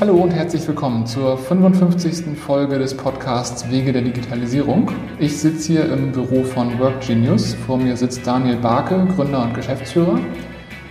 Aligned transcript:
Hallo 0.00 0.14
und 0.14 0.30
herzlich 0.30 0.64
willkommen 0.68 1.06
zur 1.06 1.36
55. 1.36 2.38
Folge 2.38 2.78
des 2.78 2.96
Podcasts 2.96 3.68
Wege 3.68 3.92
der 3.92 4.02
Digitalisierung. 4.02 4.92
Ich 5.18 5.36
sitze 5.40 5.72
hier 5.72 5.92
im 5.92 6.12
Büro 6.12 6.44
von 6.44 6.78
WorkGenius. 6.78 7.54
Vor 7.66 7.78
mir 7.78 7.96
sitzt 7.96 8.24
Daniel 8.24 8.58
Barke, 8.58 9.08
Gründer 9.16 9.42
und 9.42 9.54
Geschäftsführer. 9.54 10.20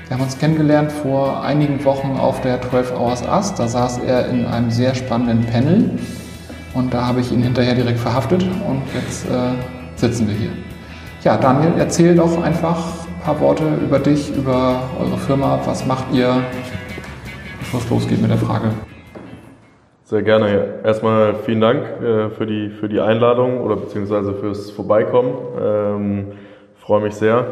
Wir 0.10 0.18
haben 0.18 0.24
uns 0.24 0.38
kennengelernt 0.38 0.92
vor 0.92 1.42
einigen 1.42 1.86
Wochen 1.86 2.18
auf 2.18 2.42
der 2.42 2.62
12 2.62 3.00
Hours 3.00 3.22
Us. 3.22 3.54
Da 3.54 3.70
saß 3.70 4.00
er 4.00 4.28
in 4.28 4.46
einem 4.46 4.72
sehr 4.72 4.94
spannenden 4.94 5.46
Panel 5.46 5.90
und 6.74 6.94
da 6.94 7.08
habe 7.08 7.22
ich 7.22 7.32
ihn 7.32 7.42
hinterher 7.42 7.76
direkt 7.76 8.00
verhaftet 8.00 8.44
und 8.44 8.82
jetzt 8.94 9.26
äh, 9.28 9.54
sitzen 9.96 10.28
wir 10.28 10.36
hier. 10.36 10.52
Ja, 11.24 11.38
Daniel, 11.38 11.72
erzähl 11.78 12.14
doch 12.14 12.44
einfach 12.44 12.78
ein 13.06 13.24
paar 13.24 13.40
Worte 13.40 13.64
über 13.82 14.00
dich, 14.00 14.36
über 14.36 14.82
eure 15.00 15.18
Firma. 15.18 15.62
Was 15.64 15.86
macht 15.86 16.12
ihr, 16.12 16.44
bevor 17.60 17.80
es 17.80 17.90
losgeht 17.90 18.22
mit 18.22 18.32
der 18.32 18.38
Frage? 18.38 18.74
Sehr 20.10 20.22
gerne. 20.22 20.76
Erstmal 20.86 21.36
vielen 21.44 21.60
Dank 21.60 21.82
äh, 22.02 22.30
für, 22.30 22.46
die, 22.46 22.70
für 22.70 22.88
die 22.88 23.02
Einladung 23.02 23.60
oder 23.60 23.76
beziehungsweise 23.76 24.34
fürs 24.36 24.72
Vorbeikommen. 24.72 25.34
Ähm, 25.62 26.28
freue 26.78 27.02
mich 27.02 27.16
sehr. 27.16 27.48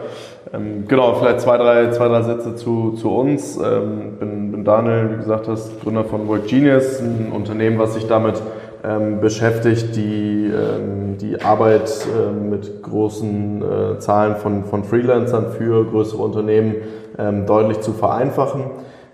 Ähm, 0.54 0.88
genau, 0.88 1.16
vielleicht 1.16 1.41
zwei, 1.41 1.58
drei, 1.58 1.91
zwei, 1.91 2.08
drei 2.08 2.22
Sätze 2.22 2.55
zu, 2.55 2.94
zu 2.94 3.13
uns. 3.13 3.58
Ähm, 3.58 4.13
bin, 4.22 4.52
bin 4.54 4.63
Daniel, 4.63 5.10
wie 5.12 5.18
gesagt 5.18 5.49
hast, 5.49 5.82
Gründer 5.82 6.05
von 6.05 6.30
Work 6.30 6.48
Genius, 6.48 7.02
ein 7.02 7.34
Unternehmen, 7.36 7.77
was 7.77 7.96
sich 7.96 8.08
damit 8.08 8.41
ähm, 8.85 9.20
beschäftigt, 9.20 9.94
die, 9.94 10.46
ähm, 10.46 11.18
die 11.18 11.41
Arbeit 11.41 12.08
ähm, 12.18 12.52
mit 12.52 12.82
großen 12.84 13.63
äh, 13.63 13.99
Zahlen 13.99 14.38
von, 14.38 14.63
von 14.63 14.85
Freelancern 14.85 15.52
für 15.58 15.84
größere 15.84 16.22
Unternehmen 16.22 16.76
deutlich 17.48 17.80
zu 17.80 17.93
vereinfachen. 17.93 18.63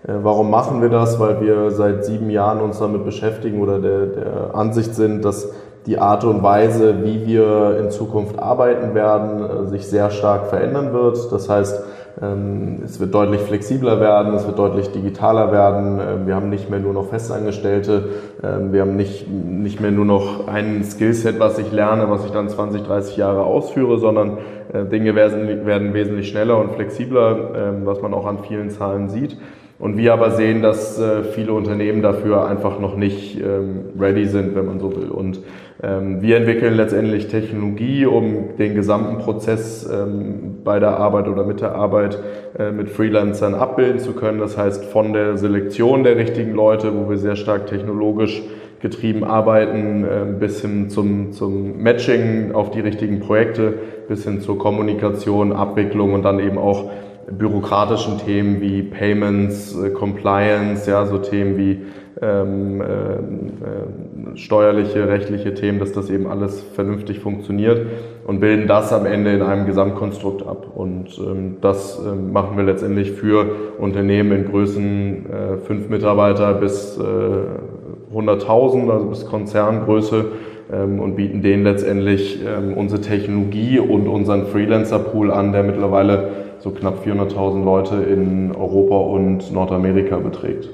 Äh, 0.06 0.14
warum 0.22 0.50
machen 0.50 0.82
wir 0.82 0.88
das? 0.88 1.20
Weil 1.20 1.40
wir 1.40 1.70
seit 1.70 2.04
sieben 2.04 2.30
Jahren 2.30 2.60
uns 2.60 2.78
damit 2.78 3.04
beschäftigen 3.04 3.60
oder 3.60 3.78
der, 3.78 4.06
der 4.06 4.54
Ansicht 4.54 4.94
sind, 4.94 5.24
dass 5.24 5.52
die 5.86 5.98
Art 5.98 6.24
und 6.24 6.42
Weise, 6.42 7.04
wie 7.04 7.26
wir 7.26 7.78
in 7.80 7.90
Zukunft 7.90 8.38
arbeiten 8.38 8.94
werden, 8.94 9.42
äh, 9.42 9.66
sich 9.68 9.86
sehr 9.86 10.10
stark 10.10 10.46
verändern 10.46 10.92
wird. 10.92 11.32
Das 11.32 11.48
heißt, 11.48 11.82
ähm, 12.20 12.82
es 12.84 13.00
wird 13.00 13.14
deutlich 13.14 13.40
flexibler 13.40 13.98
werden, 13.98 14.34
es 14.34 14.46
wird 14.46 14.58
deutlich 14.58 14.92
digitaler 14.92 15.50
werden. 15.50 15.98
Ähm, 15.98 16.26
wir 16.26 16.36
haben 16.36 16.50
nicht 16.50 16.70
mehr 16.70 16.78
nur 16.78 16.92
noch 16.92 17.08
Festangestellte, 17.08 18.04
ähm, 18.42 18.72
wir 18.72 18.82
haben 18.82 18.96
nicht, 18.96 19.28
nicht 19.28 19.80
mehr 19.80 19.90
nur 19.90 20.04
noch 20.04 20.46
ein 20.46 20.84
Skillset, 20.84 21.40
was 21.40 21.58
ich 21.58 21.72
lerne, 21.72 22.10
was 22.10 22.24
ich 22.24 22.30
dann 22.30 22.48
20, 22.48 22.82
30 22.82 23.16
Jahre 23.16 23.44
ausführe, 23.44 23.98
sondern 23.98 24.38
äh, 24.72 24.84
Dinge 24.84 25.14
werden, 25.14 25.66
werden 25.66 25.94
wesentlich 25.94 26.28
schneller 26.28 26.58
und 26.58 26.72
flexibler, 26.72 27.82
was 27.84 28.00
man 28.02 28.14
auch 28.14 28.26
an 28.26 28.38
vielen 28.38 28.70
Zahlen 28.70 29.08
sieht. 29.08 29.36
Und 29.82 29.96
wir 29.96 30.12
aber 30.12 30.30
sehen, 30.30 30.62
dass 30.62 30.96
äh, 31.00 31.24
viele 31.24 31.52
Unternehmen 31.54 32.02
dafür 32.02 32.46
einfach 32.46 32.78
noch 32.78 32.96
nicht 32.96 33.36
ähm, 33.40 33.86
ready 33.98 34.26
sind, 34.26 34.54
wenn 34.54 34.66
man 34.66 34.78
so 34.78 34.94
will. 34.94 35.08
Und 35.08 35.40
ähm, 35.82 36.22
wir 36.22 36.36
entwickeln 36.36 36.74
letztendlich 36.74 37.26
Technologie, 37.26 38.06
um 38.06 38.56
den 38.56 38.76
gesamten 38.76 39.18
Prozess 39.18 39.84
ähm, 39.92 40.58
bei 40.62 40.78
der 40.78 40.98
Arbeit 40.98 41.26
oder 41.26 41.42
mit 41.42 41.60
der 41.60 41.74
Arbeit 41.74 42.16
äh, 42.56 42.70
mit 42.70 42.90
Freelancern 42.90 43.56
abbilden 43.56 43.98
zu 43.98 44.12
können. 44.12 44.38
Das 44.38 44.56
heißt, 44.56 44.84
von 44.84 45.12
der 45.12 45.36
Selektion 45.36 46.04
der 46.04 46.16
richtigen 46.16 46.52
Leute, 46.52 46.92
wo 46.96 47.10
wir 47.10 47.18
sehr 47.18 47.34
stark 47.34 47.66
technologisch 47.66 48.40
getrieben 48.78 49.24
arbeiten, 49.24 50.04
äh, 50.04 50.32
bis 50.38 50.60
hin 50.60 50.90
zum, 50.90 51.32
zum 51.32 51.82
Matching 51.82 52.52
auf 52.52 52.70
die 52.70 52.78
richtigen 52.78 53.18
Projekte, 53.18 53.74
bis 54.06 54.22
hin 54.22 54.42
zur 54.42 54.60
Kommunikation, 54.60 55.50
Abwicklung 55.52 56.14
und 56.14 56.22
dann 56.22 56.38
eben 56.38 56.58
auch 56.58 56.88
bürokratischen 57.38 58.18
Themen 58.18 58.60
wie 58.60 58.82
Payments, 58.82 59.76
äh, 59.76 59.90
Compliance, 59.90 60.90
ja, 60.90 61.06
so 61.06 61.18
Themen 61.18 61.56
wie 61.56 61.82
ähm, 62.22 62.80
äh, 62.80 62.84
äh, 62.84 64.36
steuerliche, 64.36 65.08
rechtliche 65.08 65.54
Themen, 65.54 65.80
dass 65.80 65.92
das 65.92 66.08
eben 66.08 66.28
alles 66.28 66.62
vernünftig 66.62 67.18
funktioniert 67.18 67.86
und 68.26 68.38
bilden 68.38 68.68
das 68.68 68.92
am 68.92 69.06
Ende 69.06 69.32
in 69.32 69.42
einem 69.42 69.66
Gesamtkonstrukt 69.66 70.46
ab. 70.46 70.68
Und 70.74 71.18
ähm, 71.18 71.56
das 71.60 72.00
ähm, 72.04 72.32
machen 72.32 72.56
wir 72.56 72.64
letztendlich 72.64 73.12
für 73.12 73.46
Unternehmen 73.78 74.32
in 74.32 74.50
Größen 74.50 75.26
äh, 75.26 75.56
fünf 75.58 75.88
Mitarbeiter 75.88 76.54
bis 76.54 76.96
äh, 76.96 78.14
100.000, 78.14 78.90
also 78.90 79.06
bis 79.06 79.26
Konzerngröße 79.26 80.26
ähm, 80.72 81.00
und 81.00 81.16
bieten 81.16 81.42
denen 81.42 81.64
letztendlich 81.64 82.40
ähm, 82.46 82.74
unsere 82.74 83.00
Technologie 83.00 83.80
und 83.80 84.06
unseren 84.06 84.46
Freelancer-Pool 84.46 85.32
an, 85.32 85.52
der 85.52 85.64
mittlerweile 85.64 86.30
so 86.62 86.70
knapp 86.70 87.04
400.000 87.04 87.64
Leute 87.64 87.96
in 87.96 88.54
Europa 88.54 88.96
und 88.96 89.52
Nordamerika 89.52 90.16
beträgt. 90.18 90.68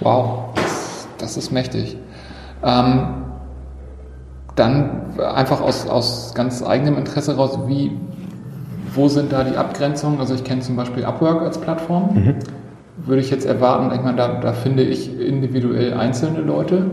Wow, 0.00 0.50
das, 0.56 1.08
das 1.18 1.36
ist 1.36 1.52
mächtig. 1.52 1.96
Ähm, 2.64 3.22
dann 4.56 5.18
einfach 5.18 5.60
aus, 5.60 5.86
aus 5.86 6.34
ganz 6.34 6.62
eigenem 6.62 6.98
Interesse 6.98 7.36
raus, 7.36 7.58
wie, 7.66 7.92
wo 8.94 9.08
sind 9.08 9.32
da 9.32 9.44
die 9.44 9.56
Abgrenzungen? 9.56 10.18
Also 10.18 10.34
ich 10.34 10.44
kenne 10.44 10.60
zum 10.62 10.76
Beispiel 10.76 11.04
Upwork 11.04 11.42
als 11.42 11.58
Plattform. 11.58 12.14
Mhm. 12.14 12.34
Würde 13.04 13.22
ich 13.22 13.30
jetzt 13.30 13.46
erwarten, 13.46 13.94
ich 13.94 14.02
meine, 14.02 14.16
da, 14.16 14.40
da 14.40 14.52
finde 14.52 14.82
ich 14.82 15.18
individuell 15.18 15.94
einzelne 15.94 16.40
Leute. 16.40 16.90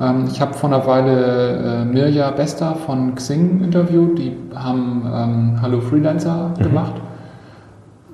Ähm, 0.00 0.24
ich 0.30 0.40
habe 0.40 0.54
vor 0.54 0.68
einer 0.68 0.86
Weile 0.86 1.82
äh, 1.82 1.84
Mirja 1.84 2.30
Bester 2.30 2.74
von 2.74 3.14
Xing 3.14 3.62
interviewt, 3.62 4.18
die 4.18 4.36
haben 4.54 5.02
ähm, 5.12 5.62
Hallo 5.62 5.80
Freelancer 5.80 6.52
mhm. 6.58 6.62
gemacht. 6.62 6.94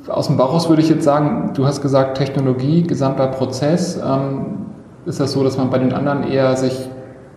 Aus 0.08 0.26
dem 0.26 0.36
Bauch 0.36 0.68
würde 0.68 0.82
ich 0.82 0.88
jetzt 0.88 1.04
sagen, 1.04 1.52
du 1.54 1.64
hast 1.64 1.80
gesagt 1.80 2.18
Technologie, 2.18 2.82
gesamter 2.82 3.28
Prozess. 3.28 4.00
Ähm, 4.04 4.66
ist 5.06 5.20
das 5.20 5.32
so, 5.32 5.42
dass 5.44 5.56
man 5.58 5.70
bei 5.70 5.78
den 5.78 5.92
anderen 5.92 6.24
eher 6.24 6.56
sich 6.56 6.88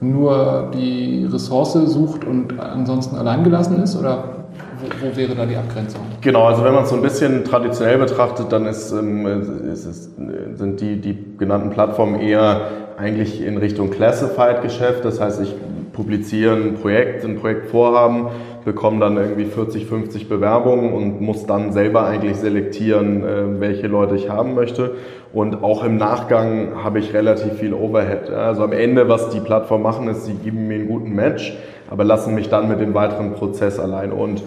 nur 0.01 0.71
die 0.73 1.27
Ressource 1.31 1.73
sucht 1.73 2.25
und 2.25 2.59
ansonsten 2.59 3.15
alleingelassen 3.15 3.81
ist? 3.81 3.95
Oder 3.95 4.34
wo, 4.79 5.07
wo, 5.07 5.15
wäre 5.15 5.35
da 5.35 5.45
die 5.45 5.55
Abgrenzung? 5.55 6.01
Genau, 6.21 6.45
also 6.45 6.63
wenn 6.63 6.73
man 6.73 6.83
es 6.83 6.89
so 6.89 6.95
ein 6.95 7.01
bisschen 7.01 7.43
traditionell 7.43 7.97
betrachtet, 7.97 8.51
dann 8.51 8.65
ist, 8.65 8.91
ähm, 8.91 9.25
ist, 9.71 9.85
ist, 9.85 10.11
sind 10.55 10.81
die, 10.81 10.99
die 11.01 11.17
genannten 11.37 11.69
Plattformen 11.69 12.19
eher 12.19 12.69
eigentlich 12.97 13.45
in 13.45 13.57
Richtung 13.57 13.91
Classified-Geschäft. 13.91 15.03
Das 15.03 15.19
heißt, 15.19 15.41
ich 15.41 15.53
publiziere 15.95 16.55
ein 16.55 16.75
Projekt, 16.75 17.23
ein 17.23 17.37
Projektvorhaben, 17.37 18.27
bekomme 18.65 18.99
dann 18.99 19.17
irgendwie 19.17 19.45
40, 19.45 19.85
50 19.85 20.27
Bewerbungen 20.27 20.93
und 20.93 21.21
muss 21.21 21.45
dann 21.45 21.71
selber 21.71 22.05
eigentlich 22.05 22.35
selektieren, 22.37 23.23
äh, 23.23 23.59
welche 23.59 23.87
Leute 23.87 24.15
ich 24.15 24.29
haben 24.29 24.55
möchte. 24.55 24.95
Und 25.33 25.63
auch 25.63 25.83
im 25.83 25.97
Nachgang 25.97 26.83
habe 26.83 26.99
ich 26.99 27.13
relativ 27.13 27.53
viel 27.53 27.73
Overhead. 27.73 28.29
Also 28.29 28.63
am 28.63 28.73
Ende, 28.73 29.07
was 29.09 29.29
die 29.29 29.39
Plattform 29.39 29.81
machen, 29.81 30.07
ist, 30.07 30.25
sie 30.25 30.33
geben 30.33 30.67
mir 30.67 30.75
einen 30.75 30.87
guten 30.87 31.13
Match, 31.13 31.57
aber 31.89 32.03
lassen 32.03 32.35
mich 32.35 32.49
dann 32.49 32.67
mit 32.67 32.79
dem 32.79 32.93
weiteren 32.93 33.33
Prozess 33.33 33.79
allein. 33.79 34.11
Und 34.11 34.43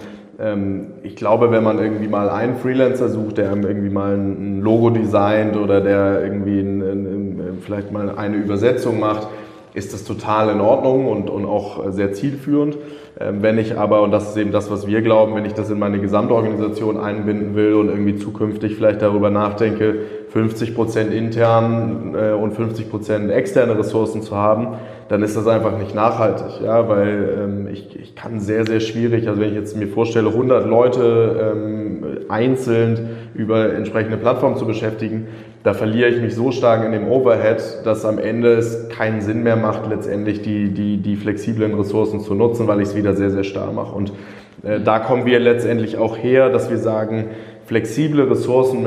ich 1.02 1.16
glaube, 1.16 1.50
wenn 1.50 1.64
man 1.64 1.80
irgendwie 1.80 2.06
mal 2.06 2.28
einen 2.28 2.56
Freelancer 2.56 3.08
sucht, 3.08 3.38
der 3.38 3.50
irgendwie 3.50 3.90
mal 3.90 4.14
ein 4.14 4.60
Logo 4.60 4.90
designt 4.90 5.56
oder 5.56 5.80
der 5.80 6.22
irgendwie 6.22 6.60
ein, 6.60 6.80
ein, 6.80 7.58
vielleicht 7.60 7.90
mal 7.90 8.16
eine 8.16 8.36
Übersetzung 8.36 9.00
macht, 9.00 9.26
ist 9.74 9.92
das 9.92 10.04
total 10.04 10.50
in 10.50 10.60
Ordnung 10.60 11.06
und, 11.06 11.28
und 11.28 11.44
auch 11.44 11.90
sehr 11.90 12.12
zielführend. 12.12 12.78
Ähm, 13.20 13.42
wenn 13.42 13.58
ich 13.58 13.76
aber, 13.76 14.02
und 14.02 14.12
das 14.12 14.30
ist 14.30 14.36
eben 14.36 14.52
das, 14.52 14.70
was 14.70 14.86
wir 14.86 15.02
glauben, 15.02 15.34
wenn 15.34 15.44
ich 15.44 15.54
das 15.54 15.70
in 15.70 15.78
meine 15.78 15.98
Gesamtorganisation 15.98 16.98
einbinden 16.98 17.56
will 17.56 17.74
und 17.74 17.88
irgendwie 17.88 18.16
zukünftig 18.16 18.76
vielleicht 18.76 19.02
darüber 19.02 19.28
nachdenke, 19.28 19.96
50 20.28 20.74
Prozent 20.74 21.12
intern 21.12 22.14
äh, 22.14 22.32
und 22.32 22.52
50 22.52 22.88
Prozent 22.90 23.30
externe 23.30 23.76
Ressourcen 23.76 24.22
zu 24.22 24.36
haben, 24.36 24.76
dann 25.08 25.22
ist 25.22 25.36
das 25.36 25.48
einfach 25.48 25.76
nicht 25.78 25.94
nachhaltig, 25.94 26.60
ja, 26.62 26.88
weil 26.88 27.38
ähm, 27.42 27.68
ich, 27.72 27.98
ich 27.98 28.14
kann 28.14 28.38
sehr, 28.38 28.64
sehr 28.64 28.78
schwierig, 28.78 29.26
also 29.26 29.40
wenn 29.40 29.48
ich 29.48 29.54
jetzt 29.54 29.76
mir 29.76 29.88
vorstelle, 29.88 30.28
100 30.28 30.66
Leute 30.66 31.54
ähm, 31.56 32.04
einzeln 32.28 33.16
über 33.34 33.74
entsprechende 33.74 34.18
Plattformen 34.18 34.56
zu 34.56 34.66
beschäftigen, 34.66 35.28
da 35.68 35.74
verliere 35.74 36.08
ich 36.08 36.18
mich 36.22 36.34
so 36.34 36.50
stark 36.50 36.82
in 36.82 36.92
dem 36.92 37.06
Overhead, 37.08 37.62
dass 37.84 38.06
am 38.06 38.16
Ende 38.16 38.54
es 38.54 38.88
keinen 38.88 39.20
Sinn 39.20 39.42
mehr 39.42 39.56
macht, 39.56 39.86
letztendlich 39.86 40.40
die, 40.40 40.70
die, 40.70 40.96
die 40.96 41.14
flexiblen 41.14 41.74
Ressourcen 41.74 42.20
zu 42.20 42.34
nutzen, 42.34 42.66
weil 42.66 42.80
ich 42.80 42.88
es 42.88 42.96
wieder 42.96 43.12
sehr, 43.12 43.28
sehr 43.30 43.44
starr 43.44 43.70
mache. 43.70 43.94
Und 43.94 44.14
äh, 44.62 44.80
da 44.80 44.98
kommen 44.98 45.26
wir 45.26 45.38
letztendlich 45.38 45.98
auch 45.98 46.16
her, 46.16 46.48
dass 46.48 46.70
wir 46.70 46.78
sagen, 46.78 47.26
flexible 47.66 48.30
Ressourcen 48.30 48.82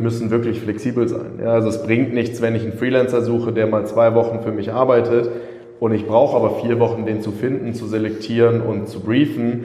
müssen 0.00 0.30
wirklich 0.30 0.60
flexibel 0.60 1.08
sein. 1.08 1.40
Ja, 1.42 1.48
also 1.48 1.68
es 1.68 1.82
bringt 1.82 2.14
nichts, 2.14 2.40
wenn 2.40 2.54
ich 2.54 2.62
einen 2.62 2.74
Freelancer 2.74 3.22
suche, 3.22 3.50
der 3.50 3.66
mal 3.66 3.84
zwei 3.86 4.14
Wochen 4.14 4.38
für 4.44 4.52
mich 4.52 4.72
arbeitet 4.72 5.28
und 5.80 5.92
ich 5.92 6.06
brauche 6.06 6.36
aber 6.36 6.60
vier 6.60 6.78
Wochen, 6.78 7.06
den 7.06 7.22
zu 7.22 7.32
finden, 7.32 7.74
zu 7.74 7.88
selektieren 7.88 8.60
und 8.60 8.86
zu 8.86 9.00
briefen, 9.00 9.64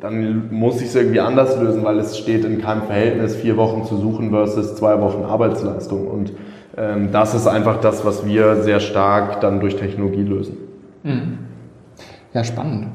dann 0.00 0.52
muss 0.52 0.80
ich 0.80 0.88
es 0.88 0.94
irgendwie 0.94 1.20
anders 1.20 1.58
lösen, 1.60 1.84
weil 1.84 1.98
es 1.98 2.18
steht 2.18 2.44
in 2.44 2.60
keinem 2.60 2.82
Verhältnis, 2.82 3.36
vier 3.36 3.56
Wochen 3.56 3.84
zu 3.84 3.96
suchen 3.96 4.30
versus 4.30 4.76
zwei 4.76 5.00
Wochen 5.00 5.24
Arbeitsleistung. 5.24 6.06
Und 6.06 6.32
ähm, 6.76 7.10
das 7.12 7.34
ist 7.34 7.46
einfach 7.46 7.80
das, 7.80 8.04
was 8.04 8.26
wir 8.26 8.62
sehr 8.62 8.80
stark 8.80 9.40
dann 9.40 9.60
durch 9.60 9.76
Technologie 9.76 10.22
lösen. 10.22 10.56
Mhm. 11.02 11.38
Ja, 12.34 12.44
spannend. 12.44 12.88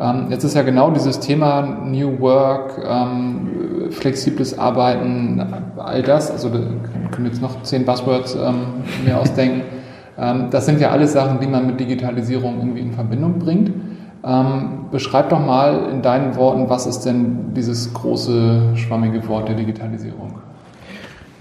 Ähm, 0.00 0.26
jetzt 0.30 0.44
ist 0.44 0.54
ja 0.54 0.62
genau 0.62 0.90
dieses 0.90 1.20
Thema 1.20 1.62
New 1.84 2.20
Work, 2.20 2.82
ähm, 2.84 3.90
flexibles 3.90 4.58
Arbeiten, 4.58 5.44
all 5.76 6.02
das, 6.02 6.30
also 6.30 6.48
ich 6.48 7.10
könnte 7.10 7.30
jetzt 7.30 7.42
noch 7.42 7.62
zehn 7.62 7.84
Buzzwords 7.84 8.34
ähm, 8.34 8.84
mir 9.04 9.18
ausdenken. 9.18 9.62
Ähm, 10.18 10.46
das 10.50 10.66
sind 10.66 10.80
ja 10.80 10.90
alles 10.90 11.12
Sachen, 11.12 11.38
die 11.40 11.46
man 11.46 11.66
mit 11.66 11.78
Digitalisierung 11.78 12.58
irgendwie 12.58 12.80
in 12.80 12.92
Verbindung 12.92 13.38
bringt. 13.38 13.72
Ähm, 14.22 14.86
beschreib 14.90 15.30
doch 15.30 15.40
mal 15.40 15.88
in 15.90 16.02
deinen 16.02 16.36
Worten, 16.36 16.68
was 16.68 16.86
ist 16.86 17.00
denn 17.00 17.54
dieses 17.54 17.94
große, 17.94 18.76
schwammige 18.76 19.26
Wort 19.28 19.48
der 19.48 19.56
Digitalisierung? 19.56 20.40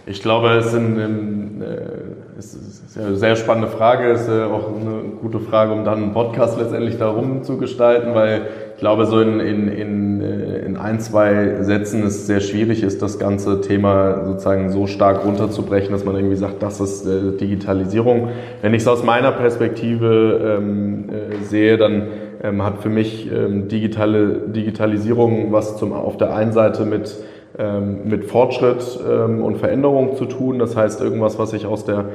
Ich 0.05 0.23
glaube, 0.23 0.49
es, 0.55 0.71
sind, 0.71 0.97
ähm, 0.97 1.61
äh, 1.61 2.39
ist 2.39 2.57
eine 2.97 3.15
sehr 3.15 3.35
spannende 3.35 3.67
Frage. 3.67 4.09
Es 4.09 4.21
ist 4.21 4.29
äh, 4.29 4.43
auch 4.43 4.69
eine 4.69 5.03
gute 5.21 5.39
Frage, 5.39 5.71
um 5.71 5.83
dann 5.83 6.01
einen 6.01 6.13
Podcast 6.13 6.57
letztendlich 6.57 6.97
darum 6.97 7.43
zu 7.43 7.57
gestalten, 7.57 8.15
weil 8.15 8.47
ich 8.73 8.79
glaube, 8.79 9.05
so 9.05 9.19
in, 9.19 9.39
in, 9.39 9.67
in, 9.67 10.21
äh, 10.21 10.65
in 10.65 10.77
ein, 10.77 10.99
zwei 10.99 11.61
Sätzen 11.61 12.01
es 12.03 12.25
sehr 12.25 12.39
schwierig 12.39 12.81
ist, 12.81 13.03
das 13.03 13.19
ganze 13.19 13.61
Thema 13.61 14.25
sozusagen 14.25 14.71
so 14.71 14.87
stark 14.87 15.25
runterzubrechen, 15.25 15.91
dass 15.91 16.05
man 16.05 16.15
irgendwie 16.15 16.37
sagt, 16.37 16.63
das 16.63 16.79
ist 16.79 17.05
Digitalisierung. 17.05 18.29
Wenn 18.63 18.73
ich 18.73 18.81
es 18.81 18.87
aus 18.87 19.03
meiner 19.03 19.33
Perspektive 19.33 20.57
ähm, 20.59 21.09
sehe, 21.43 21.77
dann 21.77 22.07
ähm, 22.41 22.63
hat 22.63 22.79
für 22.79 22.89
mich 22.89 23.31
ähm, 23.31 23.67
digitale 23.67 24.47
Digitalisierung 24.47 25.51
was 25.51 25.77
zum, 25.77 25.93
auf 25.93 26.17
der 26.17 26.33
einen 26.35 26.53
Seite 26.53 26.85
mit 26.85 27.15
ähm, 27.59 28.01
mit 28.05 28.23
Fortschritt 28.25 28.99
ähm, 29.05 29.43
und 29.43 29.57
Veränderung 29.57 30.15
zu 30.15 30.25
tun. 30.25 30.59
Das 30.59 30.77
heißt, 30.77 31.01
irgendwas, 31.01 31.37
was 31.39 31.51
ich 31.51 31.65
aus 31.65 31.83
der 31.83 32.05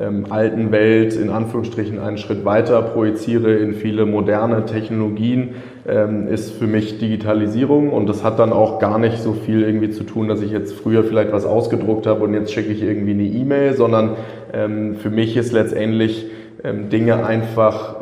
ähm, 0.00 0.26
alten 0.30 0.72
Welt 0.72 1.14
in 1.14 1.28
Anführungsstrichen 1.28 1.98
einen 1.98 2.16
Schritt 2.16 2.46
weiter 2.46 2.80
projiziere 2.80 3.54
in 3.56 3.74
viele 3.74 4.06
moderne 4.06 4.64
Technologien, 4.64 5.56
ist 6.30 6.52
für 6.52 6.66
mich 6.66 6.98
Digitalisierung. 6.98 7.92
Und 7.92 8.08
das 8.08 8.24
hat 8.24 8.38
dann 8.38 8.54
auch 8.54 8.78
gar 8.78 8.98
nicht 8.98 9.18
so 9.18 9.34
viel 9.34 9.62
irgendwie 9.62 9.90
zu 9.90 10.04
tun, 10.04 10.28
dass 10.28 10.40
ich 10.40 10.50
jetzt 10.50 10.72
früher 10.72 11.04
vielleicht 11.04 11.30
was 11.30 11.44
ausgedruckt 11.44 12.06
habe 12.06 12.24
und 12.24 12.32
jetzt 12.32 12.54
schicke 12.54 12.72
ich 12.72 12.82
irgendwie 12.82 13.10
eine 13.10 13.24
E-Mail, 13.24 13.74
sondern 13.74 14.12
für 14.50 15.10
mich 15.10 15.36
ist 15.36 15.52
letztendlich 15.52 16.30
Dinge 16.90 17.26
einfach 17.26 17.96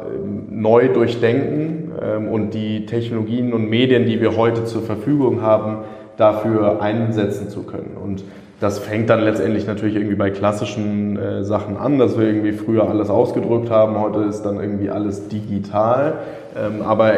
neu 0.62 0.88
durchdenken 0.88 1.90
und 2.30 2.54
die 2.54 2.86
Technologien 2.86 3.52
und 3.52 3.68
Medien, 3.68 4.06
die 4.06 4.20
wir 4.20 4.36
heute 4.36 4.64
zur 4.64 4.82
Verfügung 4.82 5.42
haben, 5.42 5.78
dafür 6.16 6.80
einsetzen 6.80 7.48
zu 7.48 7.64
können. 7.64 7.96
Und 8.02 8.24
das 8.62 8.78
fängt 8.78 9.10
dann 9.10 9.22
letztendlich 9.22 9.66
natürlich 9.66 9.96
irgendwie 9.96 10.14
bei 10.14 10.30
klassischen 10.30 11.16
äh, 11.16 11.42
Sachen 11.42 11.76
an, 11.76 11.98
dass 11.98 12.16
wir 12.16 12.26
irgendwie 12.26 12.52
früher 12.52 12.88
alles 12.88 13.10
ausgedrückt 13.10 13.70
haben, 13.70 13.98
heute 14.00 14.20
ist 14.20 14.42
dann 14.42 14.60
irgendwie 14.60 14.88
alles 14.88 15.26
digital, 15.26 16.18
ähm, 16.56 16.80
aber 16.82 17.12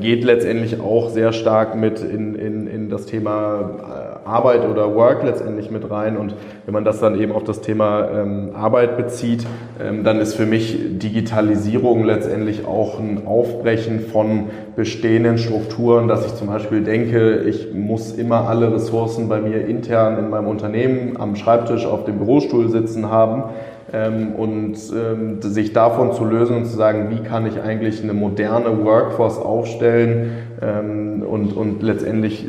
geht 0.00 0.24
letztendlich 0.24 0.80
auch 0.80 1.10
sehr 1.10 1.32
stark 1.32 1.76
mit 1.76 2.00
in, 2.00 2.34
in, 2.34 2.66
in 2.66 2.90
das 2.90 3.06
Thema 3.06 3.70
äh, 3.78 4.07
Arbeit 4.28 4.68
oder 4.68 4.94
Work 4.94 5.24
letztendlich 5.24 5.70
mit 5.70 5.90
rein. 5.90 6.16
Und 6.16 6.34
wenn 6.64 6.74
man 6.74 6.84
das 6.84 7.00
dann 7.00 7.18
eben 7.18 7.32
auf 7.32 7.44
das 7.44 7.60
Thema 7.60 8.08
ähm, 8.10 8.50
Arbeit 8.54 8.96
bezieht, 8.96 9.46
ähm, 9.82 10.04
dann 10.04 10.20
ist 10.20 10.34
für 10.34 10.46
mich 10.46 10.98
Digitalisierung 10.98 12.04
letztendlich 12.04 12.66
auch 12.66 12.98
ein 13.00 13.26
Aufbrechen 13.26 14.00
von 14.00 14.50
bestehenden 14.76 15.38
Strukturen, 15.38 16.08
dass 16.08 16.26
ich 16.26 16.34
zum 16.34 16.48
Beispiel 16.48 16.82
denke, 16.82 17.40
ich 17.40 17.72
muss 17.74 18.12
immer 18.12 18.48
alle 18.48 18.72
Ressourcen 18.72 19.28
bei 19.28 19.40
mir 19.40 19.66
intern 19.66 20.18
in 20.18 20.30
meinem 20.30 20.46
Unternehmen 20.46 21.16
am 21.18 21.34
Schreibtisch 21.34 21.86
auf 21.86 22.04
dem 22.04 22.18
Bürostuhl 22.18 22.68
sitzen 22.68 23.10
haben 23.10 23.44
ähm, 23.92 24.34
und 24.36 24.76
ähm, 24.94 25.40
sich 25.40 25.72
davon 25.72 26.12
zu 26.12 26.24
lösen 26.24 26.56
und 26.56 26.66
zu 26.66 26.76
sagen, 26.76 27.08
wie 27.10 27.22
kann 27.22 27.46
ich 27.46 27.60
eigentlich 27.60 28.02
eine 28.02 28.12
moderne 28.12 28.84
Workforce 28.84 29.38
aufstellen 29.38 30.32
ähm, 30.60 31.22
und, 31.22 31.56
und 31.56 31.82
letztendlich 31.82 32.46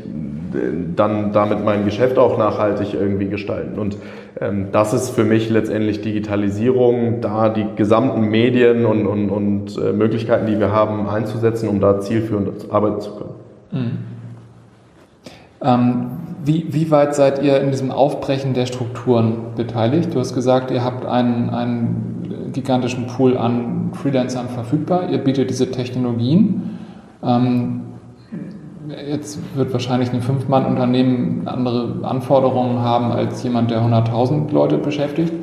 dann 0.95 1.31
damit 1.31 1.63
mein 1.63 1.85
Geschäft 1.85 2.17
auch 2.17 2.37
nachhaltig 2.37 2.93
irgendwie 2.93 3.27
gestalten. 3.27 3.79
Und 3.79 3.97
ähm, 4.39 4.67
das 4.71 4.93
ist 4.93 5.09
für 5.09 5.23
mich 5.23 5.49
letztendlich 5.49 6.01
Digitalisierung, 6.01 7.21
da 7.21 7.49
die 7.49 7.65
gesamten 7.75 8.21
Medien 8.29 8.85
und, 8.85 9.05
und, 9.05 9.29
und 9.29 9.77
äh, 9.77 9.93
Möglichkeiten, 9.93 10.47
die 10.47 10.59
wir 10.59 10.71
haben, 10.71 11.07
einzusetzen, 11.07 11.69
um 11.69 11.79
da 11.79 11.99
zielführend 11.99 12.71
arbeiten 12.71 13.01
zu 13.01 13.11
können. 13.11 13.33
Mhm. 13.71 13.97
Ähm, 15.61 16.05
wie, 16.43 16.73
wie 16.73 16.89
weit 16.89 17.15
seid 17.15 17.43
ihr 17.43 17.59
in 17.59 17.71
diesem 17.71 17.91
Aufbrechen 17.91 18.53
der 18.53 18.65
Strukturen 18.65 19.55
beteiligt? 19.55 20.15
Du 20.15 20.19
hast 20.19 20.33
gesagt, 20.33 20.71
ihr 20.71 20.83
habt 20.83 21.05
einen, 21.05 21.49
einen 21.49 22.51
gigantischen 22.53 23.07
Pool 23.07 23.37
an 23.37 23.91
Freelancern 23.93 24.47
verfügbar. 24.47 25.09
Ihr 25.09 25.17
bietet 25.17 25.49
diese 25.49 25.69
Technologien. 25.69 26.79
Ähm, 27.21 27.81
jetzt 29.07 29.39
wird 29.55 29.71
wahrscheinlich 29.73 30.11
ein 30.13 30.21
Fünf-Mann-Unternehmen 30.21 31.47
andere 31.47 31.99
Anforderungen 32.03 32.79
haben 32.79 33.11
als 33.11 33.43
jemand, 33.43 33.71
der 33.71 33.81
100.000 33.81 34.51
Leute 34.51 34.77
beschäftigt. 34.77 35.33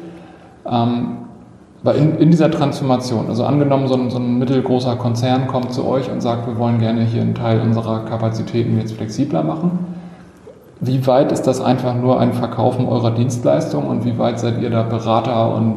Ähm, 0.66 1.18
aber 1.82 1.94
in, 1.94 2.18
in, 2.18 2.30
dieser 2.30 2.50
Transformation, 2.50 3.28
also 3.28 3.44
angenommen, 3.44 3.86
so 3.86 3.94
ein, 3.94 4.10
so 4.10 4.18
ein, 4.18 4.38
mittelgroßer 4.38 4.96
Konzern 4.96 5.46
kommt 5.46 5.72
zu 5.72 5.86
euch 5.86 6.10
und 6.10 6.20
sagt, 6.20 6.48
wir 6.48 6.58
wollen 6.58 6.80
gerne 6.80 7.02
hier 7.04 7.22
einen 7.22 7.34
Teil 7.34 7.60
unserer 7.60 8.04
Kapazitäten 8.04 8.76
jetzt 8.78 8.94
flexibler 8.94 9.44
machen 9.44 9.78
wie 10.80 11.06
weit 11.06 11.32
ist 11.32 11.42
das 11.42 11.60
einfach 11.60 11.94
nur 11.94 12.20
ein 12.20 12.32
Verkaufen 12.34 12.86
eurer 12.86 13.10
Dienstleistung 13.10 13.86
und 13.86 14.04
wie 14.04 14.18
weit 14.18 14.38
seid 14.38 14.60
ihr 14.60 14.70
da 14.70 14.82
Berater 14.82 15.54
und 15.54 15.76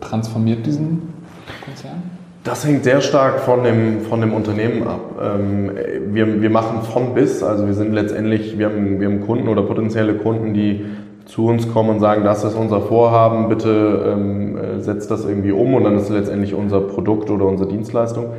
transformiert 0.00 0.66
diesen 0.66 1.14
Konzern? 1.64 2.01
Das 2.44 2.66
hängt 2.66 2.82
sehr 2.82 3.00
stark 3.00 3.40
von 3.40 3.62
dem, 3.62 4.00
von 4.00 4.20
dem 4.20 4.34
Unternehmen 4.34 4.86
ab. 4.86 5.00
Ähm, 5.22 5.70
wir, 6.08 6.42
wir 6.42 6.50
machen 6.50 6.82
von 6.82 7.14
bis, 7.14 7.40
also 7.42 7.66
wir 7.66 7.74
sind 7.74 7.92
letztendlich, 7.92 8.58
wir 8.58 8.66
haben, 8.66 8.98
wir 8.98 9.06
haben 9.06 9.20
Kunden 9.24 9.48
oder 9.48 9.62
potenzielle 9.62 10.14
Kunden, 10.14 10.52
die 10.52 10.84
zu 11.24 11.46
uns 11.46 11.72
kommen 11.72 11.90
und 11.90 12.00
sagen, 12.00 12.24
das 12.24 12.42
ist 12.42 12.56
unser 12.56 12.80
Vorhaben, 12.80 13.48
bitte 13.48 14.12
ähm, 14.12 14.58
setzt 14.80 15.08
das 15.12 15.24
irgendwie 15.24 15.52
um 15.52 15.74
und 15.74 15.84
dann 15.84 15.96
ist 15.96 16.08
letztendlich 16.10 16.54
unser 16.54 16.80
Produkt 16.80 17.30
oder 17.30 17.46
unsere 17.46 17.68
Dienstleistung. 17.70 18.30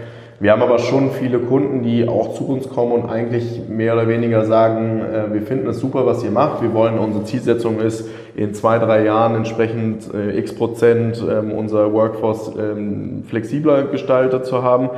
Wir 0.44 0.52
haben 0.52 0.62
aber 0.62 0.78
schon 0.78 1.12
viele 1.12 1.40
Kunden, 1.40 1.84
die 1.84 2.06
auch 2.06 2.34
zu 2.34 2.46
uns 2.46 2.68
kommen 2.68 2.92
und 2.92 3.10
eigentlich 3.10 3.62
mehr 3.70 3.94
oder 3.94 4.10
weniger 4.10 4.44
sagen, 4.44 5.00
äh, 5.00 5.34
wir 5.34 5.42
finden 5.42 5.68
es 5.68 5.80
super, 5.80 6.06
was 6.06 6.22
ihr 6.22 6.32
macht. 6.32 6.62
Wir 6.62 6.74
wollen, 6.74 7.00
unsere 7.00 7.24
Zielsetzung 7.24 7.80
ist, 7.80 8.10
in 8.36 8.54
zwei, 8.54 8.78
drei 8.78 9.06
Jahren 9.06 9.36
entsprechend 9.36 10.14
äh, 10.14 10.38
x 10.38 10.54
Prozent 10.54 11.24
ähm, 11.26 11.54
unser 11.54 11.94
Workforce 11.94 12.52
ähm, 12.60 13.24
flexibler 13.26 13.84
gestaltet 13.84 14.46
zu 14.46 14.64
haben. 14.64 14.90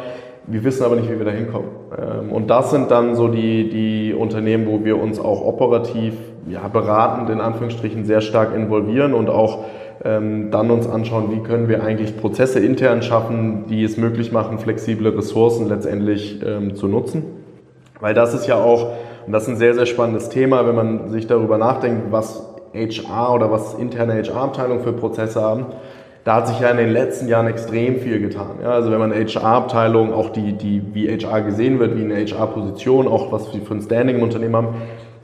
Wir 0.48 0.64
wissen 0.64 0.84
aber 0.84 0.96
nicht, 0.96 1.12
wie 1.12 1.20
wir 1.20 1.26
da 1.26 1.32
hinkommen. 1.32 1.70
Ähm, 1.96 2.32
und 2.32 2.50
das 2.50 2.72
sind 2.72 2.90
dann 2.90 3.14
so 3.14 3.28
die, 3.28 3.70
die 3.70 4.16
Unternehmen, 4.16 4.66
wo 4.66 4.84
wir 4.84 5.00
uns 5.00 5.20
auch 5.20 5.46
operativ, 5.46 6.16
ja, 6.50 6.68
beratend 6.68 7.30
in 7.30 7.40
Anführungsstrichen 7.40 8.06
sehr 8.06 8.22
stark 8.22 8.56
involvieren 8.56 9.14
und 9.14 9.30
auch 9.30 9.66
dann 10.06 10.70
uns 10.70 10.88
anschauen, 10.88 11.32
wie 11.32 11.40
können 11.40 11.68
wir 11.68 11.84
eigentlich 11.84 12.16
Prozesse 12.16 12.60
intern 12.60 13.02
schaffen, 13.02 13.66
die 13.68 13.84
es 13.84 13.98
möglich 13.98 14.32
machen, 14.32 14.60
flexible 14.60 15.10
Ressourcen 15.10 15.68
letztendlich 15.68 16.42
ähm, 16.46 16.76
zu 16.76 16.88
nutzen. 16.88 17.24
Weil 18.00 18.14
das 18.14 18.36
ist 18.36 18.46
ja 18.46 18.56
auch, 18.56 18.92
und 19.26 19.34
das 19.34 19.44
ist 19.44 19.50
ein 19.50 19.58
sehr, 19.58 19.74
sehr 19.74 19.88
spannendes 19.88 20.30
Thema, 20.30 20.68
wenn 20.68 20.76
man 20.76 21.10
sich 21.10 21.26
darüber 21.26 21.58
nachdenkt, 21.58 22.12
was 22.12 22.44
HR 22.76 23.34
oder 23.34 23.52
was 23.52 23.74
interne 23.74 24.22
HR-Abteilungen 24.22 24.84
für 24.84 24.94
Prozesse 24.94 25.42
haben. 25.42 25.66
Da 26.24 26.36
hat 26.36 26.48
sich 26.48 26.60
ja 26.60 26.70
in 26.70 26.78
den 26.78 26.90
letzten 26.90 27.28
Jahren 27.28 27.48
extrem 27.48 27.98
viel 28.00 28.20
getan. 28.20 28.60
Ja, 28.62 28.72
also 28.72 28.92
wenn 28.92 29.00
man 29.00 29.12
HR-Abteilung, 29.12 30.14
auch 30.14 30.30
die, 30.30 30.54
die, 30.54 30.84
wie 30.94 31.08
HR 31.08 31.42
gesehen 31.42 31.80
wird, 31.80 31.96
wie 31.96 32.04
eine 32.04 32.16
HR-Position, 32.16 33.08
auch 33.08 33.32
was 33.32 33.54
wir 33.54 33.62
für 33.62 33.76
ein 33.76 33.82
Standing 33.82 34.18
im 34.18 34.24
Unternehmen 34.24 34.56
haben, 34.56 34.76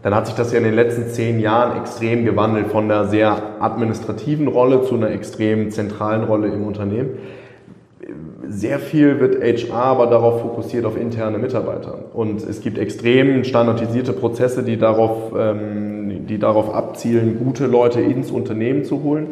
dann 0.03 0.15
hat 0.15 0.25
sich 0.25 0.35
das 0.35 0.51
ja 0.51 0.57
in 0.57 0.63
den 0.63 0.73
letzten 0.73 1.07
zehn 1.07 1.39
Jahren 1.39 1.79
extrem 1.79 2.25
gewandelt 2.25 2.67
von 2.67 2.85
einer 2.85 3.05
sehr 3.05 3.37
administrativen 3.59 4.47
Rolle 4.47 4.81
zu 4.83 4.95
einer 4.95 5.11
extrem 5.11 5.69
zentralen 5.69 6.23
Rolle 6.23 6.47
im 6.47 6.63
Unternehmen. 6.65 7.11
Sehr 8.47 8.79
viel 8.79 9.19
wird 9.19 9.41
HR 9.41 9.75
aber 9.75 10.07
darauf 10.07 10.41
fokussiert 10.41 10.85
auf 10.85 10.97
interne 10.97 11.37
Mitarbeiter. 11.37 11.99
Und 12.13 12.41
es 12.43 12.61
gibt 12.61 12.77
extrem 12.79 13.43
standardisierte 13.43 14.11
Prozesse, 14.13 14.63
die 14.63 14.77
darauf, 14.77 15.33
ähm, 15.37 16.25
die 16.27 16.39
darauf 16.39 16.73
abzielen, 16.73 17.37
gute 17.37 17.67
Leute 17.67 18.01
ins 18.01 18.31
Unternehmen 18.31 18.83
zu 18.83 19.03
holen. 19.03 19.27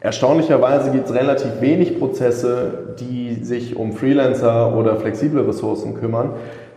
Erstaunlicherweise 0.00 0.92
gibt 0.92 1.08
es 1.08 1.14
relativ 1.14 1.60
wenig 1.60 1.98
Prozesse, 1.98 2.94
die 3.00 3.42
sich 3.42 3.76
um 3.76 3.92
Freelancer 3.92 4.76
oder 4.76 4.96
flexible 4.96 5.46
Ressourcen 5.46 5.94
kümmern. 5.94 6.30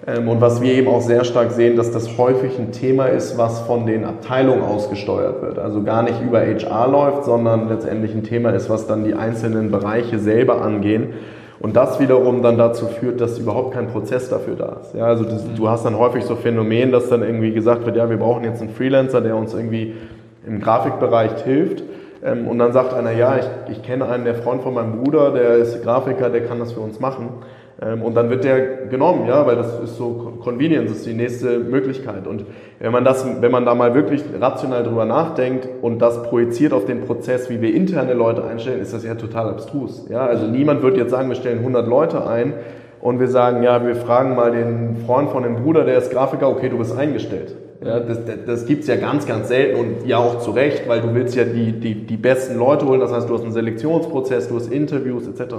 Ähm, 0.07 0.29
und 0.29 0.41
was 0.41 0.61
wir 0.61 0.73
eben 0.73 0.87
auch 0.87 1.01
sehr 1.01 1.23
stark 1.23 1.51
sehen, 1.51 1.75
dass 1.75 1.91
das 1.91 2.17
häufig 2.17 2.57
ein 2.57 2.71
Thema 2.71 3.05
ist, 3.07 3.37
was 3.37 3.61
von 3.61 3.85
den 3.85 4.05
Abteilungen 4.05 4.61
ausgesteuert 4.61 5.41
wird. 5.41 5.59
Also 5.59 5.83
gar 5.83 6.03
nicht 6.03 6.21
über 6.21 6.39
HR 6.39 6.87
läuft, 6.87 7.25
sondern 7.25 7.69
letztendlich 7.69 8.13
ein 8.13 8.23
Thema 8.23 8.51
ist, 8.51 8.69
was 8.69 8.87
dann 8.87 9.03
die 9.03 9.13
einzelnen 9.13 9.71
Bereiche 9.71 10.19
selber 10.19 10.61
angehen. 10.61 11.13
Und 11.59 11.75
das 11.75 11.99
wiederum 11.99 12.41
dann 12.41 12.57
dazu 12.57 12.85
führt, 12.87 13.19
dass 13.19 13.37
überhaupt 13.37 13.73
kein 13.73 13.87
Prozess 13.87 14.29
dafür 14.29 14.55
da 14.55 14.77
ist. 14.81 14.95
Ja, 14.95 15.05
also 15.05 15.25
das, 15.25 15.43
du 15.53 15.67
hast 15.67 15.83
dann 15.83 15.97
häufig 15.97 16.23
so 16.23 16.35
Phänomen, 16.35 16.93
dass 16.93 17.09
dann 17.09 17.21
irgendwie 17.21 17.51
gesagt 17.51 17.85
wird, 17.85 17.97
ja, 17.97 18.09
wir 18.09 18.15
brauchen 18.15 18.45
jetzt 18.45 18.61
einen 18.61 18.69
Freelancer, 18.69 19.19
der 19.19 19.35
uns 19.35 19.53
irgendwie 19.53 19.93
im 20.47 20.61
Grafikbereich 20.61 21.43
hilft. 21.43 21.83
Ähm, 22.23 22.47
und 22.47 22.59
dann 22.59 22.71
sagt 22.71 22.93
einer, 22.93 23.11
ja, 23.11 23.37
ich, 23.37 23.45
ich 23.71 23.83
kenne 23.83 24.07
einen, 24.07 24.23
der 24.23 24.35
Freund 24.35 24.61
von 24.61 24.73
meinem 24.73 25.03
Bruder, 25.03 25.31
der 25.31 25.55
ist 25.55 25.83
Grafiker, 25.83 26.29
der 26.29 26.45
kann 26.45 26.59
das 26.59 26.71
für 26.71 26.79
uns 26.79 27.01
machen. 27.01 27.29
Ähm, 27.81 28.01
und 28.01 28.15
dann 28.15 28.29
wird 28.29 28.43
der 28.43 28.87
genommen, 28.87 29.27
ja, 29.27 29.45
weil 29.45 29.55
das 29.55 29.79
ist 29.79 29.97
so 29.97 30.33
Convenience, 30.41 30.91
ist 30.91 31.05
die 31.05 31.13
nächste 31.13 31.59
Möglichkeit. 31.59 32.27
Und 32.27 32.45
wenn 32.79 32.91
man 32.91 33.05
das, 33.05 33.25
wenn 33.41 33.51
man 33.51 33.65
da 33.65 33.75
mal 33.75 33.93
wirklich 33.93 34.23
rational 34.39 34.83
drüber 34.83 35.05
nachdenkt 35.05 35.67
und 35.81 35.99
das 35.99 36.23
projiziert 36.23 36.73
auf 36.73 36.85
den 36.85 37.01
Prozess, 37.01 37.49
wie 37.49 37.61
wir 37.61 37.73
interne 37.73 38.13
Leute 38.13 38.43
einstellen, 38.43 38.81
ist 38.81 38.93
das 38.93 39.03
ja 39.03 39.15
total 39.15 39.49
abstrus. 39.49 40.07
Ja, 40.09 40.25
also 40.25 40.47
niemand 40.47 40.81
wird 40.81 40.97
jetzt 40.97 41.11
sagen, 41.11 41.29
wir 41.29 41.35
stellen 41.35 41.59
100 41.59 41.87
Leute 41.87 42.27
ein 42.27 42.53
und 43.01 43.19
wir 43.19 43.27
sagen, 43.27 43.63
ja, 43.63 43.85
wir 43.85 43.95
fragen 43.95 44.35
mal 44.35 44.51
den 44.51 44.97
Freund 45.05 45.29
von 45.29 45.43
dem 45.43 45.55
Bruder, 45.55 45.85
der 45.85 45.97
ist 45.97 46.11
Grafiker, 46.11 46.49
okay, 46.49 46.69
du 46.69 46.77
bist 46.77 46.97
eingestellt. 46.97 47.55
Ja, 47.81 48.01
das 48.01 48.25
das, 48.25 48.35
das 48.45 48.65
gibt 48.65 48.81
es 48.81 48.89
ja 48.89 48.97
ganz, 48.97 49.25
ganz 49.25 49.47
selten 49.47 49.79
und 49.79 50.05
ja 50.05 50.17
auch 50.17 50.39
zu 50.39 50.51
Recht, 50.51 50.89
weil 50.89 50.99
du 50.99 51.13
willst 51.15 51.33
ja 51.35 51.45
die, 51.45 51.71
die, 51.71 51.95
die 52.05 52.17
besten 52.17 52.57
Leute 52.59 52.85
holen. 52.85 52.99
Das 52.99 53.13
heißt, 53.13 53.29
du 53.29 53.33
hast 53.33 53.43
einen 53.43 53.53
Selektionsprozess, 53.53 54.49
du 54.49 54.55
hast 54.55 54.69
Interviews 54.69 55.25
etc. 55.27 55.55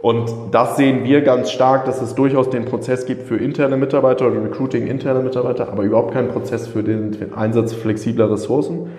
Und 0.00 0.32
das 0.52 0.76
sehen 0.76 1.02
wir 1.04 1.22
ganz 1.22 1.50
stark, 1.50 1.84
dass 1.84 2.00
es 2.00 2.14
durchaus 2.14 2.50
den 2.50 2.66
Prozess 2.66 3.04
gibt 3.04 3.26
für 3.26 3.36
interne 3.36 3.76
Mitarbeiter 3.76 4.28
oder 4.28 4.44
Recruiting 4.44 4.86
interne 4.86 5.20
Mitarbeiter, 5.20 5.68
aber 5.68 5.82
überhaupt 5.82 6.14
keinen 6.14 6.28
Prozess 6.28 6.68
für 6.68 6.84
den 6.84 7.32
Einsatz 7.34 7.72
flexibler 7.72 8.30
Ressourcen, 8.30 8.90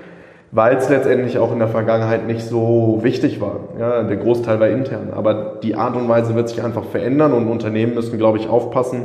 weil 0.51 0.75
es 0.75 0.89
letztendlich 0.89 1.37
auch 1.37 1.53
in 1.53 1.59
der 1.59 1.69
Vergangenheit 1.69 2.27
nicht 2.27 2.41
so 2.41 2.99
wichtig 3.01 3.39
war. 3.39 3.59
Ja, 3.79 4.03
der 4.03 4.17
Großteil 4.17 4.59
war 4.59 4.67
intern. 4.67 5.13
Aber 5.15 5.59
die 5.63 5.75
Art 5.75 5.95
und 5.95 6.09
Weise 6.09 6.35
wird 6.35 6.49
sich 6.49 6.61
einfach 6.61 6.83
verändern 6.83 7.31
und 7.31 7.47
Unternehmen 7.47 7.93
müssen, 7.93 8.17
glaube 8.17 8.37
ich, 8.37 8.49
aufpassen, 8.49 9.03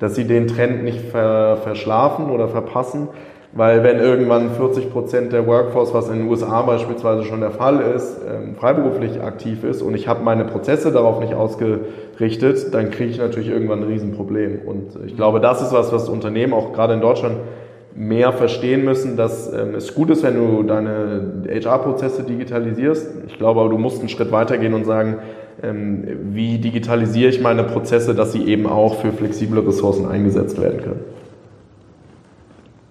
dass 0.00 0.16
sie 0.16 0.26
den 0.26 0.48
Trend 0.48 0.82
nicht 0.82 1.00
ver 1.00 1.58
verschlafen 1.58 2.30
oder 2.30 2.48
verpassen, 2.48 3.08
weil 3.56 3.82
wenn 3.82 3.98
irgendwann 3.98 4.50
40 4.50 4.92
Prozent 4.92 5.32
der 5.32 5.46
Workforce, 5.46 5.94
was 5.94 6.08
in 6.08 6.18
den 6.18 6.28
USA 6.28 6.60
beispielsweise 6.62 7.24
schon 7.24 7.40
der 7.40 7.50
Fall 7.50 7.80
ist, 7.80 8.18
ähm, 8.28 8.54
freiberuflich 8.54 9.22
aktiv 9.22 9.64
ist 9.64 9.80
und 9.80 9.94
ich 9.94 10.08
habe 10.08 10.22
meine 10.22 10.44
Prozesse 10.44 10.92
darauf 10.92 11.20
nicht 11.20 11.34
ausgerichtet, 11.34 12.74
dann 12.74 12.90
kriege 12.90 13.10
ich 13.10 13.18
natürlich 13.18 13.48
irgendwann 13.48 13.80
ein 13.80 13.88
Riesenproblem. 13.88 14.60
Und 14.66 14.98
ich 15.06 15.16
glaube, 15.16 15.40
das 15.40 15.62
ist 15.62 15.72
was, 15.72 15.90
was 15.90 16.08
Unternehmen 16.10 16.52
auch 16.52 16.74
gerade 16.74 16.92
in 16.94 17.00
Deutschland 17.00 17.36
mehr 17.94 18.32
verstehen 18.32 18.84
müssen, 18.84 19.16
dass 19.16 19.50
ähm, 19.50 19.74
es 19.74 19.94
gut 19.94 20.10
ist, 20.10 20.22
wenn 20.22 20.34
du 20.34 20.62
deine 20.62 21.44
HR-Prozesse 21.48 22.24
digitalisierst. 22.24 23.08
Ich 23.26 23.38
glaube 23.38 23.60
aber, 23.60 23.70
du 23.70 23.78
musst 23.78 24.00
einen 24.00 24.10
Schritt 24.10 24.32
weitergehen 24.32 24.74
und 24.74 24.84
sagen, 24.84 25.16
ähm, 25.62 26.04
wie 26.34 26.58
digitalisiere 26.58 27.30
ich 27.30 27.40
meine 27.40 27.64
Prozesse, 27.64 28.14
dass 28.14 28.32
sie 28.32 28.44
eben 28.44 28.66
auch 28.66 28.96
für 28.96 29.12
flexible 29.12 29.60
Ressourcen 29.60 30.06
eingesetzt 30.06 30.60
werden 30.60 30.82
können. 30.82 31.00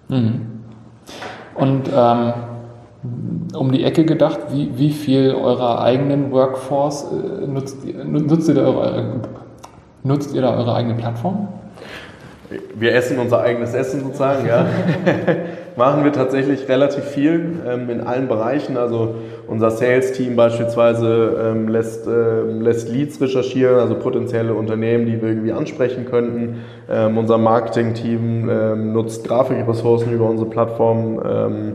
Mhm. 0.08 0.55
Und 1.56 1.90
ähm, 1.94 2.32
um 3.56 3.72
die 3.72 3.84
Ecke 3.84 4.04
gedacht, 4.04 4.38
wie, 4.50 4.70
wie 4.76 4.90
viel 4.90 5.34
eurer 5.34 5.82
eigenen 5.82 6.30
Workforce 6.32 7.06
äh, 7.12 7.46
nutzt, 7.46 7.78
nutzt, 8.04 8.48
ihr 8.48 8.54
da 8.54 8.62
eure, 8.62 9.20
nutzt 10.02 10.34
ihr 10.34 10.42
da 10.42 10.56
eure 10.56 10.74
eigene 10.74 10.94
Plattform? 10.94 11.48
Wir 12.74 12.94
essen 12.94 13.18
unser 13.18 13.40
eigenes 13.40 13.74
Essen 13.74 14.02
sozusagen, 14.02 14.46
ja. 14.46 14.66
Machen 15.76 16.04
wir 16.04 16.12
tatsächlich 16.12 16.70
relativ 16.70 17.04
viel 17.04 17.60
ähm, 17.68 17.90
in 17.90 18.00
allen 18.00 18.28
Bereichen. 18.28 18.78
Also 18.78 19.16
unser 19.46 19.70
Sales-Team 19.70 20.34
beispielsweise 20.34 21.36
ähm, 21.38 21.68
lässt, 21.68 22.06
äh, 22.06 22.40
lässt 22.40 22.88
Leads 22.88 23.20
recherchieren, 23.20 23.78
also 23.78 23.94
potenzielle 23.94 24.54
Unternehmen, 24.54 25.04
die 25.04 25.20
wir 25.20 25.28
irgendwie 25.28 25.52
ansprechen 25.52 26.06
könnten. 26.06 26.64
Ähm, 26.90 27.18
unser 27.18 27.36
Marketing-Team 27.36 28.48
ähm, 28.48 28.92
nutzt 28.94 29.28
Grafikressourcen 29.28 30.14
über 30.14 30.30
unsere 30.30 30.48
Plattform. 30.48 31.20
Ähm, 31.22 31.72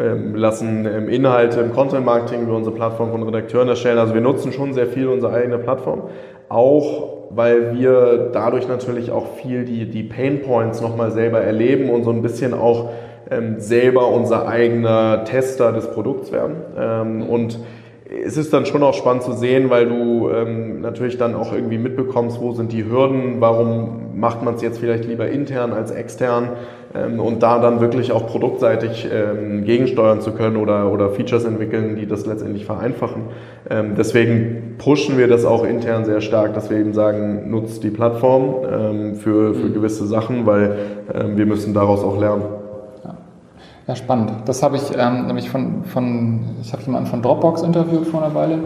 ähm, 0.00 0.34
lassen 0.36 0.86
Inhalte 0.86 1.60
im 1.60 1.72
Content-Marketing 1.72 2.42
über 2.42 2.56
unsere 2.56 2.74
Plattform 2.74 3.10
von 3.10 3.24
Redakteuren 3.24 3.68
erstellen. 3.68 3.98
Also 3.98 4.14
wir 4.14 4.22
nutzen 4.22 4.52
schon 4.52 4.72
sehr 4.72 4.86
viel 4.86 5.08
unsere 5.08 5.34
eigene 5.34 5.58
Plattform. 5.58 6.04
Auch 6.48 7.21
weil 7.34 7.74
wir 7.78 8.30
dadurch 8.32 8.68
natürlich 8.68 9.10
auch 9.10 9.34
viel 9.36 9.64
die, 9.64 9.88
die 9.88 10.02
Pain 10.02 10.42
Points 10.42 10.80
nochmal 10.80 11.10
selber 11.10 11.40
erleben 11.40 11.90
und 11.90 12.04
so 12.04 12.10
ein 12.10 12.22
bisschen 12.22 12.54
auch 12.54 12.90
ähm, 13.30 13.58
selber 13.58 14.08
unser 14.08 14.46
eigener 14.46 15.24
Tester 15.24 15.72
des 15.72 15.90
Produkts 15.90 16.32
werden. 16.32 16.56
Ähm, 16.78 17.22
und 17.22 17.58
es 18.24 18.36
ist 18.36 18.52
dann 18.52 18.66
schon 18.66 18.82
auch 18.82 18.94
spannend 18.94 19.22
zu 19.22 19.32
sehen, 19.32 19.70
weil 19.70 19.86
du 19.88 20.28
ähm, 20.30 20.80
natürlich 20.80 21.18
dann 21.18 21.34
auch 21.34 21.52
irgendwie 21.52 21.78
mitbekommst, 21.78 22.40
wo 22.40 22.52
sind 22.52 22.72
die 22.72 22.84
Hürden, 22.84 23.40
warum 23.40 24.18
macht 24.18 24.42
man 24.42 24.54
es 24.54 24.62
jetzt 24.62 24.78
vielleicht 24.78 25.04
lieber 25.06 25.28
intern 25.28 25.72
als 25.72 25.90
extern 25.90 26.50
ähm, 26.94 27.20
und 27.20 27.42
da 27.42 27.58
dann 27.60 27.80
wirklich 27.80 28.12
auch 28.12 28.26
produktseitig 28.26 29.08
ähm, 29.10 29.64
gegensteuern 29.64 30.20
zu 30.20 30.32
können 30.32 30.56
oder, 30.56 30.92
oder 30.92 31.10
Features 31.10 31.44
entwickeln, 31.44 31.96
die 31.96 32.06
das 32.06 32.26
letztendlich 32.26 32.66
vereinfachen. 32.66 33.22
Ähm, 33.70 33.94
deswegen 33.96 34.74
pushen 34.78 35.16
wir 35.16 35.28
das 35.28 35.44
auch 35.44 35.64
intern 35.64 36.04
sehr 36.04 36.20
stark, 36.20 36.54
dass 36.54 36.70
wir 36.70 36.78
eben 36.78 36.92
sagen, 36.92 37.50
nutzt 37.50 37.82
die 37.82 37.90
Plattform 37.90 38.56
ähm, 38.70 39.14
für, 39.14 39.54
für 39.54 39.66
mhm. 39.66 39.74
gewisse 39.74 40.06
Sachen, 40.06 40.46
weil 40.46 40.76
ähm, 41.14 41.36
wir 41.36 41.46
müssen 41.46 41.72
daraus 41.72 42.02
auch 42.04 42.18
lernen. 42.20 42.61
Ja, 43.92 43.96
spannend. 43.96 44.32
Das 44.46 44.62
habe 44.62 44.76
ich 44.76 44.84
ähm, 44.96 45.26
nämlich 45.26 45.50
von, 45.50 45.84
von 45.84 46.40
ich 46.62 46.72
habe 46.72 46.82
jemanden 46.82 47.10
von 47.10 47.20
Dropbox 47.20 47.60
interviewt 47.60 48.06
vor 48.06 48.24
einer 48.24 48.34
Weile 48.34 48.58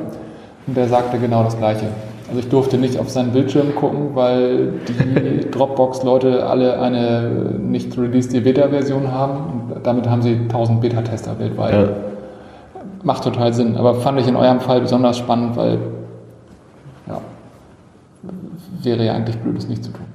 und 0.68 0.76
der 0.76 0.87
sagte 0.87 1.18
genau 1.18 1.42
das 1.42 1.59
Gleiche. 1.59 1.87
Also 2.28 2.38
ich 2.38 2.49
durfte 2.49 2.78
nicht 2.78 2.97
auf 2.97 3.11
seinen 3.11 3.33
Bildschirm 3.33 3.75
gucken, 3.75 4.11
weil 4.14 4.75
die 4.87 5.50
Dropbox-Leute 5.50 6.47
alle 6.47 6.80
eine 6.80 7.56
nicht 7.59 7.99
released 7.99 8.40
Beta-Version 8.45 9.11
haben 9.11 9.73
und 9.75 9.85
damit 9.85 10.09
haben 10.09 10.23
sie 10.23 10.35
1000 10.35 10.80
Beta-Tester 10.80 11.37
weltweit. 11.40 11.75
Ja. 11.75 11.88
Macht 13.02 13.25
total 13.25 13.52
Sinn, 13.52 13.76
aber 13.76 13.95
fand 13.97 14.21
ich 14.21 14.28
in 14.28 14.37
eurem 14.37 14.61
Fall 14.61 14.80
besonders 14.80 15.18
spannend, 15.18 15.56
weil 15.56 15.78
ja, 17.09 17.21
wäre 18.80 19.04
ja 19.04 19.14
eigentlich 19.14 19.38
blöd, 19.38 19.59
es 19.59 19.68
nicht 19.68 19.83
zu 19.83 19.90
tun. 19.90 20.06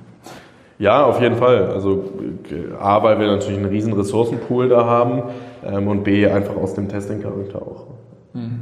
Ja, 0.82 1.06
auf 1.06 1.22
jeden 1.22 1.36
Fall. 1.36 1.68
Also 1.68 2.06
A, 2.82 3.04
weil 3.04 3.20
wir 3.20 3.28
natürlich 3.28 3.60
einen 3.60 3.70
riesen 3.70 3.94
Ressourcenpool 3.94 4.68
da 4.68 4.84
haben 4.84 5.22
ähm, 5.64 5.88
und 5.88 6.04
B, 6.04 6.26
einfach 6.26 6.56
aus 6.56 6.74
dem 6.74 6.90
Testing-Charakter 6.90 7.62
auch. 7.62 7.86
Mhm. 8.34 8.62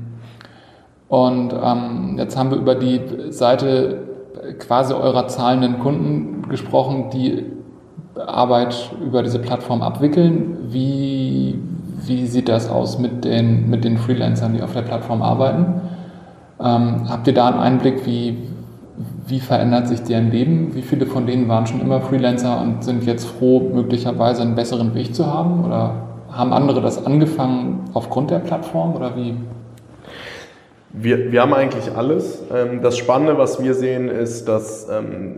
Und 1.07 1.53
ähm, 1.53 2.15
jetzt 2.17 2.37
haben 2.37 2.51
wir 2.51 2.57
über 2.57 2.75
die 2.75 2.99
Seite 3.29 3.99
quasi 4.59 4.93
eurer 4.93 5.29
zahlenden 5.29 5.79
Kunden 5.79 6.49
gesprochen, 6.49 7.09
die 7.13 7.45
Arbeit 8.15 8.91
über 9.01 9.23
diese 9.23 9.39
Plattform 9.39 9.81
abwickeln. 9.81 10.57
Wie, 10.67 11.57
wie 12.05 12.25
sieht 12.25 12.49
das 12.49 12.69
aus 12.69 12.99
mit 12.99 13.23
den, 13.23 13.69
mit 13.69 13.85
den 13.85 13.97
Freelancern, 13.97 14.55
die 14.55 14.61
auf 14.61 14.73
der 14.73 14.81
Plattform 14.81 15.21
arbeiten? 15.21 15.81
Ähm, 16.59 17.09
habt 17.09 17.27
ihr 17.27 17.33
da 17.33 17.47
einen 17.47 17.59
Einblick, 17.59 18.05
wie, 18.05 18.37
wie 19.27 19.39
verändert 19.39 19.87
sich 19.87 20.03
deren 20.03 20.29
Leben? 20.31 20.75
Wie 20.75 20.81
viele 20.81 21.05
von 21.05 21.25
denen 21.25 21.47
waren 21.47 21.65
schon 21.67 21.81
immer 21.81 22.01
Freelancer 22.01 22.61
und 22.61 22.83
sind 22.83 23.05
jetzt 23.05 23.25
froh, 23.25 23.71
möglicherweise 23.73 24.41
einen 24.41 24.55
besseren 24.55 24.93
Weg 24.93 25.15
zu 25.15 25.25
haben? 25.25 25.63
Oder 25.65 25.93
haben 26.31 26.51
andere 26.51 26.81
das 26.81 27.05
angefangen 27.05 27.85
aufgrund 27.93 28.31
der 28.31 28.39
Plattform 28.39 28.95
oder 28.95 29.15
wie? 29.15 29.35
Wir, 30.91 31.31
wir 31.31 31.41
haben 31.41 31.53
eigentlich 31.53 31.95
alles. 31.95 32.43
Ähm, 32.53 32.81
das 32.81 32.97
Spannende, 32.97 33.37
was 33.37 33.63
wir 33.63 33.73
sehen, 33.73 34.09
ist, 34.09 34.47
dass 34.47 34.89
ähm, 34.89 35.37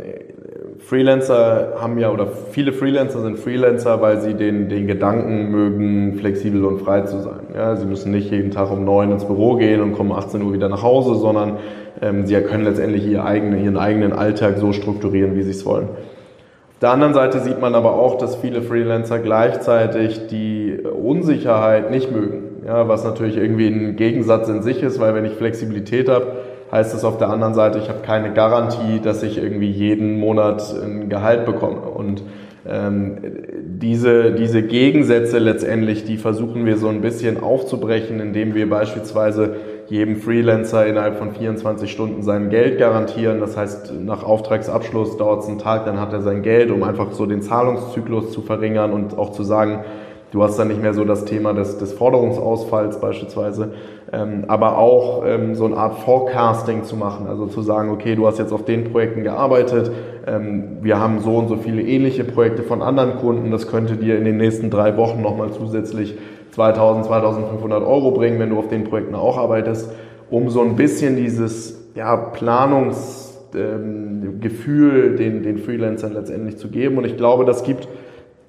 Freelancer 0.80 1.74
haben 1.80 2.00
ja, 2.00 2.10
oder 2.10 2.28
viele 2.28 2.74
Freelancer 2.74 3.22
sind 3.22 3.38
Freelancer, 3.38 4.02
weil 4.02 4.22
sie 4.22 4.34
den, 4.34 4.70
den 4.70 4.88
Gedanken 4.88 5.52
mögen, 5.52 6.16
flexibel 6.16 6.66
und 6.66 6.80
frei 6.80 7.02
zu 7.02 7.20
sein. 7.20 7.42
Ja, 7.54 7.76
sie 7.76 7.86
müssen 7.86 8.12
nicht 8.12 8.32
jeden 8.32 8.52
Tag 8.52 8.72
um 8.72 8.86
neun 8.86 9.12
ins 9.12 9.26
Büro 9.26 9.56
gehen 9.56 9.82
und 9.82 9.94
kommen 9.94 10.12
18 10.12 10.42
Uhr 10.42 10.54
wieder 10.54 10.70
nach 10.70 10.82
Hause, 10.82 11.16
sondern 11.16 11.58
ähm, 12.02 12.26
sie 12.26 12.36
können 12.42 12.64
letztendlich 12.64 13.06
ihr 13.08 13.24
eigene, 13.24 13.62
ihren 13.62 13.78
eigenen 13.78 14.14
Alltag 14.14 14.58
so 14.58 14.74
strukturieren, 14.74 15.36
wie 15.36 15.44
sie 15.44 15.52
es 15.52 15.66
wollen. 15.66 15.86
Auf 15.86 16.80
der 16.82 16.92
anderen 16.92 17.14
Seite 17.14 17.40
sieht 17.40 17.62
man 17.62 17.76
aber 17.76 17.94
auch, 17.94 18.18
dass 18.18 18.36
viele 18.38 18.64
Freelancer 18.64 19.20
gleichzeitig 19.20 20.28
die 20.28 20.80
Unsicherheit 20.82 21.92
nicht 21.92 22.12
mögen. 22.12 22.64
Ja, 22.66 22.88
was 22.88 23.04
natürlich 23.04 23.38
irgendwie 23.38 23.68
ein 23.68 23.96
Gegensatz 23.96 24.50
in 24.50 24.62
sich 24.62 24.82
ist, 24.82 25.00
weil 25.00 25.14
wenn 25.14 25.26
ich 25.26 25.34
Flexibilität 25.34 26.10
habe, 26.10 26.38
heißt 26.72 26.96
es 26.96 27.04
auf 27.04 27.18
der 27.18 27.30
anderen 27.30 27.54
Seite, 27.54 27.80
ich 27.80 27.90
habe 27.90 28.00
keine 28.02 28.34
Garantie, 28.34 29.00
dass 29.00 29.24
ich 29.24 29.38
irgendwie 29.38 29.70
jeden 29.70 30.20
Monat 30.20 30.64
ein 30.82 31.10
Gehalt 31.10 31.46
bekomme. 31.46 31.82
Und 31.82 32.24
ähm, 32.68 33.18
diese, 33.64 34.32
diese 34.32 34.64
Gegensätze 34.64 35.40
letztendlich, 35.40 36.06
die 36.06 36.18
versuchen 36.18 36.66
wir 36.66 36.78
so 36.78 36.88
ein 36.88 37.02
bisschen 37.02 37.42
aufzubrechen, 37.42 38.20
indem 38.20 38.54
wir 38.56 38.70
beispielsweise 38.70 39.56
jedem 39.88 40.18
Freelancer 40.18 40.86
innerhalb 40.86 41.18
von 41.18 41.32
24 41.32 41.92
Stunden 41.92 42.24
sein 42.24 42.50
Geld 42.50 42.80
garantieren. 42.80 43.40
Das 43.40 43.58
heißt, 43.58 43.94
nach 43.94 44.24
Auftragsabschluss 44.24 45.18
dauert 45.18 45.44
es 45.44 45.50
einen 45.50 45.60
Tag, 45.60 45.86
dann 45.86 46.00
hat 46.00 46.14
er 46.14 46.22
sein 46.22 46.44
Geld, 46.44 46.72
um 46.72 46.84
einfach 46.84 47.12
so 47.12 47.26
den 47.26 47.42
Zahlungszyklus 47.42 48.32
zu 48.32 48.42
verringern 48.42 48.94
und 48.94 49.18
auch 49.18 49.32
zu 49.32 49.44
sagen, 49.44 49.84
Du 50.32 50.42
hast 50.44 50.58
dann 50.58 50.70
nicht 50.70 50.82
mehr 50.82 50.94
so 50.94 51.04
das 51.04 51.26
Thema 51.26 51.54
des, 51.54 51.78
des 51.78 51.92
Forderungsausfalls 51.92 53.02
beispielsweise, 53.02 53.74
ähm, 54.14 54.46
aber 54.48 54.78
auch 54.78 55.24
ähm, 55.26 55.56
so 55.56 55.66
eine 55.66 55.76
Art 55.76 56.00
Forecasting 56.00 56.86
zu 56.86 56.96
machen, 56.96 57.28
also 57.28 57.48
zu 57.48 57.62
sagen, 57.62 57.90
okay, 57.90 58.16
du 58.16 58.26
hast 58.28 58.40
jetzt 58.40 58.54
auf 58.54 58.64
den 58.64 58.86
Projekten 58.86 59.24
gearbeitet, 59.24 59.92
ähm, 60.26 60.78
wir 60.82 61.02
haben 61.02 61.20
so 61.20 61.36
und 61.36 61.50
so 61.50 61.58
viele 61.58 61.82
ähnliche 61.82 62.24
Projekte 62.24 62.64
von 62.64 62.82
anderen 62.82 63.18
Kunden, 63.18 63.52
das 63.52 63.68
könnte 63.68 63.98
dir 63.98 64.18
in 64.18 64.24
den 64.24 64.38
nächsten 64.38 64.70
drei 64.70 64.96
Wochen 64.96 65.22
nochmal 65.22 65.52
zusätzlich 65.52 66.18
2000, 66.52 67.06
2500 67.06 67.84
Euro 67.84 68.12
bringen, 68.12 68.40
wenn 68.40 68.50
du 68.50 68.60
auf 68.60 68.68
den 68.68 68.84
Projekten 68.84 69.16
auch 69.16 69.38
arbeitest, 69.38 69.92
um 70.30 70.50
so 70.50 70.62
ein 70.62 70.76
bisschen 70.76 71.16
dieses 71.16 71.90
ja, 71.96 72.16
Planungs 72.16 73.38
ähm, 73.54 74.40
den, 74.42 75.44
den 75.44 75.58
Freelancern 75.58 76.14
letztendlich 76.14 76.58
zu 76.58 76.70
geben. 76.70 76.98
Und 76.98 77.06
ich 77.06 77.18
glaube, 77.18 77.46
das 77.46 77.64
gibt 77.64 77.88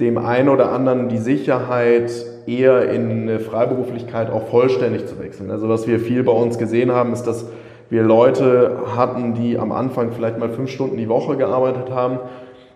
dem 0.00 0.18
einen 0.18 0.48
oder 0.48 0.72
anderen 0.72 1.08
die 1.08 1.18
Sicherheit, 1.18 2.10
eher 2.46 2.90
in 2.90 3.22
eine 3.22 3.38
Freiberuflichkeit 3.38 4.30
auch 4.30 4.48
vollständig 4.48 5.06
zu 5.06 5.18
wechseln. 5.20 5.50
Also 5.50 5.68
was 5.68 5.86
wir 5.86 6.00
viel 6.00 6.24
bei 6.24 6.32
uns 6.32 6.58
gesehen 6.58 6.90
haben, 6.90 7.12
ist, 7.12 7.22
dass 7.24 7.46
wir 7.88 8.02
Leute 8.02 8.78
hatten, 8.96 9.34
die 9.34 9.58
am 9.58 9.70
Anfang 9.70 10.12
vielleicht 10.12 10.38
mal 10.38 10.48
fünf 10.48 10.70
Stunden 10.70 10.96
die 10.96 11.08
Woche 11.08 11.36
gearbeitet 11.36 11.90
haben, 11.90 12.18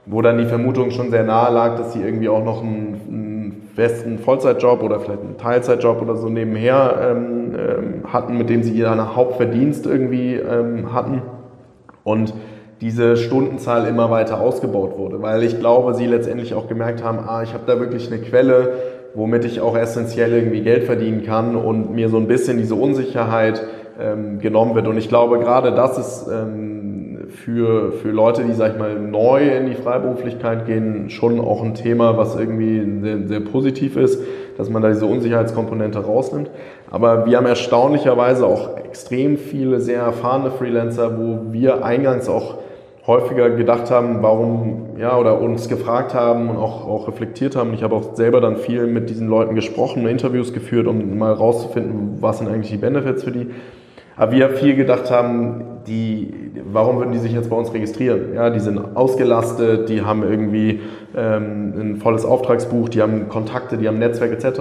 wo 0.04 0.22
dann 0.22 0.38
die 0.38 0.44
Vermutung 0.44 0.90
schon 0.90 1.10
sehr 1.10 1.24
nahe 1.24 1.52
lag, 1.52 1.76
dass 1.76 1.94
sie 1.94 2.02
irgendwie 2.02 2.28
auch 2.28 2.44
noch 2.44 2.62
einen, 2.62 3.00
einen 3.08 3.35
festen 3.76 4.18
Vollzeitjob 4.18 4.82
oder 4.82 5.00
vielleicht 5.00 5.20
einen 5.20 5.36
Teilzeitjob 5.36 6.00
oder 6.00 6.16
so 6.16 6.30
nebenher 6.30 6.96
ähm, 7.10 7.54
ähm, 7.54 8.12
hatten, 8.12 8.38
mit 8.38 8.48
dem 8.48 8.62
sie 8.62 8.72
ihren 8.72 9.14
Hauptverdienst 9.14 9.86
irgendwie 9.86 10.34
ähm, 10.34 10.94
hatten. 10.94 11.20
Und 12.02 12.32
diese 12.80 13.16
Stundenzahl 13.16 13.86
immer 13.86 14.10
weiter 14.10 14.40
ausgebaut 14.40 14.96
wurde, 14.96 15.20
weil 15.20 15.42
ich 15.42 15.60
glaube, 15.60 15.94
sie 15.94 16.06
letztendlich 16.06 16.54
auch 16.54 16.68
gemerkt 16.68 17.04
haben, 17.04 17.18
ah, 17.18 17.42
ich 17.42 17.52
habe 17.52 17.64
da 17.66 17.78
wirklich 17.78 18.10
eine 18.10 18.20
Quelle, 18.20 18.72
womit 19.14 19.44
ich 19.44 19.60
auch 19.60 19.76
essentiell 19.76 20.32
irgendwie 20.32 20.62
Geld 20.62 20.84
verdienen 20.84 21.22
kann 21.22 21.54
und 21.54 21.94
mir 21.94 22.08
so 22.08 22.16
ein 22.16 22.28
bisschen 22.28 22.56
diese 22.58 22.74
Unsicherheit 22.74 23.62
ähm, 24.00 24.38
genommen 24.38 24.74
wird. 24.74 24.86
Und 24.88 24.96
ich 24.96 25.08
glaube, 25.08 25.38
gerade 25.38 25.72
das 25.72 25.98
ist 25.98 26.28
ähm, 26.32 26.75
für, 27.36 27.92
für 27.92 28.10
Leute, 28.10 28.42
die, 28.44 28.52
sag 28.52 28.72
ich 28.72 28.78
mal, 28.78 28.98
neu 28.98 29.48
in 29.48 29.66
die 29.66 29.74
Freiberuflichkeit 29.74 30.66
gehen, 30.66 31.10
schon 31.10 31.40
auch 31.40 31.62
ein 31.62 31.74
Thema, 31.74 32.16
was 32.16 32.36
irgendwie 32.36 33.00
sehr, 33.00 33.28
sehr 33.28 33.40
positiv 33.40 33.96
ist, 33.96 34.22
dass 34.56 34.70
man 34.70 34.82
da 34.82 34.88
diese 34.88 35.06
Unsicherheitskomponente 35.06 35.98
rausnimmt. 35.98 36.50
Aber 36.90 37.26
wir 37.26 37.36
haben 37.36 37.46
erstaunlicherweise 37.46 38.46
auch 38.46 38.76
extrem 38.78 39.36
viele 39.36 39.80
sehr 39.80 40.00
erfahrene 40.00 40.50
Freelancer, 40.50 41.18
wo 41.18 41.52
wir 41.52 41.84
eingangs 41.84 42.28
auch 42.28 42.56
häufiger 43.06 43.50
gedacht 43.50 43.90
haben, 43.90 44.22
warum, 44.22 44.96
ja, 44.98 45.16
oder 45.16 45.40
uns 45.40 45.68
gefragt 45.68 46.14
haben 46.14 46.50
und 46.50 46.56
auch, 46.56 46.86
auch 46.86 47.06
reflektiert 47.06 47.54
haben. 47.54 47.72
Ich 47.74 47.82
habe 47.84 47.94
auch 47.94 48.14
selber 48.16 48.40
dann 48.40 48.56
viel 48.56 48.86
mit 48.86 49.10
diesen 49.10 49.28
Leuten 49.28 49.54
gesprochen, 49.54 50.08
Interviews 50.08 50.52
geführt, 50.52 50.88
um 50.88 51.16
mal 51.16 51.32
rauszufinden, 51.32 52.18
was 52.20 52.38
sind 52.38 52.48
eigentlich 52.48 52.72
die 52.72 52.78
Benefits 52.78 53.22
für 53.22 53.30
die. 53.30 53.48
Aber 54.16 54.32
wir 54.32 54.50
viel 54.50 54.74
gedacht 54.74 55.10
haben, 55.10 55.75
die, 55.86 56.52
warum 56.70 56.98
würden 56.98 57.12
die 57.12 57.18
sich 57.18 57.32
jetzt 57.32 57.50
bei 57.50 57.56
uns 57.56 57.72
registrieren? 57.72 58.34
Ja, 58.34 58.50
die 58.50 58.60
sind 58.60 58.78
ausgelastet, 58.96 59.88
die 59.88 60.02
haben 60.02 60.22
irgendwie 60.22 60.80
ähm, 61.16 61.74
ein 61.78 61.96
volles 61.96 62.24
Auftragsbuch, 62.24 62.88
die 62.88 63.02
haben 63.02 63.28
Kontakte, 63.28 63.78
die 63.78 63.88
haben 63.88 63.98
Netzwerk 63.98 64.32
etc. 64.32 64.60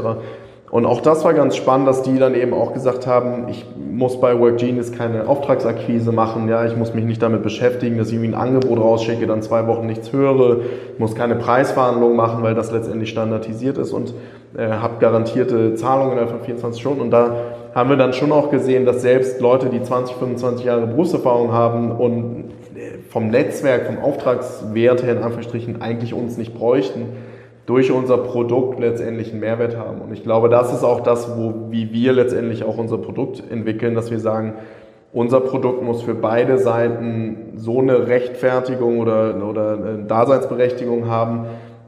Und 0.76 0.86
auch 0.86 1.00
das 1.00 1.24
war 1.24 1.34
ganz 1.34 1.56
spannend, 1.56 1.88
dass 1.88 2.02
die 2.02 2.20
dann 2.20 2.36
eben 2.36 2.54
auch 2.54 2.74
gesagt 2.74 3.08
haben, 3.08 3.48
ich 3.48 3.66
muss 3.78 4.20
bei 4.20 4.38
WorkGenius 4.38 4.92
keine 4.92 5.26
Auftragsakquise 5.26 6.12
machen, 6.12 6.50
ja, 6.50 6.66
ich 6.66 6.76
muss 6.76 6.94
mich 6.94 7.06
nicht 7.06 7.22
damit 7.22 7.44
beschäftigen, 7.44 7.98
dass 7.98 8.10
ich 8.10 8.16
irgendwie 8.16 8.34
ein 8.34 8.42
Angebot 8.42 8.78
rausschicke, 8.78 9.26
dann 9.26 9.42
zwei 9.42 9.68
Wochen 9.68 9.86
nichts 9.86 10.12
höre, 10.12 10.64
muss 10.98 11.16
keine 11.16 11.36
Preisverhandlungen 11.36 12.18
machen, 12.18 12.44
weil 12.44 12.56
das 12.56 12.74
letztendlich 12.74 13.10
standardisiert 13.10 13.78
ist 13.78 13.94
und 13.94 14.14
äh, 14.58 14.68
habe 14.68 14.96
garantierte 15.00 15.76
Zahlungen 15.76 16.12
innerhalb 16.12 16.32
von 16.32 16.42
24 16.42 16.82
Stunden. 16.82 17.00
Und 17.00 17.12
da 17.12 17.38
haben 17.74 17.90
wir 17.90 17.96
dann 17.96 18.12
schon 18.12 18.34
auch 18.34 18.52
gesehen, 18.52 18.86
dass 18.86 19.02
selbst 19.02 19.40
Leute, 19.40 19.70
die 19.70 19.82
20, 19.82 20.18
25 20.18 20.66
Jahre 20.66 20.88
Berufserfahrung 20.88 21.54
haben 21.54 21.94
und 21.94 22.50
äh, 22.76 22.98
vom 23.10 23.30
Netzwerk, 23.30 23.86
vom 23.86 24.00
Auftragswert 24.00 25.04
her 25.04 25.14
in 25.14 25.24
Anführungsstrichen 25.24 25.82
eigentlich 25.82 26.14
uns 26.14 26.38
nicht 26.38 26.54
bräuchten, 26.54 27.14
durch 27.66 27.92
unser 27.92 28.18
Produkt 28.18 28.80
letztendlich 28.80 29.32
einen 29.32 29.40
Mehrwert 29.40 29.78
haben. 29.78 30.02
Und 30.02 30.14
ich 30.14 30.24
glaube, 30.24 30.50
das 30.50 30.74
ist 30.74 30.84
auch 30.84 31.02
das, 31.02 31.38
wo, 31.38 31.72
wie 31.72 31.92
wir 31.92 32.14
letztendlich 32.14 32.64
auch 32.64 32.78
unser 32.78 32.98
Produkt 32.98 33.44
entwickeln, 33.50 33.96
dass 33.96 34.12
wir 34.12 34.20
sagen, 34.20 34.54
unser 35.14 35.40
Produkt 35.40 35.82
muss 35.82 36.02
für 36.04 36.14
beide 36.14 36.58
Seiten 36.58 37.54
so 37.56 37.80
eine 37.80 38.08
Rechtfertigung 38.08 39.00
oder, 39.00 39.36
oder 39.48 39.74
eine 39.74 40.04
Daseinsberechtigung 40.04 41.08
haben, 41.08 41.46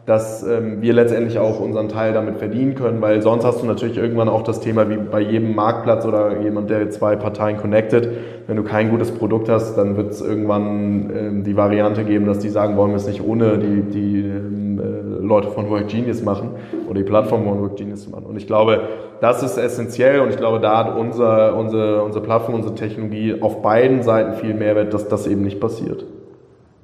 dass 0.07 0.41
ähm, 0.47 0.81
wir 0.81 0.93
letztendlich 0.93 1.37
auch 1.37 1.59
unseren 1.59 1.89
Teil 1.89 2.13
damit 2.13 2.37
verdienen 2.37 2.75
können, 2.75 3.01
weil 3.01 3.21
sonst 3.21 3.43
hast 3.43 3.61
du 3.61 3.65
natürlich 3.65 3.97
irgendwann 3.97 4.29
auch 4.29 4.41
das 4.41 4.61
Thema 4.61 4.89
wie 4.89 4.95
bei 4.95 5.19
jedem 5.19 5.53
Marktplatz 5.53 6.05
oder 6.05 6.39
jemand, 6.39 6.69
der 6.69 6.89
zwei 6.91 7.17
Parteien 7.17 7.57
connected. 7.57 8.07
Wenn 8.47 8.55
du 8.55 8.63
kein 8.63 8.89
gutes 8.89 9.11
Produkt 9.11 9.49
hast, 9.49 9.75
dann 9.75 9.97
wird 9.97 10.11
es 10.11 10.21
irgendwann 10.21 11.11
ähm, 11.13 11.43
die 11.43 11.57
Variante 11.57 12.05
geben, 12.05 12.25
dass 12.25 12.39
die 12.39 12.47
sagen, 12.47 12.77
wollen 12.77 12.91
wir 12.91 12.95
es 12.95 13.07
nicht 13.07 13.21
ohne 13.21 13.57
die, 13.57 13.81
die 13.81 14.19
ähm, 14.21 14.79
äh, 14.79 14.96
Leute 15.27 15.49
von 15.49 15.69
Work 15.69 15.87
Genius 15.87 16.23
machen 16.23 16.49
oder 16.87 16.99
die 16.99 17.05
Plattform 17.05 17.43
von 17.45 17.61
Work 17.61 17.75
Genius 17.77 18.07
machen. 18.09 18.25
Und 18.25 18.37
ich 18.37 18.47
glaube, 18.47 18.81
das 19.21 19.43
ist 19.43 19.57
essentiell 19.57 20.19
und 20.19 20.29
ich 20.29 20.37
glaube, 20.37 20.59
da 20.59 20.77
hat 20.77 20.97
unser, 20.97 21.55
unsere, 21.55 22.03
unsere 22.03 22.23
Plattform, 22.23 22.55
unsere 22.55 22.75
Technologie 22.75 23.41
auf 23.41 23.61
beiden 23.61 24.03
Seiten 24.03 24.35
viel 24.35 24.53
Mehrwert, 24.53 24.93
dass 24.93 25.07
das 25.07 25.27
eben 25.27 25.41
nicht 25.41 25.59
passiert. 25.59 26.05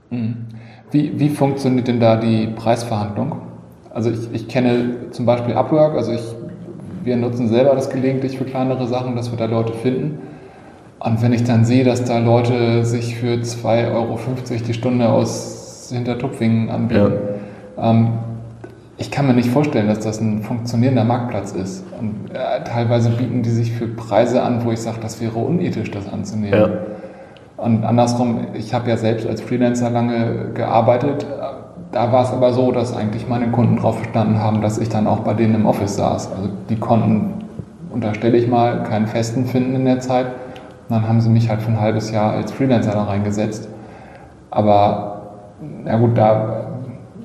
Mhm. 0.10 0.36
Wie, 0.92 1.20
wie 1.20 1.30
funktioniert 1.30 1.88
denn 1.88 2.00
da 2.00 2.18
die 2.18 2.48
Preisverhandlung? 2.56 3.42
Also 3.92 4.10
ich, 4.12 4.20
ich 4.34 4.48
kenne 4.48 5.12
zum 5.12 5.26
Beispiel 5.26 5.56
Upwork, 5.56 5.96
also 5.96 6.12
ich, 6.12 6.36
wir 7.04 7.16
nutzen 7.16 7.48
selber 7.48 7.76
das 7.76 7.90
gelegentlich 7.90 8.38
für 8.38 8.46
kleinere 8.46 8.88
Sachen, 8.88 9.16
dass 9.16 9.32
wir 9.32 9.38
da 9.38 9.46
Leute 9.46 9.74
finden. 9.74 10.20
Und 11.00 11.22
wenn 11.22 11.34
ich 11.34 11.44
dann 11.44 11.66
sehe, 11.66 11.84
dass 11.84 12.06
da 12.06 12.20
Leute 12.20 12.86
sich 12.86 13.16
für 13.16 13.36
2,50 13.36 13.94
Euro 13.94 14.18
die 14.68 14.74
Stunde 14.74 15.10
aus 15.10 15.92
Hintertupfingen 15.94 16.70
anbieten, 16.70 17.14
ja. 17.78 17.92
ähm, 17.92 18.08
ich 19.04 19.12
kann 19.12 19.28
mir 19.28 19.34
nicht 19.34 19.50
vorstellen, 19.50 19.88
dass 19.88 20.00
das 20.00 20.22
ein 20.22 20.44
funktionierender 20.44 21.04
Marktplatz 21.04 21.52
ist. 21.52 21.84
Und 22.00 22.32
äh, 22.34 22.64
teilweise 22.64 23.10
bieten 23.10 23.44
die 23.44 23.50
sich 23.50 23.74
für 23.74 23.86
Preise 23.86 24.42
an, 24.42 24.64
wo 24.64 24.72
ich 24.72 24.80
sage, 24.80 25.00
das 25.02 25.20
wäre 25.20 25.40
unethisch, 25.40 25.92
das 25.92 26.08
anzunehmen. 26.12 26.58
Ja. 26.58 26.70
Und 27.58 27.84
andersrum, 27.84 28.48
ich 28.54 28.74
habe 28.74 28.90
ja 28.90 28.96
selbst 28.96 29.28
als 29.28 29.42
Freelancer 29.42 29.90
lange 29.90 30.52
gearbeitet. 30.54 31.26
Da 31.92 32.14
war 32.14 32.24
es 32.24 32.32
aber 32.32 32.54
so, 32.54 32.72
dass 32.72 32.96
eigentlich 32.96 33.28
meine 33.28 33.50
Kunden 33.50 33.76
darauf 33.76 33.98
verstanden 33.98 34.40
haben, 34.40 34.62
dass 34.62 34.78
ich 34.78 34.88
dann 34.88 35.06
auch 35.06 35.20
bei 35.20 35.34
denen 35.34 35.56
im 35.56 35.66
Office 35.66 35.98
saß. 35.98 36.32
Also 36.32 36.50
die 36.70 36.78
konnten, 36.78 37.44
unterstelle 37.92 38.38
ich 38.38 38.48
mal, 38.48 38.84
keinen 38.84 39.08
Festen 39.08 39.46
finden 39.46 39.76
in 39.76 39.84
der 39.84 40.00
Zeit. 40.00 40.28
Und 40.28 40.96
dann 40.96 41.10
haben 41.10 41.20
sie 41.20 41.30
mich 41.30 41.50
halt 41.50 41.62
für 41.62 41.72
ein 41.72 41.82
halbes 41.82 42.10
Jahr 42.10 42.32
als 42.32 42.54
Freelancer 42.54 42.94
da 42.94 43.04
reingesetzt. 43.04 43.68
Aber 44.50 45.24
ja 45.86 45.98
gut, 45.98 46.18
da, 46.18 46.73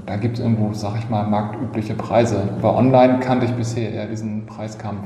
da 0.08 0.16
gibt 0.16 0.38
es 0.38 0.40
irgendwo, 0.42 0.72
sag 0.72 0.98
ich 0.98 1.10
mal, 1.10 1.24
marktübliche 1.24 1.92
Preise. 1.94 2.36
Aber 2.58 2.76
online 2.76 3.20
kannte 3.20 3.44
ich 3.44 3.52
bisher 3.52 3.92
eher 3.92 4.06
diesen 4.06 4.46
Preiskampf. 4.46 5.02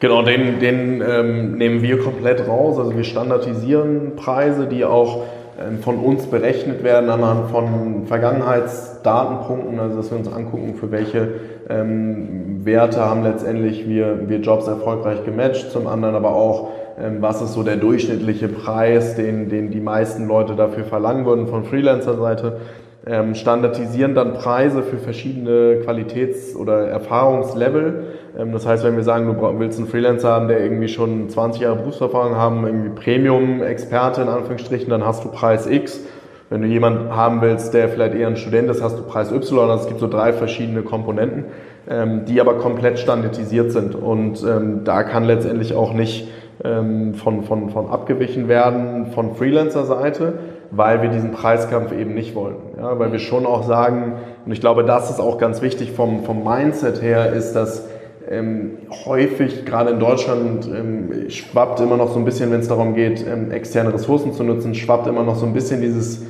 Genau, 0.00 0.22
den, 0.22 0.58
den 0.58 1.00
ähm, 1.00 1.56
nehmen 1.56 1.80
wir 1.80 1.98
komplett 1.98 2.46
raus. 2.46 2.78
Also 2.78 2.94
wir 2.94 3.04
standardisieren 3.04 4.16
Preise, 4.16 4.66
die 4.66 4.84
auch 4.84 5.22
ähm, 5.58 5.78
von 5.78 5.98
uns 5.98 6.26
berechnet 6.26 6.84
werden 6.84 7.08
anhand 7.08 7.50
von 7.50 8.06
Vergangenheitsdatenpunkten, 8.06 9.78
also 9.78 9.96
dass 9.96 10.10
wir 10.10 10.18
uns 10.18 10.30
angucken, 10.30 10.74
für 10.74 10.90
welche 10.90 11.28
ähm, 11.70 12.66
Werte 12.66 13.00
haben 13.00 13.22
letztendlich 13.22 13.88
wir, 13.88 14.28
wir 14.28 14.40
Jobs 14.40 14.66
erfolgreich 14.66 15.24
gematcht, 15.24 15.70
zum 15.70 15.86
anderen 15.86 16.16
aber 16.16 16.34
auch, 16.34 16.70
ähm, 17.00 17.18
was 17.20 17.40
ist 17.40 17.54
so 17.54 17.62
der 17.62 17.76
durchschnittliche 17.76 18.48
Preis, 18.48 19.14
den, 19.14 19.48
den 19.48 19.70
die 19.70 19.80
meisten 19.80 20.26
Leute 20.26 20.54
dafür 20.54 20.84
verlangen 20.84 21.24
würden 21.24 21.46
von 21.46 21.64
Freelancer-Seite 21.64 22.58
ähm, 23.04 23.34
standardisieren 23.34 24.14
dann 24.14 24.34
Preise 24.34 24.82
für 24.82 24.98
verschiedene 24.98 25.80
Qualitäts- 25.84 26.54
oder 26.54 26.86
Erfahrungslevel. 26.86 28.04
Ähm, 28.38 28.52
das 28.52 28.66
heißt, 28.66 28.84
wenn 28.84 28.96
wir 28.96 29.02
sagen, 29.02 29.26
du 29.26 29.58
willst 29.58 29.78
einen 29.78 29.88
Freelancer 29.88 30.30
haben, 30.30 30.48
der 30.48 30.60
irgendwie 30.60 30.88
schon 30.88 31.28
20 31.28 31.62
Jahre 31.62 31.76
Berufserfahrung 31.76 32.36
haben, 32.36 32.64
irgendwie 32.64 32.90
Premium-Experte 32.90 34.22
in 34.22 34.28
Anführungsstrichen, 34.28 34.88
dann 34.88 35.04
hast 35.04 35.24
du 35.24 35.30
Preis 35.30 35.66
X. 35.66 36.00
Wenn 36.48 36.62
du 36.62 36.68
jemanden 36.68 37.16
haben 37.16 37.40
willst, 37.40 37.72
der 37.74 37.88
vielleicht 37.88 38.14
eher 38.14 38.28
ein 38.28 38.36
Student 38.36 38.70
ist, 38.70 38.82
hast 38.82 38.98
du 38.98 39.02
Preis 39.02 39.32
Y. 39.32 39.70
Also 39.70 39.84
es 39.84 39.88
gibt 39.88 40.00
so 40.00 40.08
drei 40.08 40.32
verschiedene 40.32 40.82
Komponenten, 40.82 41.46
ähm, 41.88 42.24
die 42.26 42.40
aber 42.40 42.58
komplett 42.58 42.98
standardisiert 42.98 43.72
sind. 43.72 43.94
Und 43.94 44.44
ähm, 44.44 44.84
da 44.84 45.02
kann 45.02 45.24
letztendlich 45.24 45.74
auch 45.74 45.92
nicht 45.92 46.28
ähm, 46.62 47.14
von, 47.14 47.42
von, 47.42 47.70
von 47.70 47.88
abgewichen 47.88 48.46
werden 48.46 49.06
von 49.06 49.34
Freelancer-Seite 49.34 50.34
weil 50.74 51.02
wir 51.02 51.10
diesen 51.10 51.32
Preiskampf 51.32 51.92
eben 51.92 52.14
nicht 52.14 52.34
wollen. 52.34 52.56
Ja, 52.78 52.98
weil 52.98 53.12
wir 53.12 53.18
schon 53.18 53.44
auch 53.44 53.62
sagen, 53.62 54.14
und 54.46 54.52
ich 54.52 54.60
glaube, 54.60 54.84
das 54.84 55.10
ist 55.10 55.20
auch 55.20 55.36
ganz 55.36 55.60
wichtig 55.60 55.92
vom, 55.92 56.24
vom 56.24 56.42
Mindset 56.42 57.02
her, 57.02 57.32
ist, 57.32 57.52
dass 57.52 57.86
ähm, 58.30 58.78
häufig, 59.04 59.66
gerade 59.66 59.90
in 59.90 60.00
Deutschland, 60.00 60.66
ähm, 60.66 61.28
schwappt 61.28 61.80
immer 61.80 61.98
noch 61.98 62.12
so 62.12 62.18
ein 62.18 62.24
bisschen, 62.24 62.50
wenn 62.50 62.60
es 62.60 62.68
darum 62.68 62.94
geht, 62.94 63.24
ähm, 63.26 63.50
externe 63.50 63.92
Ressourcen 63.92 64.32
zu 64.32 64.44
nutzen, 64.44 64.74
schwappt 64.74 65.06
immer 65.06 65.22
noch 65.22 65.36
so 65.36 65.44
ein 65.44 65.52
bisschen 65.52 65.82
dieses 65.82 66.22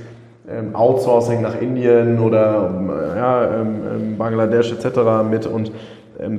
ähm, 0.50 0.74
Outsourcing 0.74 1.40
nach 1.40 1.60
Indien 1.60 2.18
oder 2.18 2.74
ähm, 2.76 2.90
ja, 3.16 3.60
ähm, 3.60 4.16
Bangladesch 4.18 4.72
etc. 4.72 5.22
mit. 5.30 5.46
Und 5.46 5.70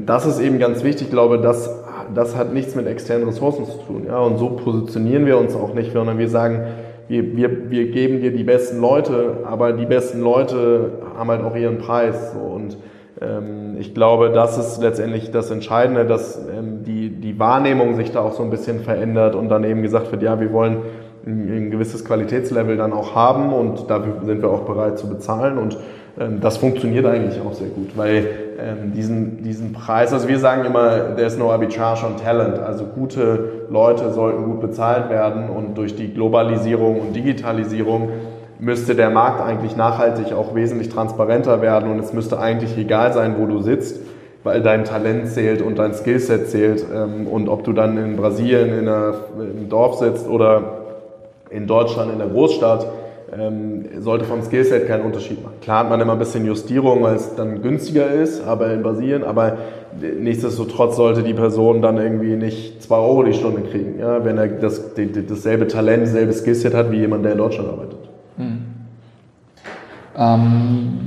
das 0.06 0.26
ist 0.26 0.40
eben 0.40 0.60
ganz 0.60 0.84
wichtig. 0.84 1.08
Ich 1.08 1.12
glaube, 1.12 1.40
das, 1.40 1.70
das 2.14 2.36
hat 2.36 2.54
nichts 2.54 2.76
mit 2.76 2.88
externen 2.88 3.28
Ressourcen 3.28 3.66
zu 3.66 3.78
tun. 3.88 4.04
Ja? 4.08 4.20
Und 4.20 4.38
so 4.38 4.50
positionieren 4.50 5.26
wir 5.26 5.38
uns 5.38 5.56
auch 5.56 5.74
nicht, 5.74 5.94
sondern 5.94 6.18
wir 6.18 6.30
sagen, 6.30 6.64
wir, 7.08 7.36
wir, 7.36 7.70
wir 7.70 7.92
geben 7.92 8.22
dir 8.22 8.32
die 8.32 8.44
besten 8.44 8.80
Leute, 8.80 9.38
aber 9.46 9.74
die 9.74 9.86
besten 9.86 10.22
Leute 10.22 10.92
haben 11.18 11.30
halt 11.30 11.44
auch 11.44 11.56
ihren 11.56 11.78
Preis. 11.78 12.34
So. 12.34 12.40
Und 12.40 12.78
ähm, 13.22 13.76
ich 13.80 13.94
glaube, 13.94 14.32
das 14.32 14.58
ist 14.58 14.82
letztendlich 14.82 15.32
das 15.32 15.52
Entscheidende, 15.52 16.06
dass 16.06 16.38
ähm, 16.38 16.84
die, 16.84 17.10
die 17.10 17.40
Wahrnehmung 17.40 17.96
sich 17.96 18.12
da 18.12 18.22
auch 18.22 18.34
so 18.34 18.44
ein 18.44 18.50
bisschen 18.50 18.80
verändert 18.80 19.36
und 19.36 19.50
dann 19.50 19.64
eben 19.64 19.82
gesagt 19.82 20.12
wird, 20.12 20.24
ja, 20.24 20.40
wir 20.40 20.52
wollen 20.54 20.78
ein, 21.26 21.50
ein 21.50 21.72
gewisses 21.72 22.06
Qualitätslevel 22.06 22.78
dann 22.78 22.94
auch 22.94 23.16
haben 23.16 23.54
und 23.54 23.90
dafür 23.90 24.16
sind 24.24 24.42
wir 24.42 24.50
auch 24.50 24.62
bereit 24.62 24.98
zu 24.98 25.08
bezahlen 25.10 25.58
und 25.58 25.78
das 26.16 26.58
funktioniert 26.58 27.08
eigentlich 27.08 27.42
auch 27.42 27.54
sehr 27.54 27.70
gut, 27.70 27.98
weil 27.98 28.28
ähm, 28.60 28.94
diesen, 28.94 29.42
diesen 29.42 29.74
Preis, 29.74 30.14
also 30.14 30.28
wir 30.28 30.38
sagen 30.38 30.64
immer, 30.64 31.16
there's 31.16 31.38
no 31.38 31.52
arbitrage 31.52 32.06
on 32.06 32.18
talent, 32.18 32.60
also 32.60 32.86
gute 32.86 33.66
Leute 33.70 34.12
sollten 34.12 34.46
gut 34.46 34.62
bezahlt 34.62 35.10
werden 35.10 35.50
und 35.50 35.76
durch 35.76 35.96
die 35.96 36.14
Globalisierung 36.14 37.00
und 37.00 37.16
Digitalisierung 37.16 38.10
müsste 38.60 38.94
der 38.94 39.10
Markt 39.10 39.42
eigentlich 39.42 39.76
nachhaltig 39.76 40.34
auch 40.34 40.54
wesentlich 40.54 40.90
transparenter 40.90 41.64
werden 41.64 41.90
und 41.92 42.00
es 42.00 42.14
müsste 42.14 42.40
eigentlich 42.40 42.78
egal 42.78 43.12
sein, 43.12 43.36
wo 43.40 43.48
du 43.48 43.62
sitzt, 43.62 44.00
weil 44.44 44.62
dein 44.62 44.84
Talent 44.86 45.30
zählt 45.30 45.64
und 45.64 45.80
dein 45.80 45.96
Skillset 45.96 46.48
zählt. 46.50 46.86
Ähm, 46.94 47.28
und 47.28 47.50
ob 47.50 47.64
du 47.64 47.74
dann 47.74 47.98
in 47.98 48.18
Brasilien 48.18 48.70
in 48.78 48.88
einem 48.88 49.68
Dorf 49.68 49.96
sitzt 49.96 50.30
oder 50.30 50.62
in 51.50 51.66
Deutschland 51.66 52.12
in 52.12 52.20
der 52.20 52.28
Großstadt, 52.28 52.86
ähm, 52.86 53.03
sollte 54.00 54.26
vom 54.26 54.44
Skillset 54.44 54.88
keinen 54.88 55.04
Unterschied 55.04 55.44
machen. 55.44 55.56
Klar 55.62 55.80
hat 55.80 55.90
man 55.90 56.00
immer 56.00 56.14
ein 56.14 56.20
bisschen 56.20 56.46
Justierung, 56.46 57.02
weil 57.04 57.16
es 57.16 57.36
dann 57.36 57.62
günstiger 57.62 58.08
ist, 58.12 58.46
aber 58.46 58.72
in 58.72 58.84
Brasilien, 58.84 59.24
aber 59.24 59.58
nichtsdestotrotz 60.20 60.96
sollte 60.98 61.24
die 61.24 61.34
Person 61.34 61.82
dann 61.82 61.98
irgendwie 61.98 62.36
nicht 62.36 62.84
2 62.84 62.96
Euro 62.96 63.24
die 63.24 63.34
Stunde 63.34 63.62
kriegen, 63.62 64.00
ja, 64.00 64.24
wenn 64.24 64.38
er 64.38 64.48
das, 64.48 64.94
die, 64.94 65.12
dasselbe 65.26 65.68
Talent, 65.68 66.04
dasselbe 66.04 66.34
Skillset 66.34 66.74
hat 66.74 66.92
wie 66.92 66.98
jemand, 66.98 67.26
der 67.26 67.32
in 67.32 67.38
Deutschland 67.38 67.70
arbeitet. 67.70 68.00
Mhm. 68.38 68.66
Ähm, 70.16 71.00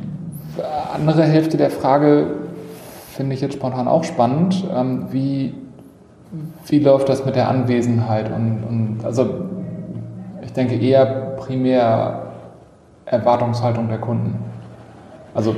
andere 0.95 1.23
Hälfte 1.25 1.57
der 1.57 1.71
Frage 1.71 2.27
finde 3.13 3.35
ich 3.35 3.41
jetzt 3.41 3.55
spontan 3.55 3.89
auch 3.89 4.05
spannend. 4.05 4.65
Ähm, 4.75 5.07
wie, 5.11 5.55
wie 6.67 6.79
läuft 6.81 7.09
das 7.09 7.25
mit 7.25 7.37
der 7.37 7.49
Anwesenheit? 7.49 8.31
Und, 8.35 8.65
und 8.69 9.05
also 9.05 9.29
ich 10.43 10.53
denke 10.53 10.77
eher 10.77 11.26
primär 11.37 12.23
Erwartungshaltung 13.07 13.89
der 13.89 13.99
Kunden. 13.99 14.45
Also 15.35 15.55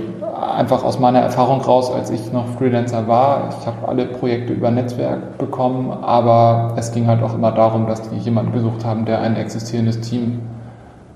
einfach 0.58 0.82
aus 0.82 0.98
meiner 0.98 1.20
Erfahrung 1.20 1.60
raus, 1.60 1.90
als 1.92 2.10
ich 2.10 2.32
noch 2.32 2.46
Freelancer 2.58 3.06
war, 3.06 3.50
ich 3.50 3.66
habe 3.66 3.86
alle 3.86 4.06
Projekte 4.06 4.52
über 4.52 4.72
Netzwerk 4.72 5.38
bekommen, 5.38 5.92
aber 6.02 6.74
es 6.76 6.90
ging 6.90 7.06
halt 7.06 7.22
auch 7.22 7.34
immer 7.34 7.52
darum, 7.52 7.86
dass 7.86 8.02
die 8.10 8.16
jemanden 8.16 8.52
gesucht 8.52 8.84
haben, 8.84 9.04
der 9.04 9.20
ein 9.20 9.36
existierendes 9.36 10.00
Team 10.00 10.40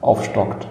aufstockt. 0.00 0.68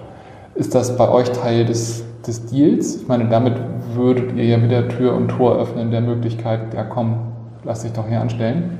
Ist 0.55 0.73
das 0.73 0.95
bei 0.95 1.09
euch 1.09 1.31
Teil 1.31 1.65
des, 1.65 2.05
des 2.25 2.45
Deals? 2.45 2.95
Ich 2.95 3.07
meine, 3.09 3.25
damit 3.25 3.55
würdet 3.93 4.37
ihr 4.37 4.45
ja 4.45 4.63
wieder 4.63 4.87
Tür 4.87 5.13
und 5.13 5.27
Tor 5.27 5.57
öffnen 5.57 5.91
der 5.91 6.01
Möglichkeit, 6.01 6.73
ja 6.73 6.83
komm, 6.83 7.15
lass 7.65 7.81
dich 7.83 7.91
doch 7.91 8.07
hier 8.07 8.21
anstellen. 8.21 8.79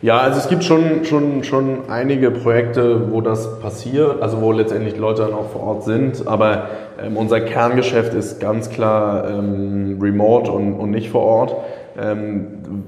Ja, 0.00 0.18
also 0.18 0.38
es 0.38 0.48
gibt 0.48 0.62
schon, 0.62 1.04
schon, 1.04 1.42
schon 1.42 1.90
einige 1.90 2.30
Projekte, 2.30 3.10
wo 3.10 3.20
das 3.20 3.58
passiert, 3.58 4.22
also 4.22 4.40
wo 4.40 4.52
letztendlich 4.52 4.96
Leute 4.96 5.22
dann 5.22 5.32
auch 5.32 5.50
vor 5.50 5.62
Ort 5.62 5.82
sind, 5.82 6.24
aber 6.24 6.68
ähm, 7.02 7.16
unser 7.16 7.40
Kerngeschäft 7.40 8.14
ist 8.14 8.38
ganz 8.38 8.70
klar 8.70 9.28
ähm, 9.28 9.98
remote 10.00 10.52
und, 10.52 10.74
und 10.74 10.92
nicht 10.92 11.10
vor 11.10 11.22
Ort. 11.22 11.56
Ähm, 12.00 12.84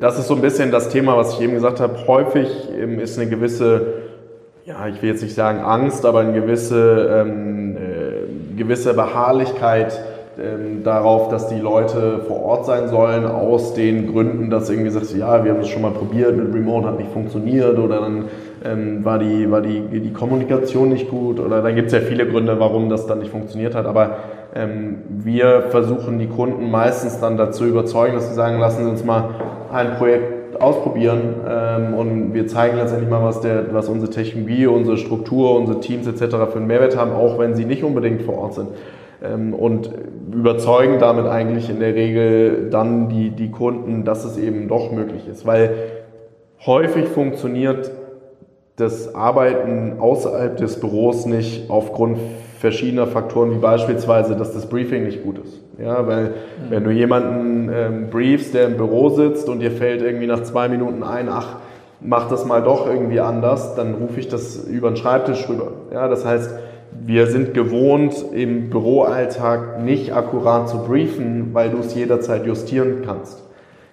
das 0.00 0.18
ist 0.18 0.28
so 0.28 0.36
ein 0.36 0.40
bisschen 0.40 0.70
das 0.70 0.88
Thema, 0.88 1.14
was 1.18 1.34
ich 1.34 1.42
eben 1.42 1.52
gesagt 1.52 1.80
habe. 1.80 1.94
Häufig 2.06 2.70
ähm, 2.74 3.00
ist 3.00 3.18
eine 3.18 3.28
gewisse, 3.28 3.88
ja, 4.64 4.88
ich 4.88 5.02
will 5.02 5.10
jetzt 5.10 5.22
nicht 5.22 5.34
sagen 5.34 5.60
Angst, 5.60 6.06
aber 6.06 6.20
eine 6.20 6.32
gewisse, 6.32 7.22
ähm, 7.22 7.76
äh, 7.76 8.56
gewisse 8.56 8.94
Beharrlichkeit 8.94 10.00
ähm, 10.38 10.82
darauf, 10.82 11.28
dass 11.28 11.48
die 11.48 11.60
Leute 11.60 12.20
vor 12.26 12.42
Ort 12.42 12.66
sein 12.66 12.88
sollen, 12.88 13.24
aus 13.24 13.74
den 13.74 14.12
Gründen, 14.12 14.50
dass 14.50 14.68
irgendwie 14.68 14.90
sagst, 14.90 15.14
ja, 15.16 15.44
wir 15.44 15.52
haben 15.52 15.60
das 15.60 15.68
schon 15.68 15.82
mal 15.82 15.92
probiert, 15.92 16.36
mit 16.36 16.52
Remote 16.52 16.86
hat 16.86 16.98
nicht 16.98 17.12
funktioniert 17.12 17.78
oder 17.78 18.00
dann 18.00 18.24
ähm, 18.64 19.04
war, 19.04 19.18
die, 19.18 19.50
war 19.50 19.60
die, 19.60 20.00
die 20.00 20.12
Kommunikation 20.12 20.88
nicht 20.88 21.08
gut 21.08 21.38
oder 21.38 21.62
dann 21.62 21.76
gibt 21.76 21.88
es 21.88 21.92
ja 21.92 22.00
viele 22.00 22.26
Gründe, 22.26 22.58
warum 22.58 22.88
das 22.88 23.06
dann 23.06 23.20
nicht 23.20 23.30
funktioniert 23.30 23.74
hat, 23.74 23.86
aber 23.86 24.16
ähm, 24.54 24.98
wir 25.08 25.66
versuchen 25.70 26.18
die 26.18 26.28
Kunden 26.28 26.70
meistens 26.70 27.20
dann 27.20 27.36
dazu 27.36 27.64
überzeugen, 27.64 28.14
dass 28.14 28.28
sie 28.28 28.34
sagen, 28.34 28.58
lassen 28.58 28.84
Sie 28.84 28.90
uns 28.90 29.04
mal 29.04 29.30
ein 29.72 29.96
Projekt 29.98 30.60
ausprobieren 30.60 31.34
ähm, 31.48 31.94
und 31.94 32.34
wir 32.34 32.46
zeigen 32.46 32.76
letztendlich 32.76 33.10
mal, 33.10 33.22
was, 33.22 33.40
der, 33.40 33.72
was 33.72 33.88
unsere 33.88 34.10
Technologie, 34.10 34.66
unsere 34.66 34.96
Struktur, 34.96 35.56
unsere 35.56 35.80
Teams 35.80 36.06
etc. 36.06 36.36
für 36.50 36.56
einen 36.56 36.66
Mehrwert 36.66 36.96
haben, 36.96 37.12
auch 37.12 37.38
wenn 37.38 37.54
sie 37.54 37.64
nicht 37.64 37.84
unbedingt 37.84 38.22
vor 38.22 38.38
Ort 38.38 38.54
sind. 38.54 38.68
Ähm, 39.24 39.54
und 39.54 39.90
überzeugen 40.32 40.98
damit 40.98 41.26
eigentlich 41.26 41.70
in 41.70 41.80
der 41.80 41.94
Regel 41.94 42.68
dann 42.70 43.08
die, 43.08 43.30
die 43.30 43.50
Kunden, 43.50 44.04
dass 44.04 44.24
es 44.24 44.36
eben 44.36 44.68
doch 44.68 44.92
möglich 44.92 45.28
ist. 45.28 45.46
Weil 45.46 45.74
häufig 46.66 47.06
funktioniert 47.08 47.90
das 48.76 49.14
Arbeiten 49.14 50.00
außerhalb 50.00 50.56
des 50.56 50.80
Büros 50.80 51.26
nicht 51.26 51.70
aufgrund 51.70 52.18
verschiedener 52.58 53.06
Faktoren, 53.06 53.52
wie 53.52 53.58
beispielsweise, 53.58 54.36
dass 54.36 54.52
das 54.52 54.66
Briefing 54.66 55.04
nicht 55.04 55.22
gut 55.22 55.38
ist. 55.38 55.60
Ja, 55.78 56.06
weil 56.06 56.24
mhm. 56.24 56.30
wenn 56.70 56.84
du 56.84 56.90
jemanden 56.90 57.70
ähm, 57.72 58.10
briefst, 58.10 58.54
der 58.54 58.66
im 58.66 58.76
Büro 58.76 59.10
sitzt 59.10 59.48
und 59.48 59.60
dir 59.60 59.70
fällt 59.70 60.02
irgendwie 60.02 60.26
nach 60.26 60.42
zwei 60.42 60.68
Minuten 60.68 61.02
ein, 61.02 61.28
ach, 61.28 61.56
mach 62.00 62.28
das 62.28 62.44
mal 62.44 62.62
doch 62.62 62.86
irgendwie 62.86 63.20
anders, 63.20 63.74
dann 63.74 63.94
rufe 63.94 64.18
ich 64.18 64.28
das 64.28 64.56
über 64.56 64.90
den 64.90 64.96
Schreibtisch 64.96 65.48
rüber. 65.48 65.72
Ja, 65.92 66.08
das 66.08 66.24
heißt, 66.24 66.54
wir 67.06 67.26
sind 67.26 67.52
gewohnt, 67.52 68.14
im 68.32 68.70
Büroalltag 68.70 69.82
nicht 69.82 70.14
akkurat 70.14 70.68
zu 70.68 70.84
briefen, 70.84 71.50
weil 71.52 71.70
du 71.70 71.78
es 71.78 71.94
jederzeit 71.94 72.46
justieren 72.46 73.02
kannst. 73.04 73.42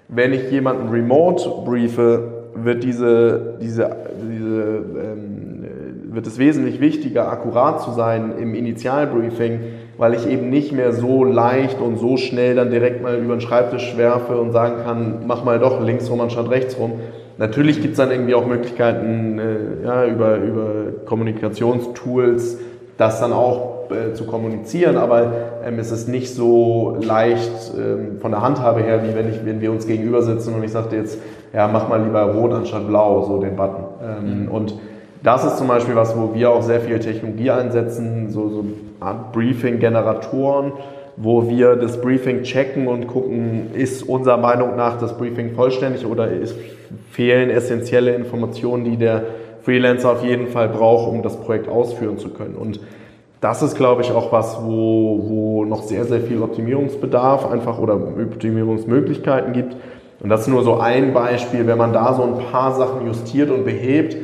Wenn 0.08 0.32
ich 0.32 0.50
jemanden 0.50 0.90
remote 0.90 1.50
briefe, 1.66 2.46
wird, 2.56 2.84
diese, 2.84 3.58
diese, 3.62 3.90
diese, 4.30 4.62
ähm, 4.62 5.66
wird 6.10 6.28
es 6.28 6.38
wesentlich 6.38 6.80
wichtiger, 6.80 7.30
akkurat 7.30 7.82
zu 7.82 7.92
sein 7.92 8.34
im 8.38 8.54
Initialbriefing, 8.54 9.60
weil 9.98 10.14
ich 10.14 10.28
eben 10.28 10.50
nicht 10.50 10.72
mehr 10.72 10.94
so 10.94 11.24
leicht 11.24 11.80
und 11.80 11.98
so 11.98 12.18
schnell 12.18 12.56
dann 12.56 12.70
direkt 12.70 13.02
mal 13.02 13.18
über 13.18 13.36
den 13.36 13.42
Schreibtisch 13.42 13.98
werfe 13.98 14.40
und 14.40 14.52
sagen 14.52 14.84
kann, 14.84 15.24
mach 15.28 15.44
mal 15.44 15.60
doch 15.60 15.82
links 15.84 16.10
rum 16.10 16.22
anstatt 16.22 16.50
rechts 16.50 16.78
rum. 16.78 16.94
Natürlich 17.38 17.82
gibt 17.82 17.94
es 17.94 17.98
dann 17.98 18.12
irgendwie 18.12 18.36
auch 18.36 18.46
Möglichkeiten 18.46 19.40
äh, 19.40 19.86
ja, 19.86 20.06
über, 20.06 20.38
über 20.38 20.74
Kommunikationstools, 21.06 22.58
das 23.02 23.20
dann 23.20 23.34
auch 23.34 23.90
äh, 23.90 24.14
zu 24.14 24.26
kommunizieren, 24.26 24.96
aber 24.96 25.34
ähm, 25.66 25.80
es 25.80 25.92
ist 25.92 26.08
nicht 26.08 26.34
so 26.34 26.98
leicht 27.02 27.74
ähm, 27.76 28.20
von 28.20 28.32
der 28.32 28.42
Handhabe 28.42 28.82
her, 28.82 29.02
wie 29.04 29.16
wenn, 29.16 29.30
ich, 29.30 29.44
wenn 29.44 29.60
wir 29.60 29.72
uns 29.72 29.88
gegenüber 29.88 30.22
sitzen 30.22 30.54
und 30.54 30.64
ich 30.64 30.72
sagte 30.72 30.96
jetzt, 30.96 31.18
ja, 31.52 31.68
mach 31.68 31.90
mal 31.90 32.02
lieber 32.02 32.22
rot 32.22 32.54
anstatt 32.54 32.88
blau, 32.88 33.24
so 33.24 33.42
den 33.42 33.56
Button. 33.56 33.84
Ähm, 34.02 34.44
mhm. 34.44 34.52
Und 34.52 34.76
das 35.24 35.44
ist 35.44 35.58
zum 35.58 35.68
Beispiel 35.68 35.96
was, 35.96 36.16
wo 36.16 36.34
wir 36.34 36.52
auch 36.52 36.62
sehr 36.62 36.80
viel 36.80 37.00
Technologie 37.00 37.52
einsetzen, 37.52 38.30
so, 38.30 38.50
so 38.50 38.66
Art 39.00 39.34
Briefing-Generatoren, 39.34 40.74
wo 41.18 41.50
wir 41.50 41.76
das 41.76 42.00
Briefing 42.00 42.44
checken 42.44 42.88
und 42.88 43.08
gucken, 43.08 43.72
ist 43.74 44.08
unserer 44.08 44.38
Meinung 44.38 44.76
nach 44.76 45.00
das 45.00 45.18
Briefing 45.18 45.54
vollständig 45.54 46.06
oder 46.06 46.30
ist, 46.30 46.56
fehlen 47.12 47.50
essentielle 47.50 48.14
Informationen, 48.14 48.84
die 48.84 48.98
der 48.98 49.24
Freelancer 49.64 50.12
auf 50.12 50.24
jeden 50.24 50.48
Fall 50.48 50.70
braucht, 50.70 51.08
um 51.08 51.22
das 51.22 51.38
Projekt 51.38 51.68
ausführen 51.68 52.18
zu 52.18 52.30
können. 52.30 52.56
Und 52.56 52.80
das 53.42 53.64
ist, 53.64 53.76
glaube 53.76 54.04
ich, 54.04 54.12
auch 54.12 54.32
was, 54.32 54.58
wo, 54.64 55.26
wo 55.28 55.66
noch 55.66 55.84
sehr, 55.84 56.06
sehr 56.06 56.22
viel 56.22 56.42
Optimierungsbedarf 56.42 57.50
einfach 57.50 57.80
oder 57.80 57.96
Optimierungsmöglichkeiten 57.96 59.54
gibt. 59.54 59.76
Und 60.20 60.30
das 60.30 60.42
ist 60.42 60.48
nur 60.48 60.64
so 60.64 60.78
ein 60.78 61.14
Beispiel. 61.14 61.66
Wenn 61.66 61.80
man 61.80 61.92
da 61.92 62.14
so 62.14 62.24
ein 62.24 62.38
paar 62.52 62.76
Sachen 62.76 63.08
justiert 63.08 63.50
und 63.50 63.66
behebt, 63.66 64.16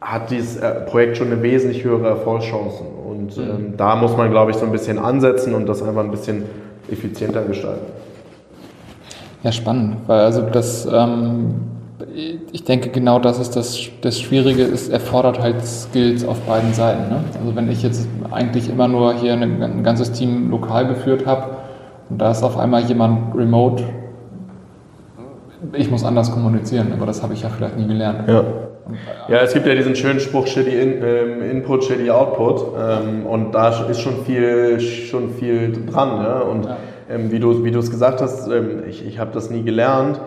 hat 0.00 0.30
dieses 0.30 0.56
äh, 0.56 0.70
Projekt 0.86 1.16
schon 1.16 1.32
eine 1.32 1.42
wesentlich 1.42 1.82
höhere 1.82 2.08
Erfolgschancen. 2.08 2.86
Und 2.86 3.36
mhm. 3.36 3.42
ähm, 3.42 3.74
da 3.76 3.96
muss 3.96 4.16
man, 4.16 4.30
glaube 4.30 4.52
ich, 4.52 4.56
so 4.56 4.64
ein 4.64 4.72
bisschen 4.72 4.98
ansetzen 4.98 5.54
und 5.54 5.66
das 5.66 5.82
einfach 5.82 6.04
ein 6.04 6.10
bisschen 6.10 6.44
effizienter 6.90 7.42
gestalten. 7.42 7.86
Ja, 9.42 9.50
spannend, 9.50 9.96
weil 10.06 10.20
also 10.20 10.42
das 10.42 10.86
ähm, 10.86 11.56
ich 12.52 12.64
denke, 12.64 12.90
genau 12.90 13.18
das 13.18 13.38
ist 13.38 13.56
das, 13.56 13.88
das 14.00 14.20
Schwierige, 14.20 14.62
es 14.62 14.88
erfordert 14.88 15.40
halt 15.40 15.64
Skills 15.64 16.24
auf 16.24 16.40
beiden 16.40 16.72
Seiten. 16.72 17.08
Ne? 17.08 17.24
Also 17.40 17.56
wenn 17.56 17.70
ich 17.70 17.82
jetzt 17.82 18.08
eigentlich 18.30 18.68
immer 18.68 18.88
nur 18.88 19.14
hier 19.14 19.32
ein, 19.32 19.62
ein 19.62 19.82
ganzes 19.82 20.12
Team 20.12 20.50
lokal 20.50 20.86
geführt 20.86 21.26
habe 21.26 21.56
und 22.10 22.20
da 22.20 22.30
ist 22.30 22.42
auf 22.42 22.58
einmal 22.58 22.82
jemand 22.82 23.34
remote, 23.34 23.82
ich 25.72 25.90
muss 25.90 26.04
anders 26.04 26.30
kommunizieren, 26.30 26.92
aber 26.92 27.06
das 27.06 27.22
habe 27.22 27.34
ich 27.34 27.42
ja 27.42 27.48
vielleicht 27.48 27.78
nie 27.78 27.86
gelernt. 27.86 28.28
Ja. 28.28 28.44
Ja, 29.28 29.38
es 29.38 29.54
gibt 29.54 29.66
ja 29.66 29.74
diesen 29.74 29.96
schönen 29.96 30.20
Spruch, 30.20 30.46
shitty 30.46 30.78
in, 30.78 31.02
ähm, 31.02 31.50
Input, 31.50 31.84
shitty 31.84 32.10
Output. 32.10 32.66
Ähm, 32.78 33.24
und 33.24 33.52
da 33.52 33.70
ist 33.88 33.98
schon 33.98 34.26
viel, 34.26 34.78
schon 34.78 35.30
viel 35.30 35.72
dran. 35.90 36.22
Ja? 36.22 36.40
Und 36.40 36.66
ja. 36.66 36.76
Ähm, 37.08 37.30
wie 37.30 37.38
du 37.38 37.64
wie 37.64 37.70
es 37.70 37.90
gesagt 37.90 38.20
hast, 38.20 38.46
ähm, 38.48 38.82
ich, 38.88 39.06
ich 39.06 39.18
habe 39.18 39.30
das 39.32 39.50
nie 39.50 39.62
gelernt 39.62 40.20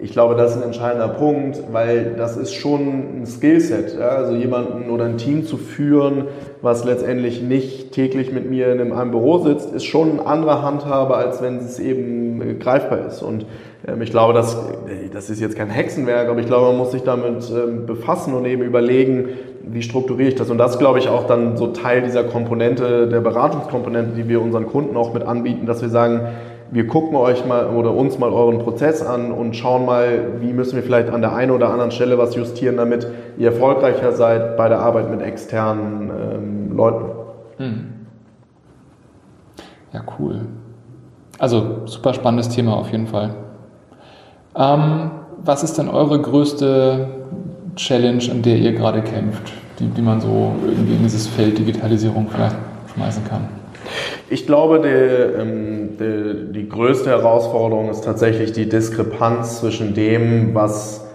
ich 0.00 0.12
glaube, 0.12 0.34
das 0.34 0.52
ist 0.52 0.56
ein 0.58 0.64
entscheidender 0.64 1.08
Punkt, 1.08 1.62
weil 1.72 2.14
das 2.16 2.36
ist 2.36 2.52
schon 2.52 3.22
ein 3.22 3.26
Skillset. 3.26 3.96
Ja? 3.98 4.08
Also 4.08 4.34
jemanden 4.34 4.90
oder 4.90 5.04
ein 5.04 5.18
Team 5.18 5.44
zu 5.44 5.56
führen, 5.56 6.26
was 6.62 6.84
letztendlich 6.84 7.42
nicht 7.42 7.92
täglich 7.92 8.32
mit 8.32 8.50
mir 8.50 8.72
in 8.72 8.92
einem 8.92 9.10
Büro 9.12 9.38
sitzt, 9.38 9.72
ist 9.72 9.84
schon 9.84 10.18
ein 10.18 10.26
anderer 10.26 10.62
Handhabe, 10.62 11.16
als 11.16 11.42
wenn 11.42 11.58
es 11.58 11.78
eben 11.78 12.42
äh, 12.42 12.54
greifbar 12.54 13.06
ist. 13.06 13.22
Und 13.22 13.46
ähm, 13.86 14.02
ich 14.02 14.10
glaube, 14.10 14.32
das, 14.32 14.56
das 15.12 15.30
ist 15.30 15.40
jetzt 15.40 15.56
kein 15.56 15.70
Hexenwerk, 15.70 16.28
aber 16.28 16.40
ich 16.40 16.46
glaube, 16.46 16.66
man 16.68 16.78
muss 16.78 16.90
sich 16.90 17.02
damit 17.02 17.50
ähm, 17.50 17.86
befassen 17.86 18.34
und 18.34 18.46
eben 18.46 18.62
überlegen, 18.62 19.28
wie 19.62 19.82
strukturiere 19.82 20.28
ich 20.28 20.34
das. 20.34 20.50
Und 20.50 20.58
das, 20.58 20.78
glaube 20.78 20.98
ich, 20.98 21.08
auch 21.08 21.26
dann 21.26 21.56
so 21.56 21.68
Teil 21.68 22.02
dieser 22.02 22.24
Komponente, 22.24 23.08
der 23.08 23.20
Beratungskomponente, 23.20 24.14
die 24.16 24.28
wir 24.28 24.42
unseren 24.42 24.66
Kunden 24.66 24.96
auch 24.96 25.14
mit 25.14 25.22
anbieten, 25.22 25.66
dass 25.66 25.82
wir 25.82 25.88
sagen, 25.88 26.28
wir 26.74 26.88
gucken 26.88 27.16
euch 27.16 27.46
mal 27.46 27.68
oder 27.68 27.94
uns 27.94 28.18
mal 28.18 28.30
euren 28.30 28.58
Prozess 28.58 29.00
an 29.00 29.30
und 29.30 29.54
schauen 29.54 29.86
mal, 29.86 30.40
wie 30.40 30.52
müssen 30.52 30.74
wir 30.74 30.82
vielleicht 30.82 31.08
an 31.08 31.20
der 31.20 31.32
einen 31.32 31.52
oder 31.52 31.70
anderen 31.70 31.92
Stelle 31.92 32.18
was 32.18 32.34
justieren, 32.34 32.78
damit 32.78 33.06
ihr 33.38 33.52
erfolgreicher 33.52 34.10
seid 34.10 34.56
bei 34.56 34.68
der 34.68 34.80
Arbeit 34.80 35.08
mit 35.08 35.22
externen 35.22 36.10
ähm, 36.10 36.76
Leuten. 36.76 37.04
Hm. 37.58 37.84
Ja, 39.92 40.02
cool. 40.18 40.40
Also 41.38 41.82
super 41.84 42.12
spannendes 42.12 42.48
Thema 42.48 42.76
auf 42.76 42.90
jeden 42.90 43.06
Fall. 43.06 43.36
Ähm, 44.56 45.12
was 45.44 45.62
ist 45.62 45.78
denn 45.78 45.88
eure 45.88 46.20
größte 46.20 47.06
Challenge, 47.76 48.24
an 48.32 48.42
der 48.42 48.56
ihr 48.56 48.72
gerade 48.72 49.00
kämpft, 49.02 49.52
die, 49.78 49.86
die 49.86 50.02
man 50.02 50.20
so 50.20 50.52
irgendwie 50.66 50.94
in 50.94 51.04
dieses 51.04 51.28
Feld 51.28 51.56
Digitalisierung 51.56 52.26
vielleicht 52.28 52.56
schmeißen 52.96 53.22
kann? 53.28 53.63
Ich 54.30 54.46
glaube, 54.46 54.80
die, 54.80 55.40
ähm, 55.40 55.88
die, 55.98 56.52
die, 56.52 56.68
größte 56.68 57.10
Herausforderung 57.10 57.90
ist 57.90 58.04
tatsächlich 58.04 58.52
die 58.52 58.68
Diskrepanz 58.68 59.60
zwischen 59.60 59.94
dem, 59.94 60.54
was 60.54 61.06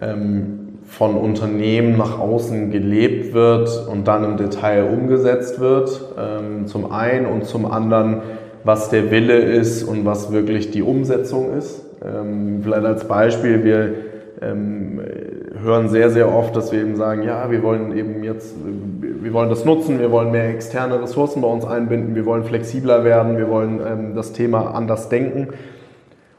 ähm, 0.00 0.78
von 0.86 1.16
Unternehmen 1.16 1.96
nach 1.96 2.18
außen 2.18 2.70
gelebt 2.70 3.34
wird 3.34 3.88
und 3.88 4.06
dann 4.06 4.24
im 4.24 4.36
Detail 4.36 4.84
umgesetzt 4.84 5.60
wird, 5.60 6.00
ähm, 6.18 6.66
zum 6.66 6.90
einen 6.90 7.26
und 7.26 7.44
zum 7.46 7.66
anderen, 7.66 8.22
was 8.64 8.90
der 8.90 9.10
Wille 9.10 9.38
ist 9.38 9.82
und 9.82 10.04
was 10.04 10.32
wirklich 10.32 10.70
die 10.70 10.82
Umsetzung 10.82 11.56
ist. 11.56 11.82
Vielleicht 12.62 12.84
als 12.84 13.04
Beispiel, 13.04 13.64
wir 13.64 13.94
hören 15.64 15.88
sehr, 15.88 16.10
sehr 16.10 16.32
oft, 16.32 16.54
dass 16.54 16.70
wir 16.70 16.80
eben 16.80 16.96
sagen, 16.96 17.22
ja, 17.22 17.50
wir 17.50 17.62
wollen 17.62 17.96
eben 17.96 18.22
jetzt, 18.22 18.54
wir 19.00 19.32
wollen 19.32 19.48
das 19.48 19.64
nutzen, 19.64 19.98
wir 19.98 20.12
wollen 20.12 20.30
mehr 20.30 20.50
externe 20.50 21.02
Ressourcen 21.02 21.42
bei 21.42 21.48
uns 21.48 21.64
einbinden, 21.64 22.14
wir 22.14 22.26
wollen 22.26 22.44
flexibler 22.44 23.02
werden, 23.02 23.36
wir 23.38 23.48
wollen 23.48 23.80
ähm, 23.84 24.14
das 24.14 24.32
Thema 24.32 24.74
anders 24.74 25.08
denken. 25.08 25.48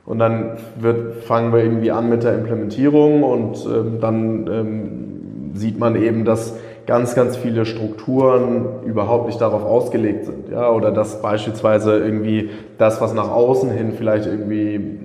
Und 0.05 0.19
dann 0.19 0.57
wird, 0.79 1.23
fangen 1.23 1.51
wir 1.51 1.63
irgendwie 1.63 1.91
an 1.91 2.09
mit 2.09 2.23
der 2.23 2.35
Implementierung 2.35 3.23
und 3.23 3.65
ähm, 3.65 3.97
dann 3.99 4.47
ähm, 4.47 5.51
sieht 5.55 5.79
man 5.79 5.95
eben, 5.95 6.25
dass 6.25 6.55
ganz, 6.85 7.15
ganz 7.15 7.35
viele 7.35 7.65
Strukturen 7.65 8.83
überhaupt 8.85 9.25
nicht 9.25 9.41
darauf 9.41 9.63
ausgelegt 9.63 10.25
sind. 10.25 10.49
Ja? 10.51 10.69
Oder 10.69 10.91
dass 10.91 11.21
beispielsweise 11.21 11.97
irgendwie 11.97 12.51
das, 12.77 13.01
was 13.01 13.13
nach 13.15 13.31
außen 13.31 13.71
hin 13.71 13.93
vielleicht 13.97 14.27
irgendwie 14.27 14.99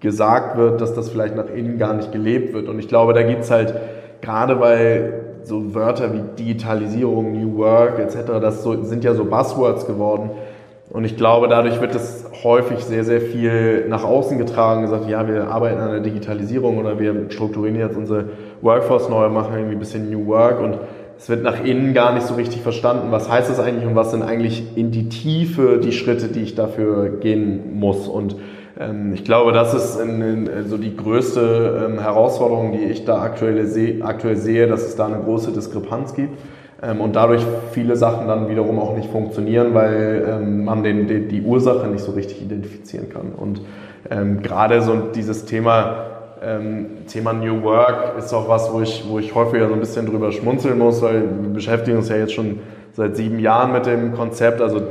gesagt 0.00 0.56
wird, 0.56 0.80
dass 0.80 0.94
das 0.94 1.08
vielleicht 1.08 1.36
nach 1.36 1.48
innen 1.48 1.78
gar 1.78 1.94
nicht 1.94 2.12
gelebt 2.12 2.54
wird. 2.54 2.68
Und 2.68 2.78
ich 2.78 2.88
glaube, 2.88 3.14
da 3.14 3.22
gibt 3.22 3.42
es 3.42 3.50
halt 3.50 3.74
gerade 4.20 4.56
bei 4.56 5.12
so 5.42 5.74
Wörter 5.74 6.12
wie 6.12 6.22
Digitalisierung, 6.38 7.32
New 7.32 7.58
Work 7.58 7.98
etc., 7.98 8.18
das 8.40 8.62
so, 8.62 8.82
sind 8.84 9.04
ja 9.04 9.14
so 9.14 9.24
Buzzwords 9.24 9.86
geworden. 9.86 10.30
Und 10.90 11.04
ich 11.04 11.16
glaube, 11.16 11.48
dadurch 11.48 11.80
wird 11.80 11.94
es 11.94 12.24
häufig 12.42 12.80
sehr, 12.80 13.04
sehr 13.04 13.20
viel 13.20 13.86
nach 13.88 14.04
außen 14.04 14.38
getragen, 14.38 14.82
gesagt, 14.82 15.08
ja, 15.08 15.26
wir 15.28 15.48
arbeiten 15.48 15.78
an 15.78 15.90
der 15.90 16.00
Digitalisierung 16.00 16.78
oder 16.78 16.98
wir 16.98 17.30
strukturieren 17.30 17.78
jetzt 17.78 17.96
unsere 17.96 18.24
Workforce 18.62 19.08
neu, 19.08 19.28
machen 19.28 19.52
irgendwie 19.54 19.76
ein 19.76 19.80
bisschen 19.80 20.10
New 20.10 20.26
Work 20.26 20.60
und 20.60 20.78
es 21.18 21.28
wird 21.28 21.42
nach 21.42 21.62
innen 21.62 21.94
gar 21.94 22.14
nicht 22.14 22.26
so 22.26 22.34
richtig 22.34 22.62
verstanden, 22.62 23.08
was 23.10 23.28
heißt 23.30 23.50
das 23.50 23.58
eigentlich 23.58 23.86
und 23.86 23.96
was 23.96 24.12
sind 24.12 24.22
eigentlich 24.22 24.76
in 24.76 24.92
die 24.92 25.08
Tiefe 25.08 25.78
die 25.82 25.92
Schritte, 25.92 26.28
die 26.28 26.42
ich 26.42 26.54
dafür 26.54 27.08
gehen 27.08 27.78
muss. 27.78 28.06
Und 28.06 28.36
ich 29.12 29.24
glaube, 29.24 29.52
das 29.52 29.74
ist 29.74 30.00
in, 30.00 30.22
in, 30.22 30.68
so 30.68 30.76
die 30.76 30.96
größte 30.96 31.88
ähm, 31.88 32.00
Herausforderung, 32.00 32.70
die 32.70 32.84
ich 32.84 33.04
da 33.04 33.20
aktuell, 33.20 33.66
seh, 33.66 34.02
aktuell 34.02 34.36
sehe, 34.36 34.68
dass 34.68 34.82
es 34.82 34.94
da 34.94 35.06
eine 35.06 35.18
große 35.18 35.50
Diskrepanz 35.50 36.14
gibt 36.14 36.38
ähm, 36.80 37.00
und 37.00 37.16
dadurch 37.16 37.44
viele 37.72 37.96
Sachen 37.96 38.28
dann 38.28 38.48
wiederum 38.48 38.78
auch 38.78 38.96
nicht 38.96 39.10
funktionieren, 39.10 39.74
weil 39.74 40.40
man 40.40 40.84
den, 40.84 41.08
die, 41.08 41.26
die 41.26 41.42
Ursache 41.42 41.88
nicht 41.88 42.04
so 42.04 42.12
richtig 42.12 42.40
identifizieren 42.40 43.08
kann. 43.08 43.32
Und 43.36 43.62
ähm, 44.10 44.42
gerade 44.42 44.80
so 44.82 44.96
dieses 45.14 45.44
Thema, 45.44 46.04
ähm, 46.42 47.06
Thema 47.08 47.32
New 47.32 47.62
Work 47.62 48.16
ist 48.18 48.32
auch 48.32 48.48
was, 48.48 48.72
wo 48.72 48.80
ich, 48.80 49.04
wo 49.08 49.18
ich 49.18 49.34
häufiger 49.34 49.68
so 49.68 49.74
ein 49.74 49.80
bisschen 49.80 50.06
drüber 50.06 50.30
schmunzeln 50.30 50.78
muss, 50.78 51.02
weil 51.02 51.22
wir 51.22 51.50
beschäftigen 51.50 51.98
uns 51.98 52.08
ja 52.08 52.16
jetzt 52.16 52.32
schon 52.32 52.60
seit 52.92 53.16
sieben 53.16 53.38
Jahren 53.38 53.72
mit 53.72 53.86
dem 53.86 54.14
Konzept. 54.14 54.60
Also 54.60 54.82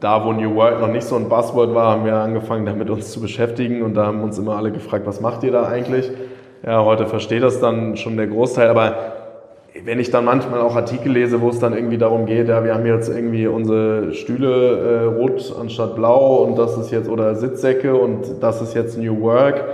da, 0.00 0.24
wo 0.24 0.32
New 0.32 0.54
Work 0.54 0.80
noch 0.80 0.88
nicht 0.88 1.04
so 1.04 1.16
ein 1.16 1.28
Buzzword 1.28 1.74
war, 1.74 1.92
haben 1.92 2.04
wir 2.04 2.14
angefangen, 2.14 2.66
damit 2.66 2.90
uns 2.90 3.10
zu 3.10 3.20
beschäftigen 3.20 3.82
und 3.82 3.94
da 3.94 4.06
haben 4.06 4.22
uns 4.22 4.38
immer 4.38 4.56
alle 4.56 4.70
gefragt, 4.70 5.06
was 5.06 5.20
macht 5.20 5.42
ihr 5.42 5.52
da 5.52 5.66
eigentlich? 5.66 6.10
Ja, 6.64 6.84
heute 6.84 7.06
versteht 7.06 7.42
das 7.42 7.60
dann 7.60 7.96
schon 7.96 8.16
der 8.16 8.26
Großteil, 8.26 8.68
aber 8.68 8.96
wenn 9.84 10.00
ich 10.00 10.10
dann 10.10 10.24
manchmal 10.24 10.60
auch 10.60 10.74
Artikel 10.74 11.12
lese, 11.12 11.40
wo 11.40 11.50
es 11.50 11.58
dann 11.58 11.72
irgendwie 11.72 11.98
darum 11.98 12.26
geht, 12.26 12.48
ja, 12.48 12.64
wir 12.64 12.74
haben 12.74 12.86
jetzt 12.86 13.08
irgendwie 13.08 13.46
unsere 13.46 14.12
Stühle 14.12 14.78
äh, 14.78 15.04
rot 15.04 15.54
anstatt 15.60 15.94
blau 15.94 16.42
und 16.44 16.58
das 16.58 16.76
ist 16.76 16.90
jetzt, 16.90 17.08
oder 17.08 17.34
Sitzsäcke 17.34 17.94
und 17.94 18.42
das 18.42 18.60
ist 18.60 18.74
jetzt 18.74 18.98
New 18.98 19.20
Work, 19.20 19.64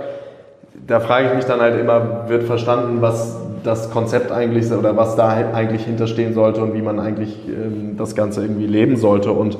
da 0.87 0.99
frage 0.99 1.29
ich 1.29 1.35
mich 1.35 1.45
dann 1.45 1.61
halt 1.61 1.79
immer, 1.79 2.25
wird 2.27 2.43
verstanden, 2.43 3.01
was 3.01 3.39
das 3.63 3.89
Konzept 3.89 4.31
eigentlich 4.31 4.71
oder 4.71 4.95
was 4.95 5.15
da 5.15 5.29
eigentlich 5.29 5.85
hinterstehen 5.85 6.33
sollte 6.33 6.61
und 6.61 6.75
wie 6.75 6.81
man 6.81 6.99
eigentlich 6.99 7.35
ähm, 7.47 7.95
das 7.97 8.15
Ganze 8.15 8.41
irgendwie 8.41 8.67
leben 8.67 8.95
sollte 8.95 9.31
und 9.31 9.57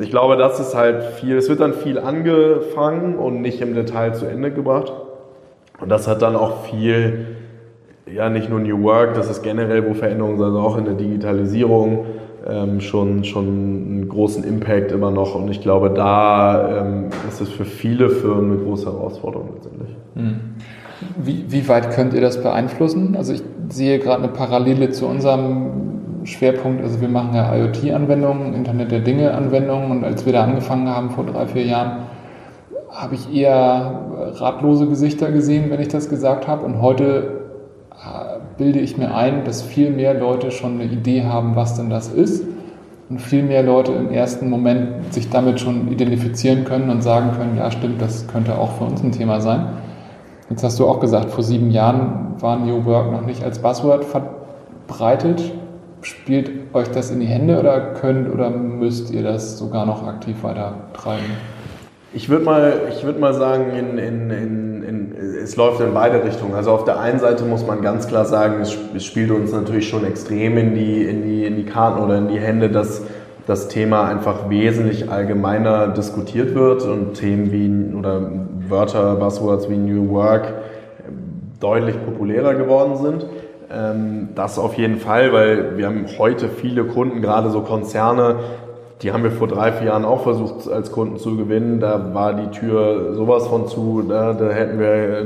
ich 0.00 0.10
glaube, 0.10 0.36
das 0.36 0.60
ist 0.60 0.74
halt 0.74 1.02
viel, 1.04 1.36
es 1.36 1.48
wird 1.48 1.60
dann 1.60 1.72
viel 1.72 1.98
angefangen 1.98 3.16
und 3.16 3.40
nicht 3.40 3.60
im 3.60 3.74
Detail 3.74 4.12
zu 4.12 4.26
Ende 4.26 4.50
gebracht. 4.50 4.92
Und 5.80 5.88
das 5.88 6.08
hat 6.08 6.20
dann 6.22 6.36
auch 6.36 6.64
viel, 6.64 7.26
ja, 8.12 8.28
nicht 8.28 8.50
nur 8.50 8.60
New 8.60 8.82
Work, 8.82 9.14
das 9.14 9.30
ist 9.30 9.42
generell, 9.42 9.88
wo 9.88 9.94
Veränderungen 9.94 10.38
sind, 10.38 10.56
auch 10.56 10.76
in 10.76 10.84
der 10.84 10.94
Digitalisierung 10.94 12.06
ähm, 12.46 12.80
schon, 12.80 13.24
schon 13.24 13.46
einen 13.46 14.08
großen 14.08 14.44
Impact 14.44 14.92
immer 14.92 15.10
noch. 15.10 15.34
Und 15.34 15.50
ich 15.50 15.60
glaube, 15.60 15.90
da 15.90 16.80
ähm, 16.80 17.06
ist 17.28 17.40
es 17.40 17.48
für 17.48 17.64
viele 17.64 18.10
Firmen 18.10 18.52
eine 18.52 18.62
große 18.62 18.86
Herausforderung 18.86 19.50
letztendlich. 19.54 19.96
Hm. 20.14 20.40
Wie, 21.16 21.44
wie 21.48 21.68
weit 21.68 21.90
könnt 21.92 22.14
ihr 22.14 22.20
das 22.20 22.42
beeinflussen? 22.42 23.16
Also 23.16 23.32
ich 23.32 23.42
sehe 23.68 23.98
gerade 23.98 24.22
eine 24.22 24.32
Parallele 24.32 24.90
zu 24.90 25.06
unserem 25.06 26.01
Schwerpunkt, 26.24 26.82
also 26.82 27.00
wir 27.00 27.08
machen 27.08 27.34
ja 27.34 27.54
IoT-Anwendungen, 27.54 28.54
Internet 28.54 28.90
der 28.92 29.00
Dinge-Anwendungen 29.00 29.90
und 29.90 30.04
als 30.04 30.24
wir 30.24 30.32
da 30.32 30.44
angefangen 30.44 30.88
haben 30.88 31.10
vor 31.10 31.24
drei, 31.24 31.46
vier 31.46 31.64
Jahren, 31.64 32.04
habe 32.90 33.14
ich 33.14 33.34
eher 33.34 34.00
ratlose 34.34 34.86
Gesichter 34.86 35.30
gesehen, 35.32 35.70
wenn 35.70 35.80
ich 35.80 35.88
das 35.88 36.08
gesagt 36.08 36.46
habe 36.46 36.64
und 36.64 36.80
heute 36.80 37.40
äh, 37.92 38.38
bilde 38.58 38.80
ich 38.80 38.98
mir 38.98 39.14
ein, 39.14 39.44
dass 39.44 39.62
viel 39.62 39.90
mehr 39.90 40.14
Leute 40.14 40.50
schon 40.50 40.80
eine 40.80 40.84
Idee 40.84 41.24
haben, 41.24 41.56
was 41.56 41.76
denn 41.76 41.90
das 41.90 42.08
ist 42.08 42.44
und 43.08 43.20
viel 43.20 43.42
mehr 43.42 43.62
Leute 43.62 43.92
im 43.92 44.10
ersten 44.10 44.48
Moment 44.48 45.12
sich 45.12 45.28
damit 45.28 45.60
schon 45.60 45.90
identifizieren 45.90 46.64
können 46.64 46.90
und 46.90 47.02
sagen 47.02 47.32
können, 47.36 47.56
ja 47.56 47.70
stimmt, 47.70 48.00
das 48.00 48.26
könnte 48.26 48.56
auch 48.56 48.72
für 48.72 48.84
uns 48.84 49.02
ein 49.02 49.12
Thema 49.12 49.40
sein. 49.40 49.66
Jetzt 50.48 50.64
hast 50.64 50.78
du 50.78 50.86
auch 50.86 51.00
gesagt, 51.00 51.30
vor 51.30 51.42
sieben 51.42 51.70
Jahren 51.70 52.34
war 52.40 52.58
New 52.58 52.84
Work 52.84 53.10
noch 53.10 53.26
nicht 53.26 53.42
als 53.42 53.58
Buzzword 53.58 54.04
verbreitet. 54.04 55.52
Spielt 56.02 56.50
euch 56.74 56.88
das 56.88 57.12
in 57.12 57.20
die 57.20 57.26
Hände 57.26 57.60
oder 57.60 57.94
könnt 57.94 58.32
oder 58.32 58.50
müsst 58.50 59.12
ihr 59.12 59.22
das 59.22 59.56
sogar 59.56 59.86
noch 59.86 60.06
aktiv 60.06 60.42
weiter 60.42 60.74
treiben? 60.94 61.24
Ich 62.12 62.28
würde 62.28 62.44
mal, 62.44 62.74
würd 63.02 63.20
mal 63.20 63.32
sagen, 63.32 63.70
in, 63.70 63.98
in, 63.98 64.30
in, 64.30 65.14
es 65.42 65.56
läuft 65.56 65.80
in 65.80 65.94
beide 65.94 66.24
Richtungen. 66.24 66.54
Also 66.54 66.72
auf 66.72 66.84
der 66.84 66.98
einen 66.98 67.20
Seite 67.20 67.44
muss 67.44 67.64
man 67.66 67.82
ganz 67.82 68.08
klar 68.08 68.24
sagen, 68.24 68.60
es, 68.60 68.76
es 68.94 69.04
spielt 69.04 69.30
uns 69.30 69.52
natürlich 69.52 69.88
schon 69.88 70.04
extrem 70.04 70.58
in 70.58 70.74
die, 70.74 71.04
in, 71.04 71.22
die, 71.22 71.46
in 71.46 71.56
die 71.56 71.64
Karten 71.64 72.02
oder 72.02 72.18
in 72.18 72.28
die 72.28 72.38
Hände, 72.38 72.68
dass 72.68 73.02
das 73.46 73.68
Thema 73.68 74.08
einfach 74.08 74.50
wesentlich 74.50 75.10
allgemeiner 75.10 75.88
diskutiert 75.88 76.54
wird 76.54 76.82
und 76.82 77.14
Themen 77.14 77.52
wie 77.52 77.96
oder 77.96 78.28
Wörter, 78.68 79.14
Buzzwords 79.16 79.70
wie 79.70 79.76
New 79.76 80.10
Work 80.10 80.52
deutlich 81.60 81.96
populärer 82.04 82.54
geworden 82.54 82.96
sind. 82.96 83.26
Ähm, 83.72 84.28
das 84.34 84.58
auf 84.58 84.74
jeden 84.74 84.98
Fall, 84.98 85.32
weil 85.32 85.78
wir 85.78 85.86
haben 85.86 86.06
heute 86.18 86.48
viele 86.48 86.84
Kunden, 86.84 87.22
gerade 87.22 87.50
so 87.50 87.60
Konzerne, 87.60 88.36
die 89.00 89.12
haben 89.12 89.24
wir 89.24 89.32
vor 89.32 89.48
drei, 89.48 89.72
vier 89.72 89.88
Jahren 89.88 90.04
auch 90.04 90.22
versucht 90.22 90.70
als 90.70 90.92
Kunden 90.92 91.16
zu 91.16 91.36
gewinnen. 91.36 91.80
Da 91.80 92.14
war 92.14 92.34
die 92.34 92.50
Tür 92.56 93.14
sowas 93.14 93.48
von 93.48 93.66
zu, 93.66 94.04
da, 94.08 94.32
da 94.32 94.50
hätten 94.50 94.78
wir 94.78 95.24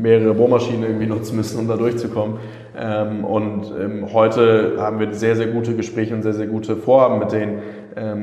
mehrere 0.00 0.34
Bohrmaschinen 0.34 0.82
irgendwie 0.82 1.06
nutzen 1.06 1.36
müssen, 1.36 1.60
um 1.60 1.68
da 1.68 1.76
durchzukommen. 1.76 2.38
Ähm, 2.76 3.24
und 3.24 3.72
ähm, 3.78 4.12
heute 4.12 4.78
haben 4.78 4.98
wir 4.98 5.14
sehr, 5.14 5.36
sehr 5.36 5.46
gute 5.48 5.76
Gespräche 5.76 6.14
und 6.14 6.22
sehr, 6.22 6.34
sehr 6.34 6.46
gute 6.46 6.74
Vorhaben 6.76 7.18
mit 7.18 7.32
denen. 7.32 7.60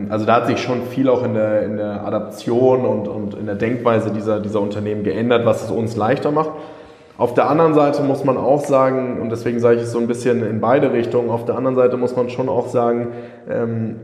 also 0.09 0.25
da 0.25 0.35
hat 0.35 0.47
sich 0.47 0.59
schon 0.59 0.83
viel 0.83 1.09
auch 1.09 1.23
in 1.23 1.33
der, 1.33 1.63
in 1.63 1.75
der 1.75 2.05
Adaption 2.05 2.85
und, 2.85 3.09
und 3.09 3.33
in 3.33 3.45
der 3.45 3.55
Denkweise 3.55 4.09
dieser, 4.11 4.39
dieser 4.39 4.61
Unternehmen 4.61 5.03
geändert, 5.03 5.45
was 5.45 5.63
es 5.65 5.71
uns 5.71 5.97
leichter 5.97 6.31
macht. 6.31 6.51
Auf 7.17 7.33
der 7.33 7.49
anderen 7.49 7.73
Seite 7.73 8.03
muss 8.03 8.25
man 8.25 8.35
auch 8.35 8.65
sagen, 8.65 9.21
und 9.21 9.29
deswegen 9.29 9.59
sage 9.59 9.77
ich 9.77 9.83
es 9.83 9.91
so 9.91 9.99
ein 9.99 10.07
bisschen 10.07 10.45
in 10.45 10.59
beide 10.59 10.91
Richtungen, 10.91 11.29
auf 11.29 11.45
der 11.45 11.55
anderen 11.55 11.75
Seite 11.75 11.95
muss 11.95 12.15
man 12.15 12.29
schon 12.29 12.49
auch 12.49 12.67
sagen, 12.67 13.07
ähm, 13.49 13.95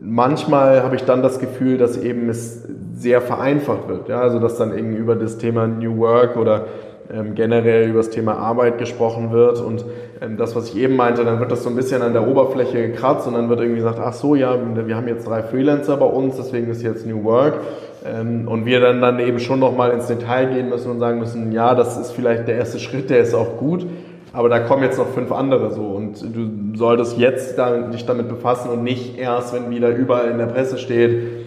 manchmal 0.00 0.82
habe 0.82 0.96
ich 0.96 1.04
dann 1.04 1.22
das 1.22 1.38
Gefühl, 1.38 1.78
dass 1.78 1.96
eben 1.96 2.28
es 2.28 2.66
sehr 2.94 3.20
vereinfacht 3.20 3.88
wird. 3.88 4.08
Ja? 4.08 4.20
Also 4.20 4.40
dass 4.40 4.56
dann 4.56 4.76
irgendwie 4.76 4.98
über 4.98 5.14
das 5.14 5.38
Thema 5.38 5.68
New 5.68 5.98
Work 5.98 6.36
oder 6.36 6.64
ähm, 7.12 7.36
generell 7.36 7.88
über 7.88 7.98
das 7.98 8.10
Thema 8.10 8.36
Arbeit 8.36 8.78
gesprochen 8.78 9.30
wird 9.30 9.60
und 9.60 9.84
ähm, 10.20 10.36
das, 10.36 10.56
was 10.56 10.68
ich 10.70 10.76
eben 10.76 10.96
meinte, 10.96 11.24
dann 11.24 11.38
wird 11.38 11.52
das 11.52 11.62
so 11.62 11.70
ein 11.70 11.76
bisschen 11.76 12.02
an 12.02 12.12
der 12.12 12.26
Oberfläche 12.26 12.88
gekratzt 12.88 13.26
und 13.26 13.34
dann 13.34 13.48
wird 13.48 13.60
irgendwie 13.60 13.78
gesagt, 13.78 13.98
ach 14.02 14.12
so, 14.12 14.34
ja, 14.34 14.58
wir 14.86 14.96
haben 14.96 15.08
jetzt 15.08 15.26
drei 15.26 15.42
Freelancer 15.42 15.96
bei 15.96 16.06
uns, 16.06 16.36
deswegen 16.36 16.68
ist 16.70 16.82
jetzt 16.82 17.06
New 17.06 17.24
Work 17.24 17.60
ähm, 18.04 18.48
und 18.48 18.66
wir 18.66 18.80
dann 18.80 19.00
dann 19.00 19.18
eben 19.18 19.38
schon 19.38 19.60
nochmal 19.60 19.90
ins 19.90 20.06
Detail 20.06 20.46
gehen 20.46 20.68
müssen 20.68 20.90
und 20.90 20.98
sagen 20.98 21.18
müssen, 21.18 21.52
ja, 21.52 21.74
das 21.74 21.96
ist 21.96 22.12
vielleicht 22.12 22.48
der 22.48 22.56
erste 22.56 22.78
Schritt, 22.78 23.10
der 23.10 23.20
ist 23.20 23.34
auch 23.34 23.56
gut, 23.58 23.86
aber 24.32 24.48
da 24.48 24.60
kommen 24.60 24.82
jetzt 24.82 24.98
noch 24.98 25.08
fünf 25.08 25.32
andere 25.32 25.72
so. 25.72 25.82
Und 25.82 26.22
du 26.22 26.76
solltest 26.76 27.18
jetzt 27.18 27.58
dich 27.92 28.06
damit 28.06 28.28
befassen 28.28 28.70
und 28.70 28.82
nicht 28.82 29.18
erst, 29.18 29.54
wenn 29.54 29.70
wieder 29.70 29.88
überall 29.88 30.30
in 30.30 30.38
der 30.38 30.46
Presse 30.46 30.78
steht, 30.78 31.37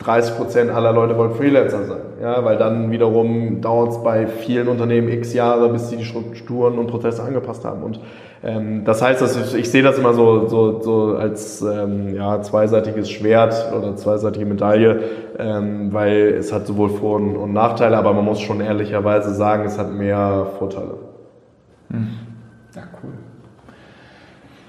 30 0.00 0.36
Prozent 0.36 0.70
aller 0.70 0.92
Leute 0.92 1.16
wollen 1.16 1.34
Freelancer 1.34 1.84
sein. 1.84 2.00
Ja, 2.22 2.42
weil 2.44 2.56
dann 2.56 2.90
wiederum 2.90 3.60
dauert 3.60 3.92
es 3.92 4.02
bei 4.02 4.26
vielen 4.26 4.68
Unternehmen 4.68 5.08
x 5.08 5.34
Jahre, 5.34 5.68
bis 5.68 5.90
sie 5.90 5.96
die 5.96 6.04
Strukturen 6.04 6.78
und 6.78 6.86
Prozesse 6.86 7.22
angepasst 7.22 7.66
haben. 7.66 7.82
Und 7.82 8.00
ähm, 8.42 8.84
das 8.84 9.02
heißt, 9.02 9.20
dass 9.20 9.36
ich, 9.36 9.54
ich 9.54 9.70
sehe 9.70 9.82
das 9.82 9.98
immer 9.98 10.14
so, 10.14 10.48
so, 10.48 10.80
so 10.80 11.16
als 11.16 11.60
ähm, 11.60 12.14
ja, 12.14 12.40
zweiseitiges 12.40 13.10
Schwert 13.10 13.72
oder 13.76 13.94
zweiseitige 13.96 14.46
Medaille, 14.46 15.02
ähm, 15.38 15.92
weil 15.92 16.34
es 16.38 16.50
hat 16.50 16.66
sowohl 16.66 16.88
Vor- 16.88 17.16
und, 17.16 17.36
und 17.36 17.52
Nachteile, 17.52 17.98
aber 17.98 18.14
man 18.14 18.24
muss 18.24 18.40
schon 18.40 18.62
ehrlicherweise 18.62 19.34
sagen, 19.34 19.64
es 19.66 19.78
hat 19.78 19.92
mehr 19.92 20.46
Vorteile. 20.58 20.94
Hm. 21.90 22.08
Ja, 22.74 22.82
cool. 23.02 23.10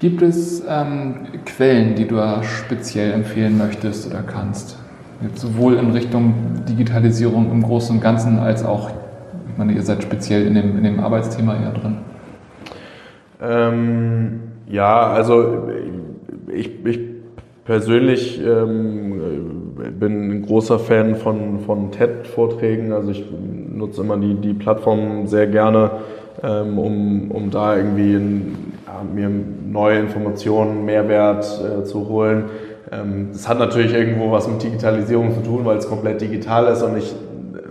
Gibt 0.00 0.20
es 0.20 0.62
ähm, 0.68 1.28
Quellen, 1.46 1.94
die 1.94 2.06
du 2.06 2.20
speziell 2.42 3.12
empfehlen 3.12 3.56
möchtest 3.56 4.10
oder 4.10 4.22
kannst? 4.22 4.81
Sowohl 5.34 5.74
in 5.74 5.90
Richtung 5.90 6.34
Digitalisierung 6.68 7.50
im 7.50 7.62
Großen 7.62 7.96
und 7.96 8.02
Ganzen 8.02 8.38
als 8.38 8.64
auch, 8.64 8.90
ich 8.90 9.58
meine, 9.58 9.72
ihr 9.72 9.82
seid 9.82 10.02
speziell 10.02 10.46
in 10.46 10.54
dem, 10.54 10.76
in 10.76 10.84
dem 10.84 11.00
Arbeitsthema 11.00 11.54
eher 11.54 11.72
drin. 11.72 11.98
Ähm, 13.42 14.40
ja, 14.68 15.08
also 15.08 15.68
ich, 16.52 16.70
ich 16.84 17.00
persönlich 17.64 18.40
ähm, 18.44 19.20
bin 19.98 20.30
ein 20.30 20.42
großer 20.42 20.78
Fan 20.78 21.16
von, 21.16 21.60
von 21.60 21.90
TED-Vorträgen. 21.90 22.92
Also 22.92 23.10
ich 23.10 23.24
nutze 23.72 24.02
immer 24.02 24.16
die, 24.16 24.34
die 24.34 24.54
Plattform 24.54 25.26
sehr 25.26 25.46
gerne, 25.46 25.90
ähm, 26.42 26.78
um, 26.78 27.30
um 27.30 27.50
da 27.50 27.76
irgendwie 27.76 28.14
in, 28.14 28.56
ja, 28.86 29.02
mir 29.02 29.30
neue 29.70 29.98
Informationen, 29.98 30.84
Mehrwert 30.84 31.44
äh, 31.60 31.84
zu 31.84 32.08
holen. 32.08 32.44
Ähm, 32.92 33.30
das 33.32 33.48
hat 33.48 33.58
natürlich 33.58 33.94
irgendwo 33.94 34.30
was 34.30 34.46
mit 34.46 34.62
Digitalisierung 34.62 35.34
zu 35.34 35.40
tun, 35.40 35.64
weil 35.64 35.78
es 35.78 35.88
komplett 35.88 36.20
digital 36.20 36.66
ist 36.66 36.82
und 36.82 36.96
ich 36.96 37.14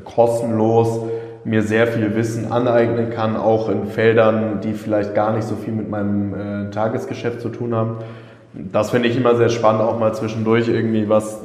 kostenlos 0.04 1.02
mir 1.44 1.64
sehr 1.64 1.88
viel 1.88 2.16
Wissen 2.16 2.52
aneignen 2.52 3.10
kann, 3.10 3.36
auch 3.36 3.70
in 3.70 3.86
Feldern, 3.86 4.62
die 4.64 4.74
vielleicht 4.74 5.16
gar 5.16 5.34
nicht 5.34 5.48
so 5.48 5.56
viel 5.56 5.74
mit 5.74 5.90
meinem 5.90 6.68
äh, 6.68 6.72
Tagesgeschäft 6.72 7.42
zu 7.42 7.50
tun 7.50 7.74
haben. 7.74 7.98
Das 8.54 8.92
finde 8.92 9.08
ich 9.08 9.16
immer 9.16 9.36
sehr 9.36 9.50
spannend, 9.50 9.82
auch 9.82 9.98
mal 9.98 10.14
zwischendurch 10.14 10.68
irgendwie 10.68 11.08
was 11.08 11.40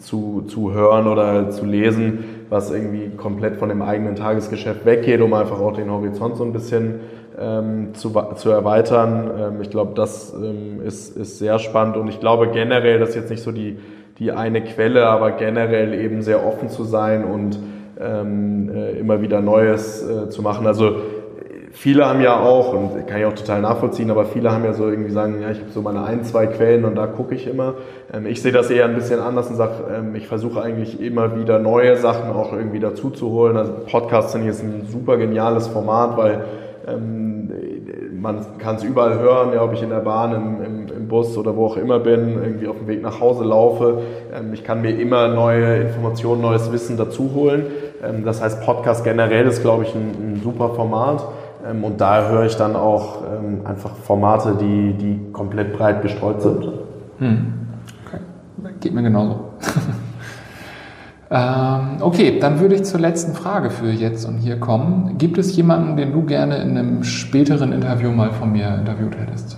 zu, 0.00 0.42
zu 0.48 0.72
hören 0.74 1.06
oder 1.06 1.50
zu 1.50 1.64
lesen, 1.64 2.24
was 2.48 2.72
irgendwie 2.72 3.10
komplett 3.16 3.56
von 3.56 3.68
dem 3.68 3.82
eigenen 3.82 4.16
Tagesgeschäft 4.16 4.84
weggeht, 4.84 5.20
um 5.20 5.32
einfach 5.32 5.60
auch 5.60 5.72
den 5.74 5.90
Horizont 5.90 6.36
so 6.36 6.44
ein 6.44 6.52
bisschen 6.52 7.00
ähm, 7.38 7.94
zu, 7.94 8.10
zu 8.36 8.50
erweitern. 8.50 9.30
Ähm, 9.38 9.62
ich 9.62 9.70
glaube, 9.70 9.92
das 9.94 10.34
ähm, 10.34 10.80
ist, 10.84 11.16
ist 11.16 11.38
sehr 11.38 11.58
spannend 11.58 11.96
und 11.96 12.08
ich 12.08 12.20
glaube 12.20 12.48
generell, 12.48 12.98
das 12.98 13.10
ist 13.10 13.14
jetzt 13.16 13.30
nicht 13.30 13.42
so 13.42 13.52
die, 13.52 13.78
die 14.18 14.32
eine 14.32 14.62
Quelle, 14.62 15.06
aber 15.06 15.32
generell 15.32 15.94
eben 15.94 16.22
sehr 16.22 16.46
offen 16.46 16.68
zu 16.68 16.84
sein 16.84 17.24
und 17.24 17.58
ähm, 18.00 18.70
äh, 18.74 18.98
immer 18.98 19.22
wieder 19.22 19.40
Neues 19.40 20.02
äh, 20.02 20.28
zu 20.30 20.42
machen. 20.42 20.66
Also 20.66 20.96
viele 21.72 22.06
haben 22.06 22.20
ja 22.20 22.38
auch, 22.38 22.72
und 22.72 23.06
kann 23.06 23.20
ich 23.20 23.24
auch 23.24 23.34
total 23.34 23.60
nachvollziehen, 23.60 24.10
aber 24.10 24.24
viele 24.24 24.52
haben 24.52 24.64
ja 24.64 24.72
so 24.72 24.88
irgendwie 24.88 25.10
sagen, 25.10 25.40
ja, 25.40 25.50
ich 25.50 25.60
habe 25.60 25.70
so 25.70 25.82
meine 25.82 26.04
ein, 26.04 26.24
zwei 26.24 26.46
Quellen 26.46 26.84
und 26.84 26.96
da 26.96 27.06
gucke 27.06 27.34
ich 27.34 27.46
immer. 27.46 27.74
Ähm, 28.12 28.26
ich 28.26 28.42
sehe 28.42 28.52
das 28.52 28.70
eher 28.70 28.84
ein 28.84 28.94
bisschen 28.94 29.20
anders 29.20 29.48
und 29.48 29.56
sage, 29.56 29.84
ähm, 29.94 30.14
ich 30.14 30.26
versuche 30.26 30.62
eigentlich 30.62 31.00
immer 31.00 31.38
wieder 31.38 31.58
neue 31.58 31.96
Sachen 31.96 32.30
auch 32.30 32.52
irgendwie 32.52 32.80
dazu 32.80 33.10
zu 33.10 33.30
holen. 33.30 33.56
Also 33.56 33.72
Podcasts 33.90 34.32
sind 34.32 34.44
jetzt 34.44 34.62
ein 34.62 34.86
super 34.90 35.16
geniales 35.16 35.68
Format, 35.68 36.16
weil 36.16 36.44
ähm, 36.86 37.50
man 38.20 38.58
kann 38.58 38.76
es 38.76 38.84
überall 38.84 39.18
hören, 39.18 39.52
ja, 39.52 39.62
ob 39.62 39.72
ich 39.72 39.82
in 39.82 39.90
der 39.90 40.00
Bahn, 40.00 40.34
im, 40.34 40.64
im, 40.64 40.96
im, 40.96 41.08
Bus 41.08 41.36
oder 41.36 41.56
wo 41.56 41.66
auch 41.66 41.76
immer 41.76 41.98
bin, 41.98 42.40
irgendwie 42.42 42.68
auf 42.68 42.78
dem 42.78 42.86
Weg 42.86 43.02
nach 43.02 43.20
Hause 43.20 43.44
laufe. 43.44 44.02
Ähm, 44.32 44.52
ich 44.54 44.64
kann 44.64 44.82
mir 44.82 44.98
immer 44.98 45.28
neue 45.28 45.82
Informationen, 45.82 46.40
neues 46.42 46.72
Wissen 46.72 46.96
dazu 46.96 47.30
holen. 47.34 47.66
Ähm, 48.02 48.24
das 48.24 48.42
heißt, 48.42 48.64
Podcast 48.64 49.04
generell 49.04 49.46
ist, 49.46 49.62
glaube 49.62 49.84
ich, 49.84 49.94
ein, 49.94 50.34
ein 50.34 50.40
super 50.42 50.70
Format. 50.70 51.24
Ähm, 51.68 51.84
und 51.84 52.00
da 52.00 52.28
höre 52.28 52.46
ich 52.46 52.56
dann 52.56 52.76
auch 52.76 53.22
ähm, 53.24 53.60
einfach 53.64 53.96
Formate, 53.96 54.56
die, 54.60 54.94
die 54.94 55.32
komplett 55.32 55.72
breit 55.72 56.02
gestreut 56.02 56.42
sind. 56.42 56.68
Hm. 57.18 57.52
Okay. 58.06 58.20
Geht 58.80 58.94
mir 58.94 59.02
genauso. 59.02 59.50
Ähm, 61.32 61.98
okay, 62.00 62.40
dann 62.40 62.58
würde 62.58 62.74
ich 62.74 62.82
zur 62.82 62.98
letzten 62.98 63.34
Frage 63.34 63.70
für 63.70 63.90
jetzt 63.90 64.24
und 64.24 64.38
hier 64.38 64.58
kommen. 64.58 65.16
Gibt 65.16 65.38
es 65.38 65.54
jemanden, 65.54 65.96
den 65.96 66.12
du 66.12 66.24
gerne 66.24 66.56
in 66.56 66.76
einem 66.76 67.04
späteren 67.04 67.72
Interview 67.72 68.10
mal 68.10 68.32
von 68.32 68.50
mir 68.50 68.74
interviewt 68.74 69.16
hättest? 69.16 69.56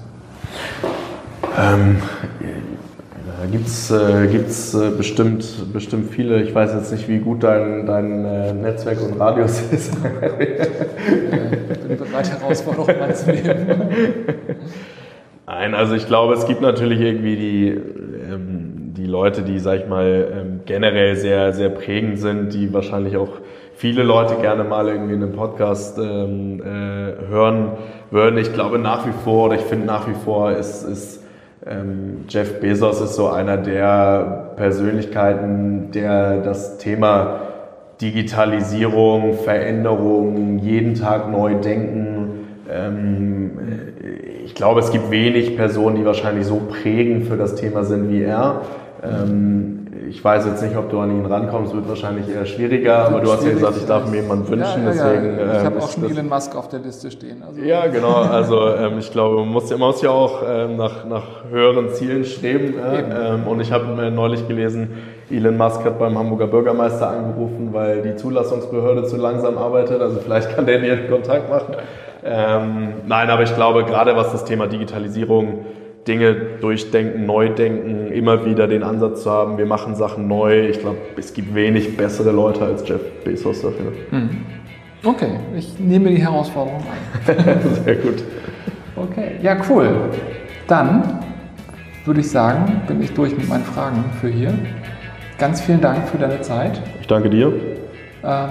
Ähm, 1.59 1.97
da 3.41 3.47
gibt 3.51 3.67
es 3.67 3.91
äh, 3.91 4.27
gibt's, 4.27 4.75
äh, 4.75 4.91
bestimmt, 4.91 5.73
bestimmt 5.73 6.11
viele. 6.11 6.43
Ich 6.43 6.55
weiß 6.55 6.75
jetzt 6.75 6.93
nicht, 6.93 7.09
wie 7.09 7.19
gut 7.21 7.43
dein, 7.43 7.87
dein 7.87 8.25
äh, 8.27 8.53
Netzwerk 8.53 9.01
und 9.01 9.19
Radius 9.19 9.63
ist. 9.73 9.95
ich 9.95 11.89
bin 11.89 11.97
bereit, 11.97 12.31
Herausforderungen 12.31 13.01
anzunehmen. 13.01 13.67
Nein, 15.47 15.75
also 15.75 15.95
ich 15.95 16.07
glaube, 16.07 16.35
es 16.35 16.47
gibt 16.47 16.61
natürlich 16.61 17.01
irgendwie 17.01 17.37
die, 17.37 17.81
die 18.12 18.12
Leute, 19.13 19.43
die, 19.43 19.59
sag 19.59 19.81
ich 19.81 19.87
mal, 19.87 20.29
ähm, 20.33 20.61
generell 20.65 21.17
sehr, 21.17 21.53
sehr 21.53 21.69
prägend 21.69 22.19
sind, 22.19 22.55
die 22.55 22.73
wahrscheinlich 22.73 23.17
auch 23.19 23.29
viele 23.75 24.03
Leute 24.03 24.37
gerne 24.37 24.65
mal 24.65 24.89
irgendwie 24.89 25.15
in 25.15 25.23
einem 25.23 25.33
Podcast 25.33 25.99
ähm, 25.99 26.61
äh, 26.61 27.29
hören 27.29 27.73
würden. 28.11 28.39
Ich 28.39 28.55
glaube 28.55 28.79
nach 28.79 29.07
wie 29.07 29.13
vor, 29.13 29.47
oder 29.47 29.57
ich 29.57 29.63
finde 29.63 29.87
nach 29.87 30.09
wie 30.09 30.15
vor, 30.15 30.53
ist, 30.53 30.83
ist 30.83 31.23
ähm, 31.67 32.25
Jeff 32.29 32.59
Bezos 32.61 33.01
ist 33.03 33.15
so 33.15 33.29
einer 33.29 33.59
der 33.59 34.55
Persönlichkeiten, 34.57 35.91
der 35.93 36.39
das 36.39 36.79
Thema 36.79 37.41
Digitalisierung, 38.01 39.35
Veränderung, 39.35 40.59
jeden 40.59 40.95
Tag 40.95 41.31
neu 41.31 41.55
denken, 41.57 42.47
ähm, 42.71 43.51
ich 44.45 44.55
glaube, 44.55 44.81
es 44.81 44.91
gibt 44.91 45.11
wenig 45.11 45.57
Personen, 45.57 45.97
die 45.97 46.05
wahrscheinlich 46.05 46.47
so 46.47 46.61
prägend 46.69 47.27
für 47.27 47.37
das 47.37 47.55
Thema 47.55 47.85
sind 47.85 48.11
wie 48.11 48.23
er. 48.23 48.63
Ähm, 49.03 49.87
ich 50.09 50.23
weiß 50.23 50.47
jetzt 50.47 50.63
nicht, 50.63 50.77
ob 50.77 50.91
du 50.91 51.01
an 51.01 51.11
ihn 51.11 51.27
rankommst, 51.27 51.75
wird 51.75 51.89
wahrscheinlich 51.89 52.29
eher 52.29 52.45
schwieriger, 52.45 53.07
aber 53.07 53.21
du 53.21 53.33
hast 53.33 53.45
ja 53.45 53.51
gesagt, 53.51 53.77
ich 53.79 53.87
darf 53.87 54.09
mir 54.09 54.23
jemanden 54.23 54.49
wünschen. 54.49 54.85
Ja, 54.85 54.93
ja, 54.93 55.11
deswegen, 55.11 55.39
ja. 55.39 55.59
Ich 55.59 55.65
habe 55.65 55.77
ähm, 55.77 55.83
auch 55.83 55.91
schon 55.91 56.11
Elon 56.11 56.29
Musk 56.29 56.55
auf 56.55 56.69
der 56.69 56.81
Liste 56.81 57.11
stehen. 57.11 57.43
Also. 57.43 57.61
Ja, 57.61 57.87
genau. 57.87 58.15
Also 58.15 58.69
ähm, 58.69 58.99
ich 58.99 59.11
glaube, 59.11 59.37
man 59.37 59.49
muss, 59.49 59.71
man 59.71 59.81
muss 59.81 60.03
ja 60.03 60.11
auch 60.11 60.43
ähm, 60.47 60.77
nach, 60.77 61.05
nach 61.07 61.25
höheren 61.51 61.91
Zielen 61.91 62.25
streben. 62.25 62.75
Äh, 62.79 63.49
und 63.49 63.61
ich 63.61 63.73
habe 63.73 64.11
neulich 64.11 64.47
gelesen, 64.47 64.91
Elon 65.31 65.57
Musk 65.57 65.85
hat 65.85 65.99
beim 65.99 66.17
Hamburger 66.19 66.47
Bürgermeister 66.47 67.09
angerufen, 67.09 67.71
weil 67.73 68.03
die 68.03 68.17
Zulassungsbehörde 68.17 69.05
zu 69.05 69.17
langsam 69.17 69.59
arbeitet. 69.59 70.01
Also 70.01 70.21
vielleicht 70.21 70.55
kann 70.55 70.67
der 70.67 70.79
dir 70.79 71.09
Kontakt 71.09 71.51
machen. 71.51 71.75
Ähm, 72.25 72.89
nein, 73.07 73.31
aber 73.31 73.43
ich 73.43 73.55
glaube, 73.55 73.85
gerade 73.85 74.15
was 74.15 74.31
das 74.31 74.45
Thema 74.45 74.69
Digitalisierung 74.69 75.65
Dinge 76.07 76.35
durchdenken, 76.61 77.27
neu 77.27 77.51
denken, 77.51 78.11
immer 78.13 78.45
wieder 78.45 78.67
den 78.67 78.83
Ansatz 78.83 79.23
zu 79.23 79.31
haben, 79.31 79.57
wir 79.57 79.67
machen 79.67 79.95
Sachen 79.95 80.27
neu. 80.27 80.69
Ich 80.69 80.81
glaube, 80.81 80.99
es 81.17 81.33
gibt 81.33 81.55
wenig 81.55 81.97
bessere 81.97 82.33
Leute 82.33 82.65
als 82.65 82.87
Jeff 82.89 83.01
Bezos 83.25 83.63
dafür. 83.63 83.93
Hm. 84.11 84.31
Okay, 85.05 85.39
ich 85.57 85.79
nehme 85.79 86.11
die 86.11 86.23
Herausforderung 86.23 86.81
an. 86.81 87.37
Sehr 87.85 87.97
gut. 87.97 88.23
Okay, 88.97 89.33
ja, 89.43 89.57
cool. 89.69 90.11
Dann 90.67 91.21
würde 92.05 92.21
ich 92.21 92.31
sagen, 92.31 92.83
bin 92.87 93.03
ich 93.03 93.13
durch 93.13 93.37
mit 93.37 93.49
meinen 93.49 93.65
Fragen 93.65 94.05
für 94.21 94.29
hier. 94.29 94.53
Ganz 95.39 95.61
vielen 95.61 95.81
Dank 95.81 96.09
für 96.09 96.19
deine 96.19 96.41
Zeit. 96.41 96.81
Ich 97.01 97.07
danke 97.07 97.31
dir. 97.31 97.53
Ähm, 98.25 98.49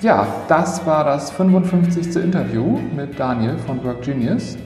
ja, 0.00 0.26
das 0.48 0.84
war 0.86 1.04
das 1.04 1.30
55. 1.32 2.16
Interview 2.16 2.80
mit 2.96 3.18
Daniel 3.18 3.56
von 3.58 3.84
Work 3.84 4.02
Genius. 4.02 4.56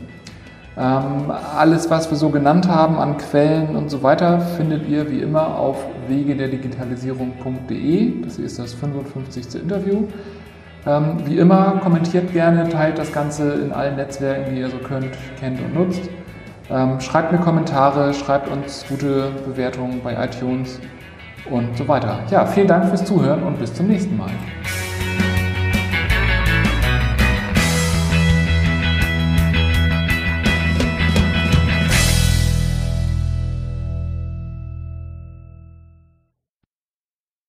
Ähm, 0.78 1.32
alles, 1.56 1.90
was 1.90 2.10
wir 2.10 2.18
so 2.18 2.28
genannt 2.28 2.68
haben 2.68 2.98
an 2.98 3.16
Quellen 3.16 3.76
und 3.76 3.90
so 3.90 4.02
weiter, 4.02 4.40
findet 4.40 4.86
ihr 4.88 5.10
wie 5.10 5.20
immer 5.20 5.58
auf 5.58 5.78
wegederdigitalisierung.de. 6.08 8.22
Das 8.22 8.38
ist 8.38 8.58
das 8.58 8.74
55. 8.74 9.62
Interview. 9.62 10.04
Ähm, 10.86 11.16
wie 11.24 11.38
immer, 11.38 11.80
kommentiert 11.82 12.30
gerne, 12.32 12.68
teilt 12.68 12.98
das 12.98 13.10
Ganze 13.10 13.54
in 13.54 13.72
allen 13.72 13.96
Netzwerken, 13.96 14.54
die 14.54 14.60
ihr 14.60 14.68
so 14.68 14.76
könnt, 14.76 15.12
kennt 15.40 15.58
und 15.60 15.74
nutzt. 15.74 16.02
Ähm, 16.70 17.00
schreibt 17.00 17.32
mir 17.32 17.38
Kommentare, 17.38 18.12
schreibt 18.12 18.50
uns 18.50 18.84
gute 18.88 19.30
Bewertungen 19.46 20.02
bei 20.02 20.12
iTunes 20.24 20.78
und 21.50 21.76
so 21.76 21.88
weiter. 21.88 22.18
Ja, 22.30 22.44
vielen 22.44 22.68
Dank 22.68 22.88
fürs 22.88 23.04
Zuhören 23.04 23.42
und 23.42 23.58
bis 23.58 23.72
zum 23.72 23.86
nächsten 23.86 24.16
Mal. 24.16 24.30